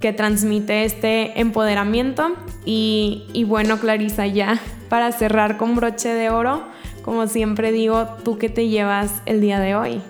que 0.00 0.12
transmite 0.12 0.84
este 0.84 1.38
empoderamiento 1.40 2.32
y, 2.64 3.24
y 3.32 3.44
bueno, 3.44 3.78
Clarisa, 3.78 4.26
ya 4.26 4.60
para 4.88 5.12
cerrar 5.12 5.56
con 5.56 5.76
broche 5.76 6.08
de 6.08 6.30
oro, 6.30 6.62
como 7.02 7.26
siempre 7.26 7.72
digo, 7.72 8.08
¿tú 8.24 8.38
qué 8.38 8.48
te 8.48 8.68
llevas 8.68 9.22
el 9.26 9.40
día 9.40 9.60
de 9.60 9.74
hoy? 9.74 10.02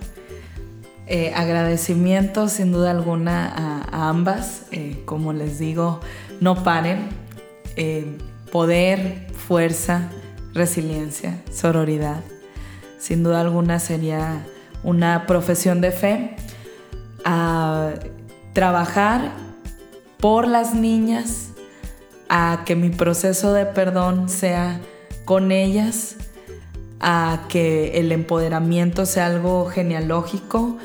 Eh, 1.13 1.33
agradecimiento 1.35 2.47
sin 2.47 2.71
duda 2.71 2.93
alguna 2.93 3.83
a, 3.91 4.09
ambas. 4.09 4.63
Eh, 4.71 5.03
como 5.07 5.33
les 5.33 5.59
digo, 5.59 5.99
no 6.41 6.63
paren. 6.63 7.09
Eh, 7.75 8.17
poder, 8.53 9.27
fuerza, 9.35 10.09
resiliencia, 10.55 11.43
sororidad. 11.53 12.21
Sin 13.01 13.25
duda 13.25 13.41
alguna 13.41 13.81
sería 13.81 14.47
una 14.85 15.27
profesión 15.27 15.81
de 15.81 15.91
fe. 15.91 16.37
A 17.25 17.91
trabajar 18.53 19.33
por 20.21 20.47
las 20.47 20.75
niñas, 20.75 21.49
a 22.29 22.63
que 22.65 22.77
mi 22.77 22.91
proceso 22.91 23.53
de 23.53 23.67
perdón 23.67 24.29
sea 24.29 24.81
con 25.25 25.51
ellas 25.51 26.15
a 27.01 27.47
que 27.49 27.99
el 27.99 28.13
empoderamiento 28.13 29.07
sea 29.07 29.27
algo 29.27 29.65
genealógico 29.67 30.77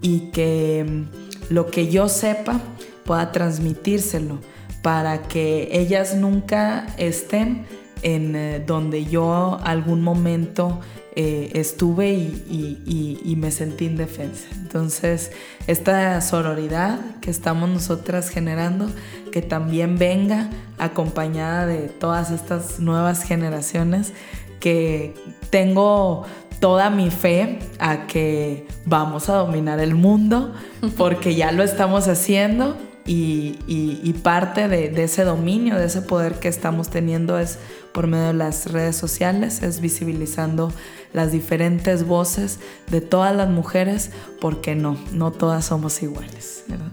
y 0.00 0.30
que 0.30 0.84
mm, 0.86 1.52
lo 1.52 1.66
que 1.66 1.88
yo 1.88 2.08
sepa 2.08 2.60
pueda 3.04 3.32
transmitírselo 3.32 4.38
para 4.82 5.22
que 5.22 5.68
ellas 5.72 6.14
nunca 6.14 6.86
estén 6.98 7.66
en 8.02 8.36
eh, 8.36 8.62
donde 8.64 9.06
yo 9.06 9.58
algún 9.64 10.02
momento 10.02 10.80
eh, 11.16 11.50
estuve 11.54 12.12
y, 12.12 13.18
y, 13.24 13.36
me 13.36 13.50
sentí 13.50 13.86
indefensa. 13.86 14.46
Entonces, 14.52 15.32
esta 15.66 16.20
sororidad 16.20 17.00
que 17.20 17.32
estamos 17.32 17.68
nosotras 17.68 18.28
generando, 18.28 18.88
que 19.32 19.42
también 19.42 19.98
venga 19.98 20.48
acompañada 20.78 21.66
de 21.66 21.88
todas 21.88 22.30
estas 22.30 22.78
nuevas 22.78 23.24
generaciones 23.24 24.12
que 24.60 25.14
tengo 25.50 26.24
toda 26.60 26.90
mi 26.90 27.10
fe 27.10 27.58
a 27.78 28.06
que 28.06 28.66
vamos 28.84 29.28
a 29.28 29.34
dominar 29.34 29.80
el 29.80 29.94
mundo 29.94 30.54
porque 30.96 31.34
ya 31.34 31.52
lo 31.52 31.62
estamos 31.62 32.08
haciendo 32.08 32.76
y, 33.10 34.12
parte 34.22 34.68
de, 34.68 34.90
de, 34.90 35.04
ese 35.04 35.24
dominio, 35.24 35.76
de 35.76 35.86
ese 35.86 36.02
poder 36.02 36.34
que 36.34 36.48
estamos 36.48 36.90
teniendo 36.90 37.38
es 37.38 37.58
por 37.92 38.06
medio 38.06 38.26
de 38.26 38.34
las 38.34 38.70
redes 38.70 38.96
sociales, 38.96 39.62
es 39.62 39.80
visibilizando 39.80 40.72
las 41.14 41.32
diferentes 41.32 42.06
voces 42.06 42.60
de 42.90 43.00
todas 43.00 43.34
las 43.34 43.48
mujeres 43.48 44.10
porque 44.40 44.74
no, 44.74 44.98
no 45.12 45.30
todas 45.30 45.64
somos 45.64 46.02
iguales. 46.02 46.64
¿verdad? 46.68 46.92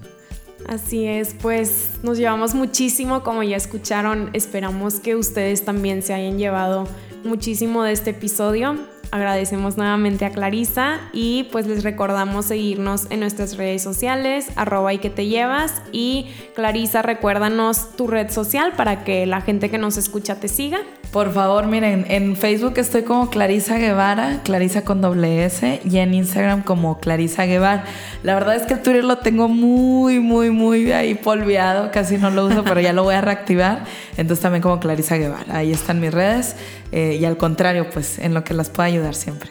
Así 0.68 1.06
es, 1.06 1.36
pues 1.40 1.90
nos 2.02 2.18
llevamos 2.18 2.56
muchísimo, 2.56 3.22
como 3.22 3.44
ya 3.44 3.56
escucharon, 3.56 4.30
esperamos 4.34 5.00
que 5.00 5.16
ustedes 5.16 5.64
también 5.64 6.02
se 6.02 6.14
hayan 6.14 6.40
llevado 6.40 6.88
muchísimo 7.24 7.84
de 7.84 7.92
este 7.92 8.12
episodio. 8.12 8.76
Agradecemos 9.12 9.78
nuevamente 9.78 10.26
a 10.26 10.32
Clarisa 10.32 11.00
y 11.14 11.48
pues 11.52 11.68
les 11.68 11.84
recordamos 11.84 12.46
seguirnos 12.46 13.08
en 13.10 13.22
nuestras 13.22 13.58
redes 13.58 13.82
sociales, 13.82 14.48
arroba 14.56 14.94
y 14.94 14.98
que 14.98 15.10
te 15.10 15.28
llevas. 15.28 15.82
Y 15.92 16.28
Clarisa, 16.56 17.02
recuérdanos 17.02 17.96
tu 17.96 18.08
red 18.08 18.30
social 18.30 18.74
para 18.76 19.04
que 19.04 19.26
la 19.26 19.42
gente 19.42 19.70
que 19.70 19.78
nos 19.78 19.98
escucha 19.98 20.36
te 20.36 20.48
siga. 20.48 20.80
Por 21.12 21.32
favor, 21.32 21.68
miren, 21.68 22.06
en 22.10 22.36
Facebook 22.36 22.74
estoy 22.76 23.04
como 23.04 23.30
Clarisa 23.30 23.78
Guevara, 23.78 24.42
Clarisa 24.44 24.84
con 24.84 25.00
doble 25.00 25.46
S, 25.46 25.80
y 25.90 25.98
en 26.00 26.14
Instagram 26.14 26.62
como 26.64 27.00
Clarisa 27.00 27.46
Guevara. 27.46 27.86
La 28.22 28.34
verdad 28.34 28.56
es 28.56 28.64
que 28.64 28.74
el 28.74 28.82
Twitter 28.82 29.06
lo 29.06 29.20
tengo 29.20 29.48
muy, 29.48 30.20
muy, 30.20 30.50
muy 30.50 30.92
ahí 30.92 31.16
polveado, 31.16 31.90
casi 31.92 32.18
no 32.18 32.32
lo 32.32 32.48
uso, 32.48 32.66
pero 32.66 32.82
ya 32.82 32.92
lo 32.92 33.04
voy 33.04 33.16
a 33.16 33.22
reactivar. 33.22 33.86
Entonces 34.18 34.42
también 34.42 34.62
como 34.62 34.80
Clarisa 34.82 35.16
Guevara. 35.16 35.56
Ahí 35.56 35.72
están 35.72 36.02
mis 36.02 36.14
redes 36.14 36.58
eh, 36.92 37.18
y 37.20 37.26
al 37.26 37.38
contrario, 37.38 37.90
pues 37.90 38.20
en 38.20 38.34
lo 38.34 38.44
que 38.44 38.54
las 38.54 38.70
pueda 38.70 38.90
ayudar 38.96 39.16
siempre. 39.16 39.50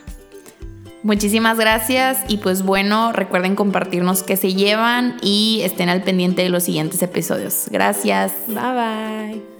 Muchísimas 1.03 1.59
gracias 1.59 2.19
y 2.29 2.39
pues 2.39 2.63
bueno, 2.63 3.13
recuerden 3.13 3.57
compartirnos 3.57 4.23
qué 4.23 4.39
se 4.39 4.55
llevan 4.55 5.19
y 5.21 5.61
estén 5.63 5.91
al 5.91 6.03
pendiente 6.03 6.43
de 6.43 6.49
los 6.49 6.63
siguientes 6.63 7.03
episodios. 7.03 7.67
Gracias. 7.71 8.33
Bye 8.49 8.55
bye. 8.57 9.54